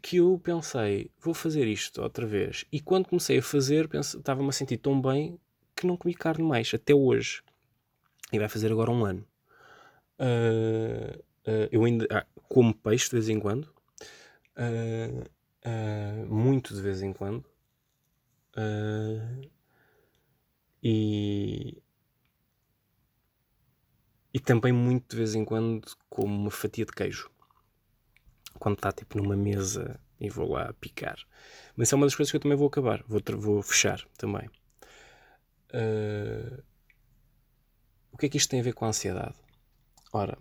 que 0.02 0.18
eu 0.18 0.42
pensei, 0.44 1.12
vou 1.22 1.36
fazer 1.36 1.68
isto 1.68 2.02
outra 2.02 2.26
vez. 2.26 2.66
E 2.72 2.82
quando 2.82 3.08
comecei 3.08 3.38
a 3.38 3.44
fazer, 3.44 3.88
estava-me 3.94 4.50
a 4.50 4.52
sentir 4.52 4.78
tão 4.78 5.00
bem 5.00 5.40
que 5.76 5.86
não 5.86 5.96
comi 5.96 6.16
carne 6.16 6.44
mais, 6.44 6.74
até 6.74 6.96
hoje. 6.96 7.44
E 8.34 8.40
vai 8.40 8.50
fazer 8.50 8.72
agora 8.72 8.90
um 8.90 9.06
ano. 9.06 9.24
Uh, 10.20 11.20
uh, 11.48 11.70
eu 11.72 11.86
ainda 11.86 12.08
ah, 12.10 12.26
como 12.50 12.74
peixe 12.74 13.10
de 13.10 13.12
vez 13.12 13.30
em 13.30 13.40
quando. 13.40 13.70
Uh, 14.58 15.30
muito 16.28 16.74
de 16.74 16.82
vez 16.82 17.04
em 17.04 17.14
quando. 17.14 17.46
Uh, 18.58 19.50
e, 20.82 21.82
e 24.34 24.40
também 24.40 24.72
muito 24.72 25.12
de 25.12 25.18
vez 25.18 25.36
em 25.36 25.46
quando 25.46 25.86
como 26.10 26.34
uma 26.34 26.52
fatia 26.52 26.86
de 26.86 26.92
queijo. 26.92 27.30
Quando 28.60 28.78
está 28.78 28.92
tipo 28.92 29.18
numa 29.18 29.36
mesa 29.36 30.00
e 30.20 30.30
vou 30.30 30.52
lá 30.52 30.74
picar. 30.74 31.18
Mas 31.76 31.94
é 31.94 31.96
uma 31.96 32.06
das 32.06 32.16
coisas 32.16 32.32
que 32.32 32.38
eu 32.38 32.42
também 32.42 32.58
vou 32.58 32.68
acabar. 32.68 33.04
Vou, 33.08 33.22
vou 33.38 33.62
fechar 33.62 34.04
também. 34.18 34.50
Uh, 35.74 36.64
o 38.12 38.18
que 38.18 38.26
é 38.26 38.30
que 38.30 38.38
isto 38.38 38.50
tem 38.50 38.60
a 38.60 38.64
ver 38.64 38.74
com 38.74 38.86
a 38.86 38.88
ansiedade? 38.88 39.36
Ora, 40.12 40.38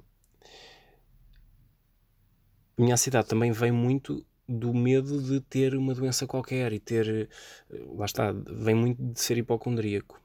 a 2.79 2.83
minha 2.83 2.95
ansiedade 2.95 3.29
também 3.29 3.53
vem 3.53 3.73
muito 3.73 4.25
do 4.49 4.73
medo 4.73 5.21
de 5.21 5.41
ter 5.41 5.75
uma 5.75 5.95
doença 5.95 6.27
qualquer 6.27 6.73
e 6.73 6.79
ter. 6.79 7.29
Eh, 7.71 7.85
lá 7.97 8.05
está, 8.05 8.33
vem 8.33 8.75
muito 8.75 9.03
de 9.03 9.21
ser 9.21 9.37
hipocondríaco. 9.39 10.21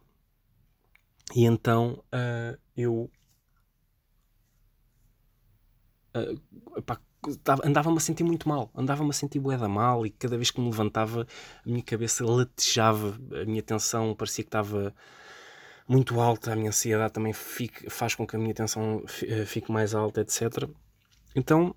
E 1.35 1.45
então 1.45 2.03
uh, 2.13 2.57
eu. 2.75 3.09
Uh, 6.15 6.41
andava-me 7.63 7.97
a 7.97 7.99
sentir 7.99 8.23
muito 8.23 8.49
mal, 8.49 8.69
andava-me 8.75 9.11
a 9.11 9.13
sentir 9.13 9.39
boeda 9.39 9.67
mal 9.67 10.05
e 10.05 10.09
cada 10.09 10.35
vez 10.35 10.49
que 10.49 10.59
me 10.59 10.67
levantava 10.67 11.27
a 11.65 11.69
minha 11.69 11.83
cabeça 11.83 12.25
latejava, 12.25 13.17
a 13.41 13.45
minha 13.45 13.61
tensão 13.61 14.15
parecia 14.15 14.43
que 14.43 14.47
estava 14.47 14.93
muito 15.87 16.19
alta, 16.19 16.51
a 16.51 16.55
minha 16.55 16.69
ansiedade 16.69 17.13
também 17.13 17.31
fica, 17.31 17.89
faz 17.91 18.15
com 18.15 18.25
que 18.25 18.35
a 18.35 18.39
minha 18.39 18.55
tensão 18.55 19.03
fique 19.45 19.71
mais 19.71 19.93
alta, 19.93 20.21
etc. 20.21 20.67
Então 21.35 21.75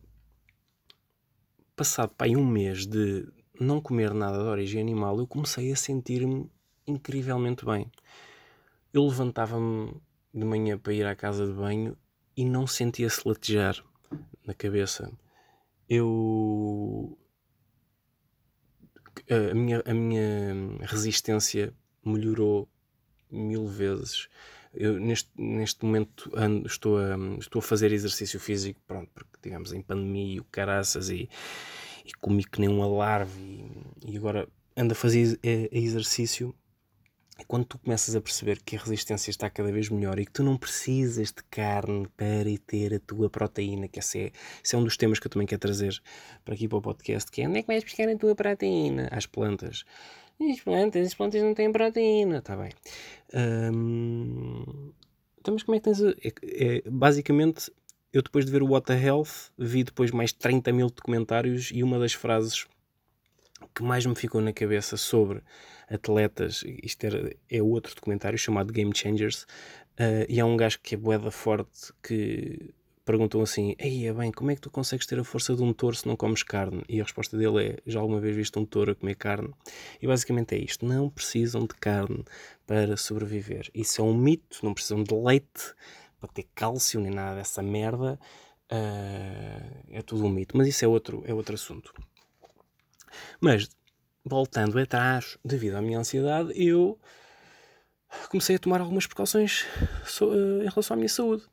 passado 1.76 2.10
pá, 2.10 2.26
um 2.28 2.46
mês 2.46 2.86
de 2.86 3.26
não 3.58 3.80
comer 3.80 4.12
nada 4.12 4.38
de 4.38 4.44
origem 4.44 4.80
animal, 4.80 5.18
eu 5.18 5.26
comecei 5.26 5.72
a 5.72 5.76
sentir-me 5.76 6.50
incrivelmente 6.86 7.64
bem. 7.64 7.90
Eu 8.92 9.06
levantava-me 9.06 9.92
de 10.32 10.44
manhã 10.44 10.78
para 10.78 10.92
ir 10.92 11.06
à 11.06 11.14
casa 11.14 11.46
de 11.46 11.52
banho 11.52 11.96
e 12.36 12.44
não 12.44 12.66
sentia-se 12.66 13.26
latejar 13.26 13.82
na 14.46 14.54
cabeça. 14.54 15.10
Eu. 15.88 17.18
A 19.30 19.54
minha, 19.54 19.82
a 19.86 19.94
minha 19.94 20.78
resistência 20.82 21.72
melhorou 22.04 22.68
mil 23.30 23.66
vezes. 23.66 24.28
Eu, 24.74 24.98
neste, 24.98 25.30
neste 25.36 25.84
momento 25.84 26.30
ando, 26.34 26.66
estou, 26.66 26.98
a, 26.98 27.16
estou 27.38 27.60
a 27.60 27.62
fazer 27.62 27.92
exercício 27.92 28.38
físico, 28.40 28.80
pronto, 28.86 29.10
porque 29.14 29.38
digamos 29.42 29.72
em 29.72 29.82
pandemia 29.82 30.36
e 30.36 30.40
o 30.40 30.44
caraças 30.44 31.10
e, 31.10 31.28
e 32.04 32.12
comi 32.20 32.44
que 32.44 32.60
nem 32.60 32.68
um 32.68 32.82
alarve 32.82 33.40
e, 33.40 34.12
e 34.12 34.16
agora 34.16 34.48
ando 34.76 34.92
a 34.92 34.96
fazer 34.96 35.38
exercício 35.42 36.54
e 37.38 37.44
quando 37.44 37.64
tu 37.64 37.78
começas 37.78 38.14
a 38.14 38.20
perceber 38.20 38.62
que 38.62 38.76
a 38.76 38.78
resistência 38.78 39.28
está 39.28 39.50
cada 39.50 39.72
vez 39.72 39.88
melhor 39.88 40.20
e 40.20 40.24
que 40.24 40.30
tu 40.30 40.44
não 40.44 40.56
precisas 40.56 41.28
de 41.28 41.42
carne 41.50 42.06
para 42.16 42.56
ter 42.64 42.94
a 42.94 43.00
tua 43.00 43.28
proteína, 43.28 43.88
que 43.88 43.98
esse 43.98 44.20
é, 44.20 44.32
esse 44.62 44.76
é 44.76 44.78
um 44.78 44.84
dos 44.84 44.96
temas 44.96 45.18
que 45.18 45.26
eu 45.26 45.30
também 45.30 45.46
quero 45.46 45.60
trazer 45.60 46.00
para 46.44 46.54
aqui 46.54 46.68
para 46.68 46.78
o 46.78 46.82
podcast, 46.82 47.30
que 47.32 47.42
é 47.42 47.48
onde 47.48 47.58
é 47.58 47.62
que 47.62 47.66
vais 47.66 47.82
buscar 47.82 48.08
a 48.08 48.16
tua 48.16 48.36
proteína? 48.36 49.08
Às 49.10 49.26
plantas. 49.26 49.84
As 50.40 50.60
plantas, 50.60 51.06
as 51.06 51.14
plantas 51.14 51.42
não 51.42 51.54
têm 51.54 51.70
proteína, 51.70 52.38
está 52.38 52.56
bem. 52.56 52.70
Hum, 53.34 54.92
então, 55.40 55.54
mas 55.54 55.62
como 55.62 55.76
é 55.76 55.78
que 55.78 55.84
tens. 55.84 56.02
A, 56.02 56.10
é, 56.10 56.32
é, 56.42 56.82
basicamente, 56.90 57.70
eu 58.12 58.22
depois 58.22 58.44
de 58.44 58.50
ver 58.50 58.62
o 58.62 58.68
What 58.68 58.86
the 58.86 59.00
Health, 59.00 59.50
vi 59.58 59.84
depois 59.84 60.10
mais 60.10 60.32
30 60.32 60.72
mil 60.72 60.88
documentários 60.88 61.70
e 61.72 61.82
uma 61.82 61.98
das 61.98 62.12
frases 62.12 62.66
que 63.74 63.82
mais 63.82 64.04
me 64.06 64.14
ficou 64.14 64.40
na 64.40 64.52
cabeça 64.52 64.96
sobre 64.96 65.42
atletas, 65.88 66.64
isto 66.82 67.04
era, 67.04 67.36
é 67.50 67.62
outro 67.62 67.94
documentário 67.94 68.38
chamado 68.38 68.72
Game 68.72 68.92
Changers, 68.94 69.42
uh, 69.98 70.24
e 70.28 70.40
há 70.40 70.46
um 70.46 70.56
gajo 70.56 70.78
que 70.82 70.94
é 70.94 70.98
boeda 70.98 71.30
forte 71.30 71.92
que 72.02 72.74
perguntam 73.04 73.42
assim: 73.42 73.74
Ei, 73.78 74.06
é 74.06 74.12
bem, 74.12 74.32
como 74.32 74.50
é 74.50 74.54
que 74.54 74.60
tu 74.60 74.70
consegues 74.70 75.06
ter 75.06 75.18
a 75.18 75.24
força 75.24 75.54
de 75.54 75.62
um 75.62 75.72
touro 75.72 75.94
se 75.94 76.06
não 76.06 76.16
comes 76.16 76.42
carne? 76.42 76.82
E 76.88 77.00
a 77.00 77.04
resposta 77.04 77.36
dele 77.36 77.64
é: 77.64 77.78
Já 77.86 78.00
alguma 78.00 78.20
vez 78.20 78.34
viste 78.34 78.58
um 78.58 78.64
touro 78.64 78.92
a 78.92 78.94
comer 78.94 79.14
carne? 79.16 79.52
E 80.00 80.06
basicamente 80.06 80.54
é 80.54 80.58
isto: 80.58 80.86
não 80.86 81.08
precisam 81.10 81.62
de 81.62 81.74
carne 81.74 82.24
para 82.66 82.96
sobreviver. 82.96 83.70
Isso 83.74 84.00
é 84.00 84.04
um 84.04 84.14
mito, 84.14 84.60
não 84.62 84.74
precisam 84.74 85.02
de 85.02 85.14
leite 85.14 85.74
para 86.18 86.28
ter 86.32 86.46
cálcio 86.54 87.00
nem 87.00 87.12
nada 87.12 87.36
dessa 87.36 87.62
merda. 87.62 88.18
Uh, 88.72 89.92
é 89.92 90.02
tudo 90.02 90.24
um 90.24 90.30
mito, 90.30 90.56
mas 90.56 90.66
isso 90.66 90.84
é 90.84 90.88
outro, 90.88 91.22
é 91.26 91.34
outro 91.34 91.54
assunto. 91.54 91.92
Mas, 93.40 93.68
voltando 94.24 94.78
atrás, 94.78 95.38
devido 95.44 95.74
à 95.74 95.82
minha 95.82 95.98
ansiedade, 95.98 96.50
eu 96.56 96.98
comecei 98.30 98.56
a 98.56 98.58
tomar 98.58 98.80
algumas 98.80 99.06
precauções 99.06 99.66
uh, 100.22 100.62
em 100.62 100.68
relação 100.68 100.94
à 100.94 100.96
minha 100.96 101.08
saúde 101.08 101.46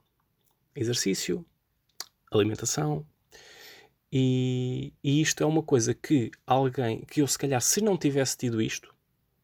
exercício, 0.76 1.46
alimentação. 2.32 3.06
E, 4.12 4.94
e, 5.04 5.22
isto 5.22 5.42
é 5.42 5.46
uma 5.46 5.64
coisa 5.64 5.94
que 5.94 6.32
alguém, 6.46 7.02
que 7.06 7.22
eu 7.22 7.28
se 7.28 7.38
calhar, 7.38 7.62
se 7.62 7.82
não 7.82 7.98
tivesse 7.98 8.38
tido 8.38 8.62
isto, 8.62 8.94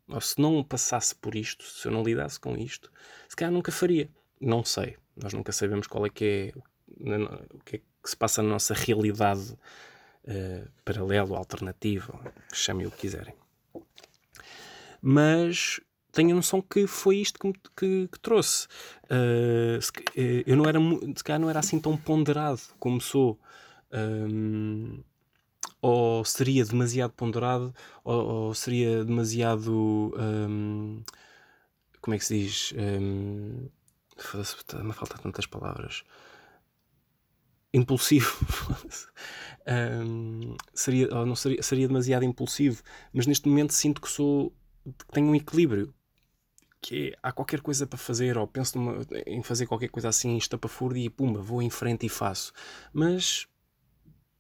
ou 0.08 0.20
se 0.20 0.40
não 0.40 0.64
passasse 0.64 1.16
por 1.16 1.36
isto, 1.36 1.64
se 1.64 1.88
eu 1.88 1.92
não 1.92 2.04
lidasse 2.04 2.40
com 2.40 2.56
isto, 2.58 2.92
se 3.30 3.36
calhar 3.36 3.52
nunca 3.52 3.72
faria. 3.72 4.10
Não 4.40 4.64
sei. 4.64 4.98
Nós 5.16 5.34
nunca 5.34 5.52
sabemos 5.52 5.88
qual 5.88 6.06
é 6.06 6.10
que 6.10 6.54
é 6.56 6.60
o 7.54 7.60
que 7.60 7.78
é 7.78 7.80
que 7.80 8.10
se 8.10 8.16
passa 8.16 8.42
na 8.42 8.50
nossa 8.50 8.74
realidade 8.74 9.58
uh, 10.28 11.32
ou 11.32 11.36
alternativa, 11.36 12.34
chame 12.54 12.86
o 12.86 12.92
que 12.92 12.98
quiserem. 12.98 13.34
Mas 15.02 15.80
tenho 16.12 16.32
a 16.32 16.36
noção 16.36 16.62
que 16.62 16.88
foi 16.88 17.18
isto 17.18 17.40
que, 17.40 17.48
me- 17.48 17.54
que- 17.76 18.08
que 18.12 18.20
trouxe. 18.20 18.68
Uh, 19.06 19.82
se, 19.82 19.92
eh, 20.16 20.44
eu 20.48 20.56
não 20.58 20.66
era, 20.66 20.80
se 21.16 21.24
calhar 21.24 21.40
não 21.40 21.50
era 21.50 21.60
assim 21.60 21.80
tão 21.80 21.96
ponderado 21.98 22.60
como 22.80 23.00
sou. 23.02 23.40
Um, 23.92 25.02
ou 25.82 26.26
seria 26.26 26.66
demasiado 26.66 27.14
ponderado, 27.14 27.74
ou, 28.04 28.26
ou 28.48 28.54
seria 28.56 29.06
demasiado. 29.06 30.14
um, 30.18 31.02
como 32.02 32.16
é 32.16 32.18
que 32.20 32.26
se 32.26 32.40
diz? 32.40 32.74
Um, 32.78 33.70
foda-se, 34.18 34.56
está-me 34.58 34.92
a 34.92 34.94
faltar 34.94 35.20
tantas 35.20 35.46
palavras. 35.46 36.04
Impulsivo. 37.74 38.32
Um, 39.70 40.56
seria, 40.74 41.14
ou 41.14 41.26
não 41.26 41.36
seria, 41.36 41.62
seria 41.62 41.90
demasiado 41.90 42.24
impulsivo, 42.24 42.82
mas 43.14 43.28
neste 43.28 43.50
momento 43.50 43.74
sinto 43.74 44.00
que 44.02 44.10
sou 44.10 44.54
que 44.98 45.06
tenho 45.12 45.28
um 45.28 45.36
equilíbrio. 45.36 45.94
Que 46.82 47.10
é, 47.10 47.18
há 47.24 47.32
qualquer 47.32 47.62
coisa 47.62 47.88
para 47.88 47.98
fazer, 47.98 48.38
ou 48.38 48.48
penso 48.48 48.78
numa- 48.78 49.06
em 49.26 49.44
fazer 49.44 49.66
qualquer 49.68 49.90
coisa 49.90 50.10
assim, 50.10 50.38
estapafúrdia 50.38 51.06
e 51.06 51.10
pumba, 51.10 51.42
vou 51.42 51.62
em 51.62 51.70
frente 51.70 52.06
e 52.06 52.10
faço. 52.10 52.54
Mas 52.94 53.48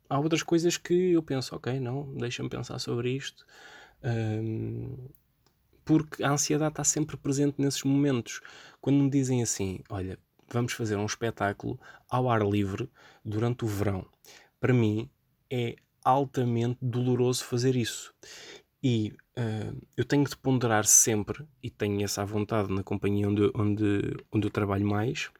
há 0.09 0.19
outras 0.19 0.43
coisas 0.43 0.77
que 0.77 1.11
eu 1.13 1.23
penso, 1.23 1.55
ok, 1.55 1.79
não, 1.79 2.13
deixa-me 2.15 2.49
pensar 2.49 2.79
sobre 2.79 3.11
isto. 3.15 3.45
Hum, 4.03 5.09
porque 5.85 6.23
a 6.23 6.31
ansiedade 6.31 6.73
está 6.73 6.83
sempre 6.83 7.17
presente 7.17 7.55
nesses 7.61 7.83
momentos. 7.83 8.41
Quando 8.81 9.03
me 9.03 9.09
dizem 9.09 9.41
assim, 9.43 9.81
olha, 9.89 10.19
vamos 10.51 10.73
fazer 10.73 10.95
um 10.97 11.05
espetáculo 11.05 11.79
ao 12.09 12.29
ar 12.29 12.41
livre 12.43 12.89
durante 13.23 13.65
o 13.65 13.67
verão, 13.67 14.05
para 14.59 14.73
mim 14.73 15.09
é 15.51 15.75
altamente 16.03 16.79
doloroso 16.81 17.43
fazer 17.45 17.75
isso. 17.75 18.13
E 18.81 19.13
hum, 19.37 19.81
eu 19.95 20.05
tenho 20.05 20.23
de 20.23 20.37
ponderar 20.37 20.85
sempre, 20.85 21.47
e 21.61 21.69
tenho 21.69 22.03
essa 22.03 22.23
vontade 22.25 22.71
na 22.71 22.83
companhia 22.83 23.27
onde, 23.27 23.51
onde, 23.55 24.15
onde 24.31 24.47
eu 24.47 24.51
trabalho 24.51 24.85
mais, 24.85 25.31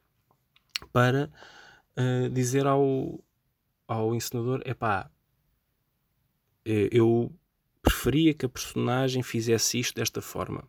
para 0.92 1.32
uh, 1.98 2.30
dizer 2.30 2.66
ao, 2.66 3.24
ao 3.88 4.16
encenador: 4.16 4.62
epá, 4.66 5.10
eh, 6.66 6.90
eu 6.92 7.34
preferia 7.82 8.34
que 8.34 8.46
a 8.46 8.50
personagem 8.50 9.24
fizesse 9.24 9.80
isto 9.80 9.96
desta 9.96 10.22
forma. 10.22 10.68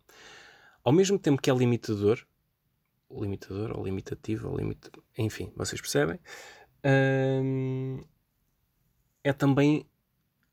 Ao 0.85 0.93
mesmo 0.93 1.19
tempo 1.19 1.43
que 1.43 1.51
é 1.51 1.55
limitador, 1.55 2.25
limitador 3.11 3.77
ou 3.77 3.85
limitativo, 3.85 4.49
ou 4.49 4.57
limita... 4.57 4.91
enfim, 5.17 5.53
vocês 5.57 5.81
percebem, 5.81 6.21
hum, 7.43 8.01
é 9.25 9.33
também 9.33 9.85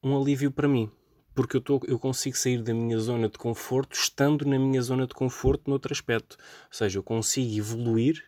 um 0.01 0.19
alívio 0.19 0.51
para 0.51 0.67
mim. 0.67 0.91
Porque 1.35 1.57
eu, 1.57 1.61
tô, 1.61 1.81
eu 1.85 1.99
consigo 1.99 2.37
sair 2.37 2.63
da 2.63 2.73
minha 2.73 2.97
zona 2.97 3.29
de 3.29 3.37
conforto 3.37 3.93
estando 3.93 4.45
na 4.45 4.57
minha 4.57 4.81
zona 4.81 5.05
de 5.05 5.13
conforto 5.13 5.69
noutro 5.69 5.93
aspecto. 5.93 6.37
Ou 6.67 6.77
seja, 6.77 6.97
eu 6.97 7.03
consigo 7.03 7.57
evoluir 7.57 8.23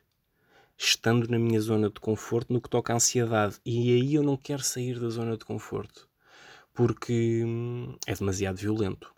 estando 0.78 1.28
na 1.28 1.39
minha 1.39 1.60
zona 1.62 1.89
de 1.89 1.99
conforto 1.99 2.53
no 2.53 2.62
que 2.62 2.70
toca 2.70 2.93
à 2.93 2.97
ansiedade. 2.97 3.55
E 3.66 3.93
aí 3.93 4.16
eu 4.16 4.24
não 4.24 4.38
quero 4.38 4.62
sair 4.62 4.99
da 4.99 5.10
zona 5.10 5.38
de 5.38 5.45
conforto 5.45 6.08
porque 6.78 7.43
hum, 7.43 7.97
é 8.05 8.14
demasiado 8.14 8.58
violento. 8.58 9.12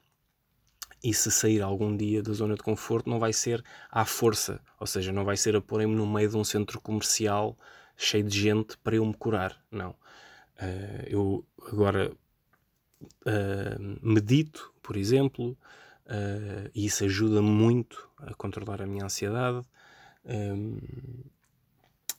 E 1.04 1.14
se 1.14 1.30
sair 1.30 1.62
algum 1.62 1.96
dia 1.96 2.24
da 2.24 2.32
zona 2.32 2.56
de 2.56 2.64
conforto, 2.64 3.10
não 3.10 3.20
vai 3.20 3.34
ser 3.34 3.62
à 3.92 4.06
força, 4.06 4.62
ou 4.80 4.88
seja, 4.88 5.12
não 5.12 5.26
vai 5.26 5.36
ser 5.36 5.58
a 5.58 5.62
porem-me 5.62 5.94
no 5.94 6.08
meio 6.08 6.30
de 6.30 6.38
um 6.38 6.44
centro 6.46 6.80
comercial 6.80 7.58
cheio 7.98 8.24
de 8.24 8.40
gente 8.40 8.78
para 8.78 8.96
eu 8.96 9.06
me 9.06 9.14
curar. 9.14 9.62
Não. 9.70 9.90
Uh, 9.92 11.04
eu 11.08 11.46
agora 11.70 12.14
uh, 13.02 14.00
medito, 14.02 14.74
por 14.82 14.98
exemplo, 14.98 15.58
uh, 16.06 16.70
e 16.74 16.86
isso 16.86 17.04
ajuda 17.04 17.42
muito 17.42 18.10
a 18.18 18.34
controlar 18.34 18.82
a 18.82 18.88
minha 18.88 19.06
ansiedade. 19.06 19.66
Um, 20.26 20.78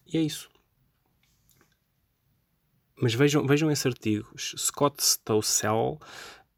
e 0.07 0.19
é 0.19 0.21
isso. 0.21 0.51
Mas 3.01 3.15
vejam, 3.15 3.47
vejam 3.47 3.71
esse 3.71 3.87
artigo. 3.89 4.29
Scott 4.37 5.03
Stossel, 5.03 5.99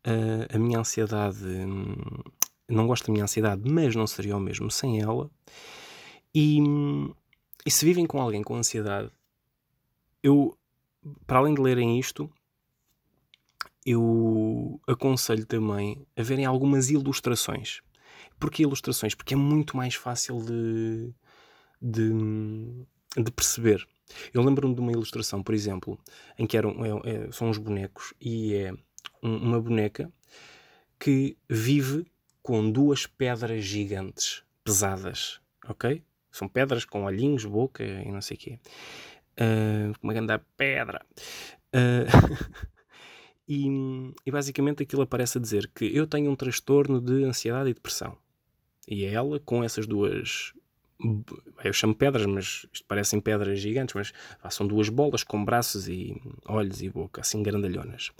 uh, 0.06 0.54
a 0.54 0.58
minha 0.58 0.80
ansiedade. 0.80 1.44
hum, 1.44 1.94
não 2.68 2.86
gosto 2.86 3.06
da 3.06 3.12
minha 3.12 3.24
ansiedade, 3.24 3.62
mas 3.70 3.94
não 3.94 4.06
seria 4.06 4.36
o 4.36 4.40
mesmo 4.40 4.70
sem 4.70 5.00
ela. 5.00 5.30
E, 6.34 6.58
e 7.66 7.70
se 7.70 7.84
vivem 7.84 8.06
com 8.06 8.20
alguém 8.20 8.42
com 8.42 8.56
ansiedade, 8.56 9.10
eu, 10.22 10.56
para 11.26 11.38
além 11.38 11.54
de 11.54 11.60
lerem 11.60 11.98
isto, 11.98 12.32
eu 13.84 14.80
aconselho 14.86 15.46
também 15.46 16.06
a 16.16 16.22
verem 16.22 16.44
algumas 16.46 16.90
ilustrações. 16.90 17.80
Porquê 18.38 18.62
ilustrações? 18.62 19.14
Porque 19.14 19.34
é 19.34 19.36
muito 19.36 19.76
mais 19.76 19.94
fácil 19.94 20.38
de, 20.44 21.12
de, 21.80 22.10
de 23.22 23.30
perceber. 23.32 23.86
Eu 24.32 24.42
lembro-me 24.42 24.74
de 24.74 24.80
uma 24.80 24.92
ilustração, 24.92 25.42
por 25.42 25.54
exemplo, 25.54 25.98
em 26.38 26.46
que 26.46 26.56
eram, 26.56 26.84
é, 26.84 27.28
é, 27.28 27.32
são 27.32 27.48
uns 27.48 27.58
bonecos 27.58 28.12
e 28.20 28.54
é 28.54 28.72
um- 29.22 29.36
uma 29.36 29.60
boneca 29.60 30.12
que 30.98 31.36
vive 31.48 32.06
com 32.42 32.70
duas 32.70 33.06
pedras 33.06 33.64
gigantes, 33.64 34.42
pesadas, 34.64 35.40
ok? 35.66 36.02
São 36.30 36.48
pedras 36.48 36.84
com 36.84 37.04
olhinhos, 37.04 37.44
boca 37.44 37.84
e 37.84 38.10
não 38.10 38.20
sei 38.20 38.36
o 38.36 38.40
quê. 38.40 38.58
Ah, 39.38 39.92
uma 40.02 40.12
grande 40.12 40.38
pedra. 40.56 41.04
Ah, 41.72 42.06
e, 43.48 43.66
e 44.24 44.30
basicamente 44.30 44.82
aquilo 44.82 45.02
aparece 45.02 45.38
a 45.38 45.40
dizer 45.40 45.70
que 45.74 45.84
eu 45.96 46.06
tenho 46.06 46.30
um 46.30 46.36
transtorno 46.36 47.00
de 47.00 47.24
ansiedade 47.24 47.70
e 47.70 47.74
depressão. 47.74 48.16
E 48.88 49.04
é 49.04 49.12
ela 49.12 49.38
com 49.40 49.62
essas 49.62 49.86
duas 49.86 50.52
eu 51.64 51.72
chamo 51.72 51.94
pedras, 51.94 52.26
mas 52.26 52.66
isto 52.72 52.86
parecem 52.86 53.20
pedras 53.20 53.58
gigantes, 53.58 53.94
mas 53.94 54.12
ah, 54.42 54.50
são 54.50 54.66
duas 54.66 54.88
bolas 54.88 55.24
com 55.24 55.44
braços 55.44 55.88
e 55.88 56.14
olhos 56.46 56.80
e 56.80 56.88
boca, 56.88 57.20
assim 57.20 57.42
grandalhonas. 57.42 58.12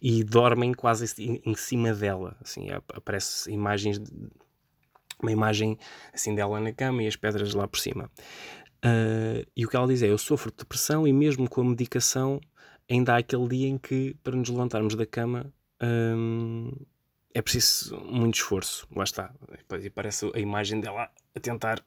E 0.00 0.22
dormem 0.22 0.74
quase 0.74 1.06
em, 1.22 1.54
cima 1.54 1.94
dela, 1.94 2.36
assim, 2.42 2.70
ap- 2.70 2.92
aparece 2.94 3.50
imagens, 3.50 3.98
uma 5.20 5.32
imagem 5.32 5.78
assim 6.12 6.34
dela 6.34 6.60
na 6.60 6.72
cama 6.72 7.02
e 7.02 7.06
as 7.06 7.16
pedras 7.16 7.54
lá 7.54 7.66
por 7.66 7.78
cima. 7.78 8.10
Ah, 8.82 9.42
e 9.56 9.64
o 9.64 9.68
que 9.68 9.76
ela 9.76 9.86
diz 9.86 10.02
é, 10.02 10.10
eu 10.10 10.18
sofro 10.18 10.50
de 10.50 10.58
depressão 10.58 11.06
e 11.06 11.12
mesmo 11.12 11.48
com 11.48 11.62
a 11.62 11.64
medicação 11.64 12.40
ainda 12.88 13.14
há 13.14 13.18
aquele 13.18 13.48
dia 13.48 13.68
em 13.68 13.78
que 13.78 14.14
para 14.22 14.36
nos 14.36 14.48
levantarmos 14.48 14.94
da 14.94 15.06
cama 15.06 15.52
hum, 15.82 16.72
é 17.34 17.42
preciso 17.42 17.96
muito 18.00 18.34
esforço, 18.36 18.86
lá 18.94 19.04
está. 19.04 19.34
Depois 19.50 19.84
aparece 19.84 20.30
a 20.34 20.38
imagem 20.38 20.80
dela 20.80 21.10
a 21.34 21.40
tentar 21.40 21.84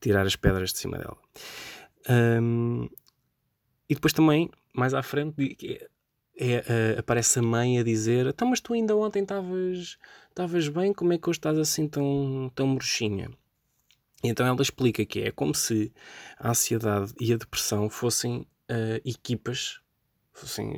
tirar 0.00 0.26
as 0.26 0.36
pedras 0.36 0.72
de 0.72 0.78
cima 0.78 0.98
dela. 0.98 1.16
Hum, 2.42 2.88
e 3.88 3.94
depois 3.94 4.12
também, 4.12 4.50
mais 4.72 4.94
à 4.94 5.02
frente, 5.02 5.56
é- 5.62 5.88
é, 6.42 6.64
eh, 6.68 6.98
aparece 6.98 7.38
a 7.38 7.42
mãe 7.42 7.78
a 7.78 7.82
dizer: 7.82 8.26
Então, 8.26 8.48
mas 8.48 8.60
tu 8.60 8.72
ainda 8.72 8.96
ontem 8.96 9.22
estavas 9.22 10.68
bem, 10.68 10.92
como 10.92 11.12
é 11.12 11.18
que 11.18 11.28
hoje 11.28 11.38
estás 11.38 11.58
assim 11.58 11.86
tão, 11.86 12.50
tão 12.54 12.66
murchinha? 12.66 13.30
E 14.22 14.28
então 14.28 14.46
ela 14.46 14.62
explica 14.62 15.04
que 15.04 15.20
é 15.20 15.30
como 15.30 15.54
se 15.54 15.92
a 16.38 16.50
ansiedade 16.50 17.12
e 17.20 17.32
a 17.32 17.36
depressão 17.36 17.88
fossem 17.90 18.46
eh, 18.68 19.00
equipas, 19.04 19.80
fossem, 20.40 20.74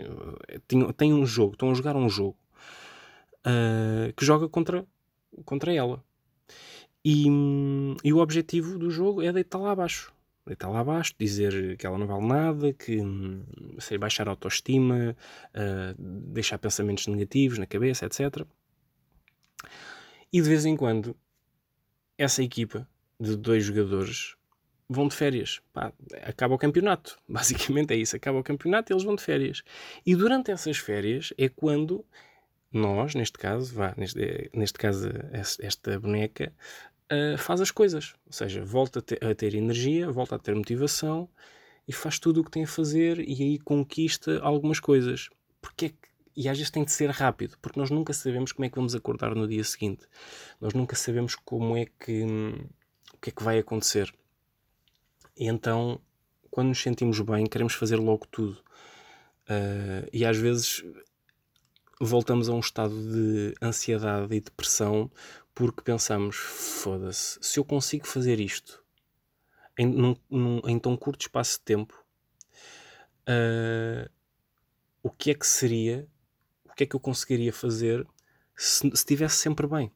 eh, 0.48 0.60
tinham- 0.68 0.92
têm 0.92 1.12
um 1.12 1.24
jogo, 1.26 1.54
estão 1.54 1.70
a 1.70 1.74
jogar 1.74 1.96
um 1.96 2.08
jogo 2.08 2.36
eh, 3.44 4.12
que 4.16 4.24
joga 4.24 4.48
contra, 4.48 4.86
contra 5.44 5.72
ela. 5.72 6.02
E, 7.04 7.28
hum, 7.28 7.96
e 8.04 8.12
o 8.12 8.18
objetivo 8.18 8.78
do 8.78 8.90
jogo 8.90 9.22
é 9.22 9.32
deitar 9.32 9.58
lá 9.58 9.72
abaixo. 9.72 10.12
Deitar 10.46 10.68
lá 10.70 10.80
abaixo, 10.80 11.14
dizer 11.18 11.76
que 11.76 11.86
ela 11.86 11.98
não 11.98 12.06
vale 12.06 12.26
nada, 12.26 12.72
que 12.72 13.00
hum, 13.00 13.44
sei, 13.78 13.98
baixar 13.98 14.28
a 14.28 14.32
autoestima, 14.32 15.16
ah, 15.54 15.94
deixar 15.98 16.58
pensamentos 16.58 17.06
negativos 17.06 17.58
na 17.58 17.66
cabeça, 17.66 18.06
etc. 18.06 18.46
E 20.32 20.40
de 20.40 20.48
vez 20.48 20.64
em 20.64 20.76
quando, 20.76 21.16
essa 22.16 22.42
equipa 22.42 22.88
de 23.20 23.36
dois 23.36 23.64
jogadores 23.64 24.36
vão 24.92 25.08
de 25.08 25.14
férias. 25.16 25.60
Pá, 25.72 25.92
acaba 26.22 26.54
o 26.54 26.58
campeonato. 26.58 27.18
Basicamente 27.28 27.92
é 27.92 27.96
isso. 27.96 28.16
Acaba 28.16 28.38
o 28.38 28.44
campeonato 28.44 28.90
e 28.90 28.94
eles 28.94 29.04
vão 29.04 29.14
de 29.16 29.22
férias. 29.22 29.62
E 30.06 30.14
durante 30.14 30.50
essas 30.50 30.78
férias 30.78 31.32
é 31.38 31.48
quando 31.48 32.04
nós, 32.72 33.14
neste 33.14 33.38
caso, 33.38 33.74
vá, 33.74 33.94
neste, 33.96 34.50
neste 34.54 34.78
caso, 34.78 35.08
es- 35.34 35.58
esta 35.60 35.98
boneca, 36.00 36.52
ah, 37.10 37.36
faz 37.38 37.60
as 37.60 37.70
coisas. 37.70 38.14
Ou 38.26 38.32
seja, 38.32 38.64
volta 38.64 38.98
a 39.00 39.02
ter, 39.02 39.24
a 39.24 39.34
ter 39.34 39.54
energia, 39.54 40.10
volta 40.10 40.36
a 40.36 40.38
ter 40.38 40.54
motivação 40.54 41.28
e 41.86 41.92
faz 41.92 42.18
tudo 42.18 42.40
o 42.40 42.44
que 42.44 42.50
tem 42.50 42.64
a 42.64 42.66
fazer 42.68 43.18
e 43.20 43.42
aí 43.42 43.58
conquista 43.58 44.40
algumas 44.40 44.80
coisas. 44.80 45.28
Porque 45.60 45.86
é 45.86 45.88
que- 45.90 45.96
e 46.34 46.48
às 46.48 46.56
vezes 46.56 46.70
tem 46.70 46.82
de 46.84 46.90
ser 46.92 47.10
rápido, 47.10 47.58
porque 47.60 47.78
nós 47.78 47.90
nunca 47.90 48.12
sabemos 48.14 48.52
como 48.52 48.64
é 48.64 48.70
que 48.70 48.76
vamos 48.76 48.94
acordar 48.94 49.34
no 49.34 49.46
dia 49.46 49.62
seguinte. 49.64 50.06
Nós 50.60 50.72
nunca 50.72 50.96
sabemos 50.96 51.34
como 51.34 51.76
é 51.76 51.84
que 52.00 52.22
hum, 52.24 52.54
o 53.12 53.18
que 53.18 53.28
é 53.30 53.32
que 53.32 53.42
vai 53.42 53.58
acontecer. 53.58 54.10
E 55.36 55.46
então, 55.46 56.00
quando 56.50 56.68
nos 56.68 56.82
sentimos 56.82 57.20
bem, 57.20 57.46
queremos 57.46 57.74
fazer 57.74 57.96
logo 57.96 58.26
tudo. 58.30 58.62
Ah, 59.48 60.08
e 60.12 60.24
às 60.24 60.36
vezes 60.36 60.84
voltamos 62.00 62.48
a 62.48 62.52
um 62.54 62.60
estado 62.60 62.94
de 62.94 63.54
ansiedade 63.62 64.34
e 64.34 64.40
depressão 64.40 65.10
porque 65.54 65.82
pensamos: 65.82 66.36
foda-se, 66.36 67.38
se 67.40 67.58
eu 67.58 67.64
consigo 67.64 68.06
fazer 68.06 68.40
isto 68.40 68.82
em, 69.78 69.86
num, 69.86 70.16
num, 70.30 70.60
em 70.66 70.78
tão 70.78 70.96
curto 70.96 71.22
espaço 71.22 71.58
de 71.58 71.64
tempo, 71.64 72.04
uh, 73.28 74.10
o 75.02 75.10
que 75.10 75.30
é 75.30 75.34
que 75.34 75.46
seria, 75.46 76.08
o 76.64 76.74
que 76.74 76.84
é 76.84 76.86
que 76.86 76.96
eu 76.96 77.00
conseguiria 77.00 77.52
fazer 77.52 78.06
se 78.56 78.86
estivesse 78.88 79.36
sempre 79.36 79.66
bem? 79.66 79.92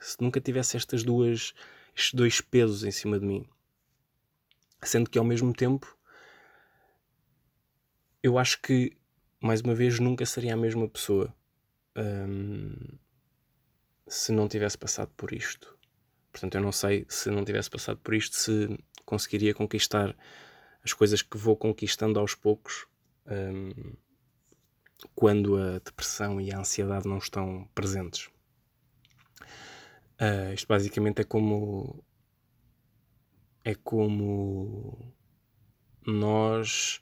Se 0.00 0.16
nunca 0.20 0.40
tivesse 0.40 0.76
estas 0.76 1.02
duas, 1.02 1.54
estes 1.94 2.14
dois 2.14 2.40
pesos 2.40 2.84
em 2.84 2.90
cima 2.90 3.18
de 3.18 3.26
mim. 3.26 3.48
Sendo 4.82 5.10
que 5.10 5.18
ao 5.18 5.24
mesmo 5.24 5.52
tempo 5.52 5.96
eu 8.22 8.38
acho 8.38 8.60
que, 8.60 8.96
mais 9.40 9.60
uma 9.60 9.74
vez, 9.74 9.98
nunca 9.98 10.26
seria 10.26 10.54
a 10.54 10.56
mesma 10.56 10.88
pessoa 10.88 11.34
um, 11.96 12.74
se 14.06 14.32
não 14.32 14.48
tivesse 14.48 14.76
passado 14.76 15.10
por 15.16 15.32
isto. 15.32 15.76
Portanto, 16.32 16.54
eu 16.56 16.60
não 16.60 16.72
sei 16.72 17.06
se 17.08 17.30
não 17.30 17.44
tivesse 17.44 17.70
passado 17.70 17.98
por 17.98 18.14
isto, 18.14 18.36
se 18.36 18.78
conseguiria 19.04 19.54
conquistar 19.54 20.16
as 20.84 20.92
coisas 20.92 21.22
que 21.22 21.36
vou 21.36 21.56
conquistando 21.56 22.18
aos 22.18 22.34
poucos 22.34 22.86
um, 23.26 23.94
quando 25.14 25.56
a 25.56 25.78
depressão 25.78 26.40
e 26.40 26.52
a 26.52 26.58
ansiedade 26.58 27.08
não 27.08 27.18
estão 27.18 27.68
presentes. 27.74 28.28
Uh, 30.20 30.52
isto 30.52 30.66
basicamente 30.66 31.20
é 31.20 31.24
como 31.24 32.04
é 33.68 33.74
como 33.74 35.12
nós 36.06 37.00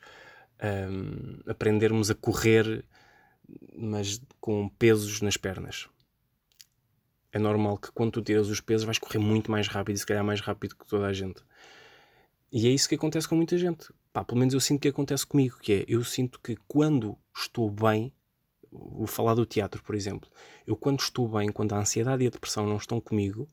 um, 0.90 1.38
aprendermos 1.48 2.10
a 2.10 2.14
correr, 2.16 2.84
mas 3.78 4.20
com 4.40 4.68
pesos 4.70 5.20
nas 5.20 5.36
pernas. 5.36 5.88
É 7.30 7.38
normal 7.38 7.78
que 7.78 7.92
quando 7.92 8.10
tu 8.10 8.22
tiras 8.22 8.48
os 8.48 8.60
pesos 8.60 8.84
vais 8.84 8.98
correr 8.98 9.20
muito 9.20 9.48
mais 9.48 9.68
rápido 9.68 9.94
e 9.94 9.98
se 10.00 10.06
calhar 10.06 10.24
mais 10.24 10.40
rápido 10.40 10.74
que 10.74 10.84
toda 10.88 11.06
a 11.06 11.12
gente. 11.12 11.40
E 12.50 12.66
é 12.66 12.70
isso 12.70 12.88
que 12.88 12.96
acontece 12.96 13.28
com 13.28 13.36
muita 13.36 13.56
gente. 13.56 13.86
Pá, 14.12 14.24
pelo 14.24 14.40
menos 14.40 14.52
eu 14.52 14.58
sinto 14.58 14.80
que 14.80 14.88
acontece 14.88 15.24
comigo, 15.24 15.58
que 15.60 15.72
é, 15.72 15.84
eu 15.86 16.02
sinto 16.02 16.40
que 16.40 16.56
quando 16.66 17.16
estou 17.32 17.70
bem, 17.70 18.12
vou 18.72 19.06
falar 19.06 19.34
do 19.34 19.46
teatro, 19.46 19.80
por 19.84 19.94
exemplo, 19.94 20.28
eu 20.66 20.74
quando 20.74 20.98
estou 20.98 21.28
bem, 21.28 21.52
quando 21.52 21.74
a 21.74 21.78
ansiedade 21.78 22.24
e 22.24 22.26
a 22.26 22.30
depressão 22.30 22.66
não 22.66 22.76
estão 22.76 23.00
comigo, 23.00 23.48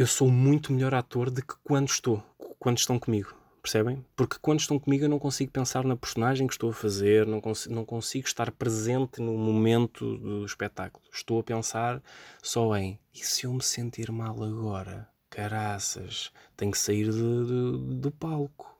eu 0.00 0.06
sou 0.06 0.30
muito 0.30 0.72
melhor 0.72 0.94
ator 0.94 1.30
do 1.30 1.44
que 1.44 1.54
quando 1.62 1.88
estou, 1.88 2.22
quando 2.58 2.78
estão 2.78 2.98
comigo. 2.98 3.34
Percebem? 3.60 4.02
Porque 4.16 4.38
quando 4.40 4.60
estão 4.60 4.78
comigo 4.78 5.04
eu 5.04 5.10
não 5.10 5.18
consigo 5.18 5.52
pensar 5.52 5.84
na 5.84 5.94
personagem 5.94 6.46
que 6.46 6.54
estou 6.54 6.70
a 6.70 6.72
fazer, 6.72 7.26
não, 7.26 7.38
cons 7.38 7.66
não 7.66 7.84
consigo 7.84 8.26
estar 8.26 8.50
presente 8.50 9.20
no 9.20 9.36
momento 9.36 10.16
do 10.16 10.46
espetáculo. 10.46 11.04
Estou 11.12 11.40
a 11.40 11.42
pensar 11.42 12.02
só 12.42 12.74
em 12.78 12.98
e 13.14 13.18
se 13.18 13.44
eu 13.44 13.52
me 13.52 13.62
sentir 13.62 14.10
mal 14.10 14.42
agora? 14.42 15.06
Caraças, 15.28 16.32
tenho 16.56 16.72
que 16.72 16.78
sair 16.78 17.10
de, 17.10 17.18
de, 17.18 17.96
do 17.96 18.10
palco. 18.10 18.74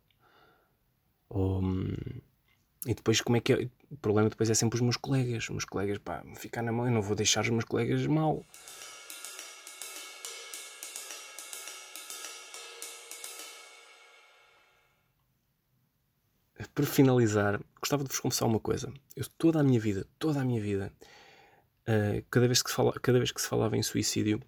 E 2.86 2.94
depois 2.94 3.20
como 3.20 3.36
é 3.36 3.40
que 3.40 3.52
é? 3.52 3.68
O 3.90 3.96
problema 3.98 4.30
depois 4.30 4.48
é 4.48 4.54
sempre 4.54 4.76
os 4.76 4.80
meus 4.80 4.96
colegas. 4.96 5.44
Os 5.44 5.50
meus 5.50 5.64
colegas, 5.66 5.98
pá, 5.98 6.24
ficar 6.36 6.62
na 6.62 6.72
mão, 6.72 6.86
eu 6.86 6.92
não 6.92 7.02
vou 7.02 7.14
deixar 7.14 7.42
os 7.42 7.50
meus 7.50 7.64
colegas 7.64 8.06
mal. 8.06 8.42
Para 16.80 16.86
finalizar, 16.86 17.60
gostava 17.78 18.02
de 18.02 18.08
vos 18.08 18.20
confessar 18.20 18.46
uma 18.46 18.58
coisa. 18.58 18.92
Eu, 19.14 19.26
toda 19.36 19.60
a 19.60 19.62
minha 19.62 19.78
vida, 19.78 20.06
toda 20.18 20.40
a 20.40 20.44
minha 20.44 20.60
vida, 20.60 20.90
uh, 21.86 22.24
cada, 22.30 22.46
vez 22.46 22.62
que 22.62 22.70
se 22.70 22.76
fala, 22.76 22.92
cada 22.92 23.18
vez 23.18 23.30
que 23.30 23.40
se 23.40 23.46
falava 23.46 23.76
em 23.76 23.82
suicídio 23.82 24.40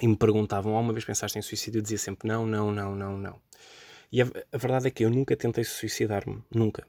e 0.00 0.08
me 0.08 0.16
perguntavam, 0.16 0.74
alguma 0.74 0.92
vez 0.92 1.04
pensaste 1.04 1.38
em 1.38 1.42
suicídio? 1.42 1.78
Eu 1.78 1.82
dizia 1.82 1.98
sempre 1.98 2.26
não, 2.26 2.46
não, 2.46 2.72
não, 2.72 2.96
não, 2.96 3.18
não. 3.18 3.40
E 4.10 4.22
a, 4.22 4.26
a 4.52 4.56
verdade 4.56 4.88
é 4.88 4.90
que 4.90 5.04
eu 5.04 5.10
nunca 5.10 5.36
tentei 5.36 5.64
suicidar-me, 5.64 6.42
nunca. 6.50 6.86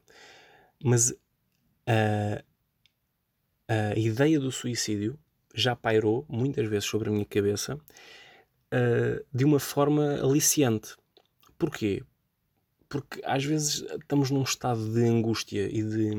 Mas 0.82 1.11
uh, 1.11 2.43
a 3.67 3.97
ideia 3.97 4.39
do 4.39 4.51
suicídio 4.51 5.19
já 5.53 5.76
pairou 5.76 6.26
muitas 6.30 6.67
vezes 6.67 6.86
sobre 6.86 7.09
a 7.09 7.11
minha 7.11 7.26
cabeça 7.26 7.76
uh, 7.76 9.26
de 9.34 9.43
uma 9.43 9.59
forma 9.59 10.15
aliciante. 10.21 10.95
Porquê? 11.57 12.03
Porque 12.94 13.22
às 13.26 13.44
vezes 13.44 13.84
estamos 14.00 14.30
num 14.30 14.44
estado 14.44 14.94
de 14.94 15.04
angústia 15.04 15.68
e 15.68 15.82
de, 15.82 16.12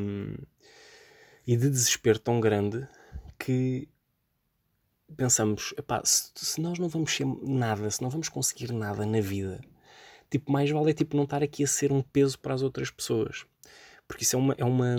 e 1.46 1.56
de 1.56 1.70
desespero 1.70 2.18
tão 2.18 2.40
grande 2.40 2.84
que 3.38 3.88
pensamos, 5.16 5.72
epá, 5.78 6.02
se, 6.04 6.32
se, 6.34 6.60
nós 6.60 6.76
não 6.80 6.88
vamos 6.88 7.14
ser 7.14 7.26
nada, 7.42 7.88
se 7.88 8.02
não 8.02 8.10
vamos 8.10 8.28
conseguir 8.28 8.72
nada 8.72 9.06
na 9.06 9.20
vida, 9.20 9.60
tipo, 10.28 10.50
mais 10.50 10.68
vale 10.68 10.90
é 10.90 10.92
tipo 10.92 11.16
não 11.16 11.22
estar 11.22 11.44
aqui 11.44 11.62
a 11.62 11.68
ser 11.68 11.92
um 11.92 12.02
peso 12.02 12.36
para 12.40 12.54
as 12.54 12.62
outras 12.62 12.90
pessoas. 12.90 13.46
Porque 14.08 14.24
isso 14.24 14.34
é 14.34 14.38
uma, 14.40 14.54
é 14.58 14.64
uma 14.64 14.96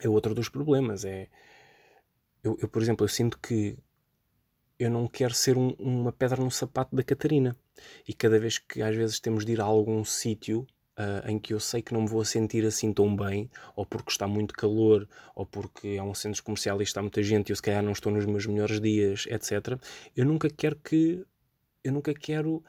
é 0.00 0.08
outro 0.08 0.34
dos 0.34 0.48
problemas, 0.48 1.04
é 1.04 1.28
eu, 2.42 2.56
eu 2.62 2.68
por 2.68 2.80
exemplo, 2.80 3.04
eu 3.04 3.08
sinto 3.10 3.38
que 3.38 3.76
eu 4.80 4.90
não 4.90 5.06
quero 5.06 5.34
ser 5.34 5.58
um, 5.58 5.72
uma 5.78 6.10
pedra 6.10 6.42
no 6.42 6.50
sapato 6.50 6.96
da 6.96 7.02
Catarina. 7.02 7.54
E 8.08 8.14
cada 8.14 8.40
vez 8.40 8.56
que 8.58 8.80
às 8.80 8.96
vezes 8.96 9.20
temos 9.20 9.44
de 9.44 9.52
ir 9.52 9.60
a 9.60 9.64
algum 9.64 10.02
sítio 10.02 10.66
uh, 10.98 11.28
em 11.28 11.38
que 11.38 11.52
eu 11.52 11.60
sei 11.60 11.82
que 11.82 11.92
não 11.92 12.00
me 12.00 12.08
vou 12.08 12.24
sentir 12.24 12.64
assim 12.64 12.90
tão 12.90 13.14
bem, 13.14 13.50
ou 13.76 13.84
porque 13.84 14.10
está 14.10 14.26
muito 14.26 14.54
calor, 14.54 15.06
ou 15.34 15.44
porque 15.44 15.88
é 15.88 16.02
um 16.02 16.14
centro 16.14 16.42
comercial 16.42 16.80
e 16.80 16.84
está 16.84 17.02
muita 17.02 17.22
gente 17.22 17.50
e 17.50 17.52
eu 17.52 17.56
se 17.56 17.60
calhar 17.62 17.82
não 17.82 17.92
estou 17.92 18.10
nos 18.10 18.24
meus 18.24 18.46
melhores 18.46 18.80
dias, 18.80 19.26
etc. 19.28 19.78
Eu 20.16 20.24
nunca 20.24 20.48
quero 20.48 20.76
que. 20.76 21.22
Eu 21.84 21.92
nunca 21.92 22.14
quero 22.14 22.64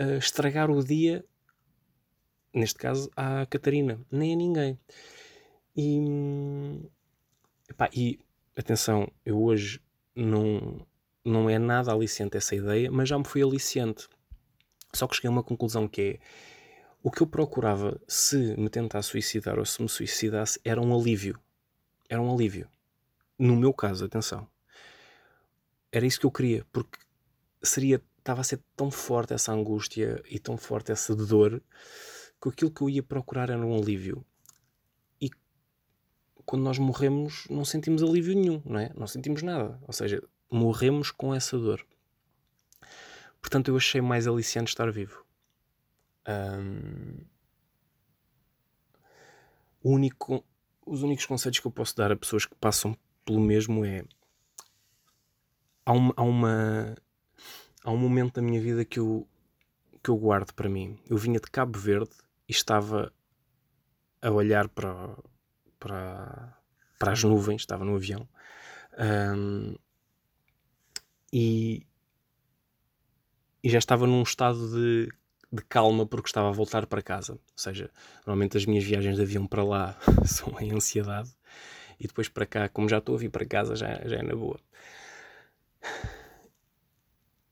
uh, 0.00 0.18
estragar 0.18 0.70
o 0.70 0.82
dia, 0.82 1.22
neste 2.54 2.78
caso, 2.78 3.10
à 3.14 3.44
Catarina, 3.44 4.00
nem 4.10 4.32
a 4.32 4.36
ninguém. 4.36 4.78
E. 5.76 6.00
Epá, 7.68 7.90
e 7.92 8.18
atenção, 8.56 9.10
eu 9.24 9.42
hoje 9.42 9.80
não 10.16 10.86
não 11.24 11.48
é 11.48 11.58
nada 11.58 11.92
aliciante 11.92 12.36
essa 12.36 12.54
ideia, 12.54 12.90
mas 12.90 13.08
já 13.08 13.18
me 13.18 13.24
foi 13.24 13.42
aliciante. 13.42 14.08
Só 14.92 15.06
que 15.06 15.16
cheguei 15.16 15.28
a 15.28 15.32
uma 15.32 15.42
conclusão 15.42 15.88
que 15.88 16.02
é 16.02 16.18
o 17.02 17.10
que 17.10 17.22
eu 17.22 17.26
procurava 17.26 18.00
se 18.06 18.36
me 18.56 18.68
tentasse 18.68 19.08
suicidar 19.08 19.58
ou 19.58 19.64
se 19.64 19.82
me 19.82 19.88
suicidasse 19.88 20.60
era 20.64 20.80
um 20.80 20.94
alívio. 20.94 21.38
Era 22.08 22.22
um 22.22 22.32
alívio. 22.32 22.68
No 23.38 23.56
meu 23.56 23.72
caso, 23.72 24.04
atenção. 24.04 24.46
Era 25.90 26.06
isso 26.06 26.20
que 26.20 26.26
eu 26.26 26.30
queria, 26.30 26.64
porque 26.72 26.98
seria 27.62 28.00
estava 28.18 28.40
a 28.40 28.44
ser 28.44 28.60
tão 28.76 28.88
forte 28.90 29.34
essa 29.34 29.52
angústia 29.52 30.22
e 30.30 30.38
tão 30.38 30.56
forte 30.56 30.92
essa 30.92 31.14
dor 31.14 31.60
que 32.40 32.48
aquilo 32.48 32.70
que 32.70 32.82
eu 32.82 32.88
ia 32.88 33.02
procurar 33.02 33.50
era 33.50 33.66
um 33.66 33.76
alívio. 33.76 34.24
E 35.20 35.28
quando 36.46 36.62
nós 36.62 36.78
morremos, 36.78 37.46
não 37.50 37.64
sentimos 37.64 38.02
alívio 38.02 38.34
nenhum, 38.34 38.62
não 38.64 38.78
é? 38.78 38.92
Não 38.94 39.08
sentimos 39.08 39.42
nada. 39.42 39.78
Ou 39.82 39.92
seja, 39.92 40.22
morremos 40.54 41.10
com 41.10 41.34
essa 41.34 41.58
dor. 41.58 41.84
Portanto, 43.40 43.68
eu 43.68 43.76
achei 43.76 44.00
mais 44.00 44.26
aliciante 44.26 44.70
estar 44.70 44.90
vivo. 44.90 45.24
Um, 46.28 47.24
único, 49.82 50.44
os 50.86 51.02
únicos 51.02 51.26
conselhos 51.26 51.58
que 51.58 51.66
eu 51.66 51.72
posso 51.72 51.96
dar 51.96 52.12
a 52.12 52.16
pessoas 52.16 52.46
que 52.46 52.54
passam 52.54 52.96
pelo 53.24 53.40
mesmo 53.40 53.84
é 53.84 54.04
há, 55.84 55.92
uma, 55.92 56.14
há, 56.16 56.22
uma, 56.22 56.94
há 57.84 57.90
um 57.90 57.96
momento 57.96 58.34
da 58.34 58.42
minha 58.42 58.60
vida 58.60 58.84
que 58.84 59.00
eu, 59.00 59.26
que 60.02 60.10
eu 60.10 60.16
guardo 60.16 60.52
para 60.52 60.68
mim. 60.68 60.98
Eu 61.08 61.16
vinha 61.16 61.40
de 61.40 61.50
Cabo 61.50 61.78
Verde 61.78 62.14
e 62.48 62.52
estava 62.52 63.12
a 64.20 64.30
olhar 64.30 64.68
para, 64.68 65.16
para, 65.80 66.56
para 66.98 67.12
as 67.12 67.24
nuvens, 67.24 67.62
estava 67.62 67.84
no 67.84 67.96
avião. 67.96 68.28
Um, 68.98 69.74
e, 71.32 71.86
e 73.62 73.70
já 73.70 73.78
estava 73.78 74.06
num 74.06 74.22
estado 74.22 74.70
de, 74.70 75.08
de 75.50 75.62
calma 75.64 76.06
porque 76.06 76.28
estava 76.28 76.48
a 76.48 76.52
voltar 76.52 76.86
para 76.86 77.02
casa. 77.02 77.32
Ou 77.32 77.38
seja, 77.56 77.90
normalmente 78.26 78.56
as 78.56 78.66
minhas 78.66 78.84
viagens 78.84 79.16
de 79.16 79.22
avião 79.22 79.46
para 79.46 79.64
lá 79.64 79.98
são 80.26 80.58
em 80.60 80.72
ansiedade 80.72 81.30
e 81.98 82.06
depois 82.06 82.28
para 82.28 82.44
cá, 82.44 82.68
como 82.68 82.88
já 82.88 82.98
estou 82.98 83.14
a 83.14 83.18
vir 83.18 83.30
para 83.30 83.46
casa, 83.46 83.76
já, 83.76 83.88
já 84.06 84.16
é 84.16 84.22
na 84.22 84.34
boa. 84.34 84.58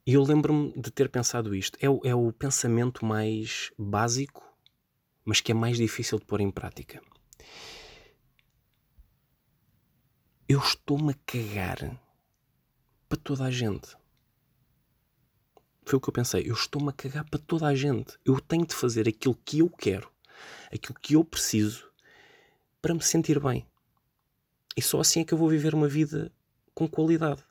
E 0.07 0.15
eu 0.15 0.25
lembro-me 0.25 0.73
de 0.73 0.91
ter 0.91 1.09
pensado 1.09 1.55
isto. 1.55 1.79
É 1.81 1.89
o, 1.89 2.01
é 2.05 2.15
o 2.15 2.33
pensamento 2.33 3.05
mais 3.05 3.71
básico, 3.79 4.43
mas 5.25 5.41
que 5.41 5.53
é 5.53 5.55
mais 5.55 5.77
difícil 5.77 6.19
de 6.19 6.25
pôr 6.25 6.41
em 6.41 6.51
prática. 6.51 7.01
Eu 10.49 10.59
estou-me 10.59 11.13
a 11.13 11.17
cagar 11.25 11.97
para 13.11 13.19
toda 13.19 13.45
a 13.45 13.51
gente. 13.51 13.97
Foi 15.85 15.97
o 15.97 16.01
que 16.01 16.09
eu 16.09 16.13
pensei. 16.13 16.49
Eu 16.49 16.55
estou-me 16.55 16.91
a 16.91 16.93
cagar 16.93 17.29
para 17.29 17.41
toda 17.41 17.67
a 17.67 17.75
gente. 17.75 18.17
Eu 18.25 18.41
tenho 18.41 18.65
de 18.65 18.75
fazer 18.75 19.09
aquilo 19.09 19.35
que 19.45 19.59
eu 19.59 19.69
quero, 19.69 20.09
aquilo 20.73 20.97
que 21.01 21.15
eu 21.15 21.25
preciso 21.25 21.91
para 22.81 22.95
me 22.95 23.03
sentir 23.03 23.41
bem. 23.41 23.67
E 24.77 24.81
só 24.81 25.01
assim 25.01 25.21
é 25.21 25.25
que 25.25 25.35
eu 25.35 25.39
vou 25.39 25.49
viver 25.49 25.75
uma 25.75 25.89
vida 25.89 26.31
com 26.73 26.87
qualidade. 26.87 27.43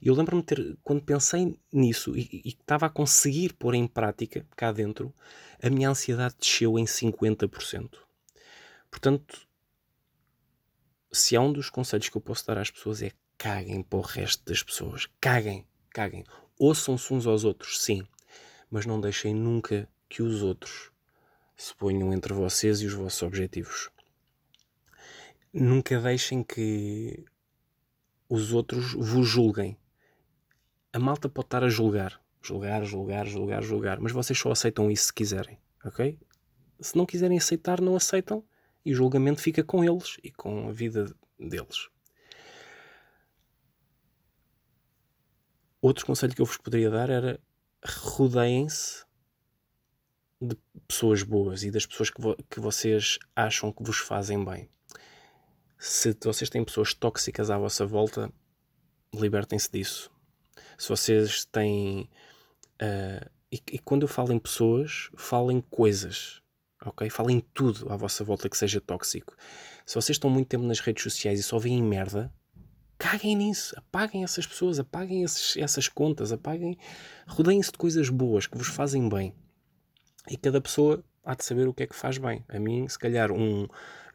E 0.00 0.08
eu 0.08 0.14
lembro-me 0.16 0.42
ter, 0.42 0.76
quando 0.82 1.00
pensei 1.00 1.56
nisso 1.72 2.16
e 2.16 2.42
estava 2.44 2.86
a 2.86 2.90
conseguir 2.90 3.52
pôr 3.52 3.74
em 3.74 3.86
prática 3.86 4.44
cá 4.56 4.72
dentro, 4.72 5.14
a 5.62 5.70
minha 5.70 5.90
ansiedade 5.90 6.34
desceu 6.40 6.76
em 6.76 6.84
50%. 6.84 7.98
Portanto, 8.90 9.46
se 11.12 11.36
há 11.36 11.40
um 11.40 11.52
dos 11.52 11.70
conselhos 11.70 12.08
que 12.08 12.16
eu 12.16 12.20
posso 12.20 12.44
dar 12.44 12.58
às 12.58 12.68
pessoas 12.68 13.00
é 13.00 13.12
caguem 13.42 13.82
para 13.82 13.98
o 13.98 14.02
resto 14.02 14.44
das 14.44 14.62
pessoas. 14.62 15.08
Caguem, 15.20 15.66
caguem. 15.90 16.22
Ouçam-se 16.56 17.12
uns 17.12 17.26
aos 17.26 17.42
outros, 17.42 17.82
sim, 17.82 18.06
mas 18.70 18.86
não 18.86 19.00
deixem 19.00 19.34
nunca 19.34 19.88
que 20.08 20.22
os 20.22 20.44
outros 20.44 20.92
se 21.56 21.74
ponham 21.74 22.12
entre 22.12 22.32
vocês 22.32 22.80
e 22.80 22.86
os 22.86 22.92
vossos 22.92 23.20
objetivos. 23.20 23.90
Nunca 25.52 26.00
deixem 26.00 26.44
que 26.44 27.24
os 28.28 28.52
outros 28.52 28.92
vos 28.92 29.26
julguem. 29.26 29.76
A 30.92 31.00
malta 31.00 31.28
pode 31.28 31.46
estar 31.46 31.64
a 31.64 31.68
julgar, 31.68 32.22
julgar, 32.40 32.84
julgar, 32.84 33.26
julgar, 33.26 33.62
julgar, 33.64 33.98
mas 33.98 34.12
vocês 34.12 34.38
só 34.38 34.52
aceitam 34.52 34.88
isso 34.88 35.06
se 35.06 35.12
quiserem, 35.12 35.58
ok? 35.84 36.16
Se 36.78 36.96
não 36.96 37.04
quiserem 37.04 37.38
aceitar, 37.38 37.80
não 37.80 37.96
aceitam 37.96 38.44
e 38.84 38.92
o 38.92 38.96
julgamento 38.96 39.42
fica 39.42 39.64
com 39.64 39.82
eles 39.82 40.16
e 40.22 40.30
com 40.30 40.68
a 40.68 40.72
vida 40.72 41.12
deles. 41.36 41.90
Outro 45.82 46.06
conselho 46.06 46.32
que 46.32 46.40
eu 46.40 46.46
vos 46.46 46.56
poderia 46.56 46.88
dar 46.88 47.10
era 47.10 47.40
rodeiem-se 47.84 49.04
de 50.40 50.56
pessoas 50.86 51.24
boas 51.24 51.64
e 51.64 51.72
das 51.72 51.84
pessoas 51.84 52.08
que, 52.08 52.20
vo 52.20 52.36
que 52.48 52.60
vocês 52.60 53.18
acham 53.34 53.72
que 53.72 53.82
vos 53.82 53.98
fazem 53.98 54.44
bem. 54.44 54.70
Se 55.76 56.16
vocês 56.22 56.48
têm 56.48 56.64
pessoas 56.64 56.94
tóxicas 56.94 57.50
à 57.50 57.58
vossa 57.58 57.84
volta, 57.84 58.32
libertem-se 59.12 59.72
disso. 59.72 60.08
Se 60.78 60.88
vocês 60.88 61.44
têm. 61.46 62.08
Uh, 62.80 63.28
e, 63.50 63.60
e, 63.72 63.78
quando 63.80 64.02
eu 64.02 64.08
falo 64.08 64.32
em 64.32 64.38
pessoas, 64.38 65.10
falo 65.16 65.50
em 65.50 65.60
coisas. 65.60 66.40
Ok? 66.84 67.10
Falem 67.10 67.40
tudo 67.52 67.92
à 67.92 67.96
vossa 67.96 68.22
volta 68.22 68.48
que 68.48 68.56
seja 68.56 68.80
tóxico. 68.80 69.36
Se 69.84 69.96
vocês 69.96 70.14
estão 70.14 70.30
muito 70.30 70.46
tempo 70.46 70.64
nas 70.64 70.78
redes 70.78 71.02
sociais 71.02 71.40
e 71.40 71.42
só 71.42 71.58
veem 71.58 71.82
merda, 71.82 72.32
caguem 73.02 73.34
nisso, 73.34 73.74
apaguem 73.76 74.22
essas 74.22 74.46
pessoas, 74.46 74.78
apaguem 74.78 75.24
esses, 75.24 75.56
essas 75.56 75.88
contas, 75.88 76.30
apaguem, 76.30 76.78
rodeiem-se 77.26 77.72
de 77.72 77.78
coisas 77.78 78.08
boas 78.08 78.46
que 78.46 78.56
vos 78.56 78.68
fazem 78.68 79.08
bem. 79.08 79.34
E 80.30 80.36
cada 80.36 80.60
pessoa 80.60 81.02
há 81.24 81.34
de 81.34 81.44
saber 81.44 81.66
o 81.66 81.74
que 81.74 81.82
é 81.82 81.86
que 81.88 81.96
faz 81.96 82.16
bem. 82.16 82.44
A 82.48 82.60
mim, 82.60 82.86
se 82.86 82.96
calhar, 82.96 83.32
um 83.32 83.66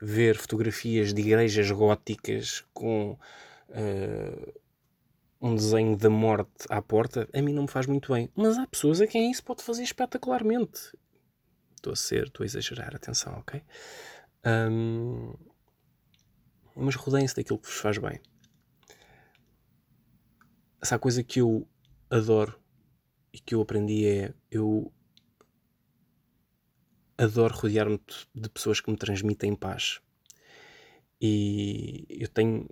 ver 0.01 0.38
fotografias 0.38 1.13
de 1.13 1.21
igrejas 1.21 1.69
góticas 1.69 2.63
com 2.73 3.17
uh, 3.69 4.53
um 5.41 5.53
desenho 5.53 5.97
da 5.97 6.09
morte 6.09 6.65
à 6.69 6.81
porta, 6.81 7.27
a 7.33 7.41
mim 7.41 7.51
não 7.51 7.63
me 7.63 7.69
faz 7.69 7.88
muito 7.88 8.13
bem. 8.13 8.29
Mas 8.38 8.57
há 8.57 8.65
pessoas 8.67 9.01
a 9.01 9.07
quem 9.07 9.29
isso 9.29 9.43
pode 9.43 9.63
fazer 9.63 9.83
espetacularmente. 9.83 10.97
Estou 11.75 11.91
a 11.91 11.95
ser, 11.97 12.27
estou 12.27 12.45
a 12.45 12.45
exagerar, 12.45 12.95
atenção, 12.95 13.33
ok? 13.39 13.61
Um, 14.45 15.33
mas 16.73 16.95
rodeiem-se 16.95 17.35
daquilo 17.35 17.59
que 17.59 17.67
vos 17.67 17.79
faz 17.79 17.97
bem 17.97 18.21
essa 20.82 20.99
coisa 20.99 21.23
que 21.23 21.41
eu 21.41 21.67
adoro 22.09 22.57
e 23.34 23.39
que 23.39 23.55
eu 23.55 23.61
aprendi 23.61 24.05
é 24.07 24.34
eu 24.49 24.91
adoro 27.17 27.55
rodear-me 27.55 27.99
de 28.34 28.49
pessoas 28.49 28.80
que 28.80 28.91
me 28.91 28.97
transmitem 28.97 29.55
paz. 29.55 29.99
E 31.19 32.05
eu 32.09 32.28
tenho. 32.28 32.69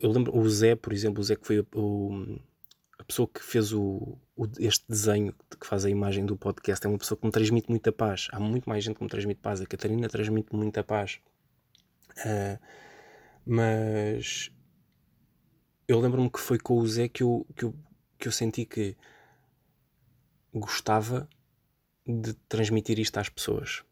Eu 0.00 0.10
lembro 0.10 0.36
o 0.36 0.48
Zé, 0.48 0.76
por 0.76 0.92
exemplo, 0.92 1.20
o 1.20 1.24
Zé 1.24 1.36
que 1.36 1.46
foi 1.46 1.66
o, 1.74 2.38
a 2.98 3.04
pessoa 3.04 3.28
que 3.28 3.42
fez 3.42 3.72
o, 3.72 4.18
o, 4.36 4.46
este 4.58 4.84
desenho 4.88 5.34
que 5.60 5.66
faz 5.66 5.84
a 5.84 5.90
imagem 5.90 6.24
do 6.24 6.36
podcast, 6.36 6.84
é 6.86 6.88
uma 6.88 6.98
pessoa 6.98 7.18
que 7.18 7.26
me 7.26 7.32
transmite 7.32 7.68
muita 7.70 7.92
paz. 7.92 8.28
Há 8.32 8.38
muito 8.38 8.68
mais 8.68 8.84
gente 8.84 8.96
que 8.96 9.02
me 9.02 9.08
transmite 9.08 9.40
paz. 9.40 9.60
A 9.60 9.66
Catarina 9.66 10.08
transmite 10.08 10.54
muita 10.54 10.84
paz. 10.84 11.20
Uh, 12.18 12.58
mas 13.46 14.50
eu 15.88 15.98
lembro-me 15.98 16.30
que 16.30 16.38
foi 16.38 16.58
com 16.58 16.78
o 16.78 16.86
Zé 16.86 17.08
que 17.08 17.22
eu, 17.22 17.46
que 17.56 17.64
eu, 17.64 17.74
que 18.18 18.28
eu 18.28 18.32
senti 18.32 18.66
que 18.66 18.94
gostava 20.52 21.26
de 22.06 22.34
transmitir 22.46 22.98
isto 22.98 23.16
às 23.18 23.30
pessoas. 23.30 23.82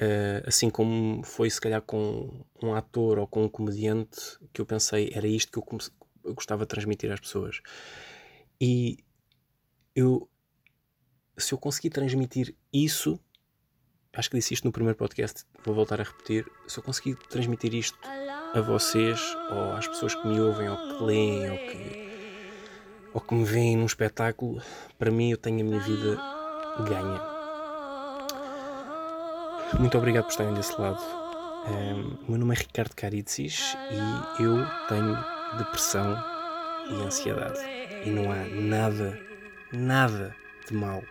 Uh, 0.00 0.42
assim 0.46 0.70
como 0.70 1.22
foi 1.22 1.48
se 1.50 1.60
calhar 1.60 1.80
com 1.82 2.44
um 2.60 2.74
ator 2.74 3.18
ou 3.18 3.28
com 3.28 3.44
um 3.44 3.48
comediante 3.48 4.38
que 4.52 4.60
eu 4.60 4.66
pensei 4.66 5.12
era 5.14 5.26
isto 5.28 5.52
que 5.52 5.58
eu, 5.58 5.78
eu 6.24 6.34
gostava 6.34 6.64
de 6.64 6.68
transmitir 6.68 7.12
às 7.12 7.20
pessoas. 7.20 7.60
E 8.58 8.98
eu, 9.94 10.28
se 11.36 11.52
eu 11.52 11.58
conseguir 11.58 11.90
transmitir 11.90 12.56
isso, 12.72 13.20
acho 14.14 14.30
que 14.30 14.36
disse 14.36 14.54
isto 14.54 14.64
no 14.64 14.72
primeiro 14.72 14.96
podcast, 14.96 15.44
vou 15.64 15.74
voltar 15.74 16.00
a 16.00 16.04
repetir. 16.04 16.50
Se 16.66 16.78
eu 16.78 16.82
conseguir 16.82 17.16
transmitir 17.28 17.74
isto 17.74 17.98
a 18.54 18.60
vocês 18.60 19.36
ou 19.50 19.72
às 19.72 19.86
pessoas 19.86 20.14
que 20.14 20.26
me 20.26 20.40
ouvem 20.40 20.68
ou 20.68 20.76
que 20.76 21.04
leem 21.04 21.50
ou 21.50 21.58
que, 21.58 23.10
ou 23.12 23.20
que 23.20 23.34
me 23.34 23.44
veem 23.44 23.76
num 23.76 23.86
espetáculo, 23.86 24.62
para 24.98 25.10
mim 25.10 25.30
eu 25.30 25.36
tenho 25.36 25.60
a 25.60 25.64
minha 25.64 25.80
vida 25.80 26.16
ganha. 26.88 27.20
Muito 29.78 29.98
obrigado 29.98 30.24
por 30.24 30.30
estarem 30.30 30.54
desse 30.54 30.80
lado. 30.80 31.02
Um, 31.66 32.18
o 32.26 32.30
meu 32.30 32.38
nome 32.38 32.54
é 32.54 32.58
Ricardo 32.58 32.94
Caritzis 32.94 33.76
e 34.38 34.42
eu 34.42 34.64
tenho 34.88 35.16
depressão 35.58 36.16
e 36.90 37.02
ansiedade. 37.02 37.58
E 38.04 38.10
não 38.10 38.30
há 38.30 38.36
nada, 38.36 39.18
nada 39.72 40.36
de 40.68 40.74
mal 40.74 41.02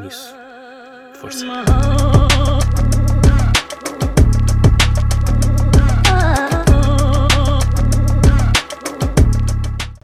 nisso. 0.00 0.34
Força. 1.14 1.46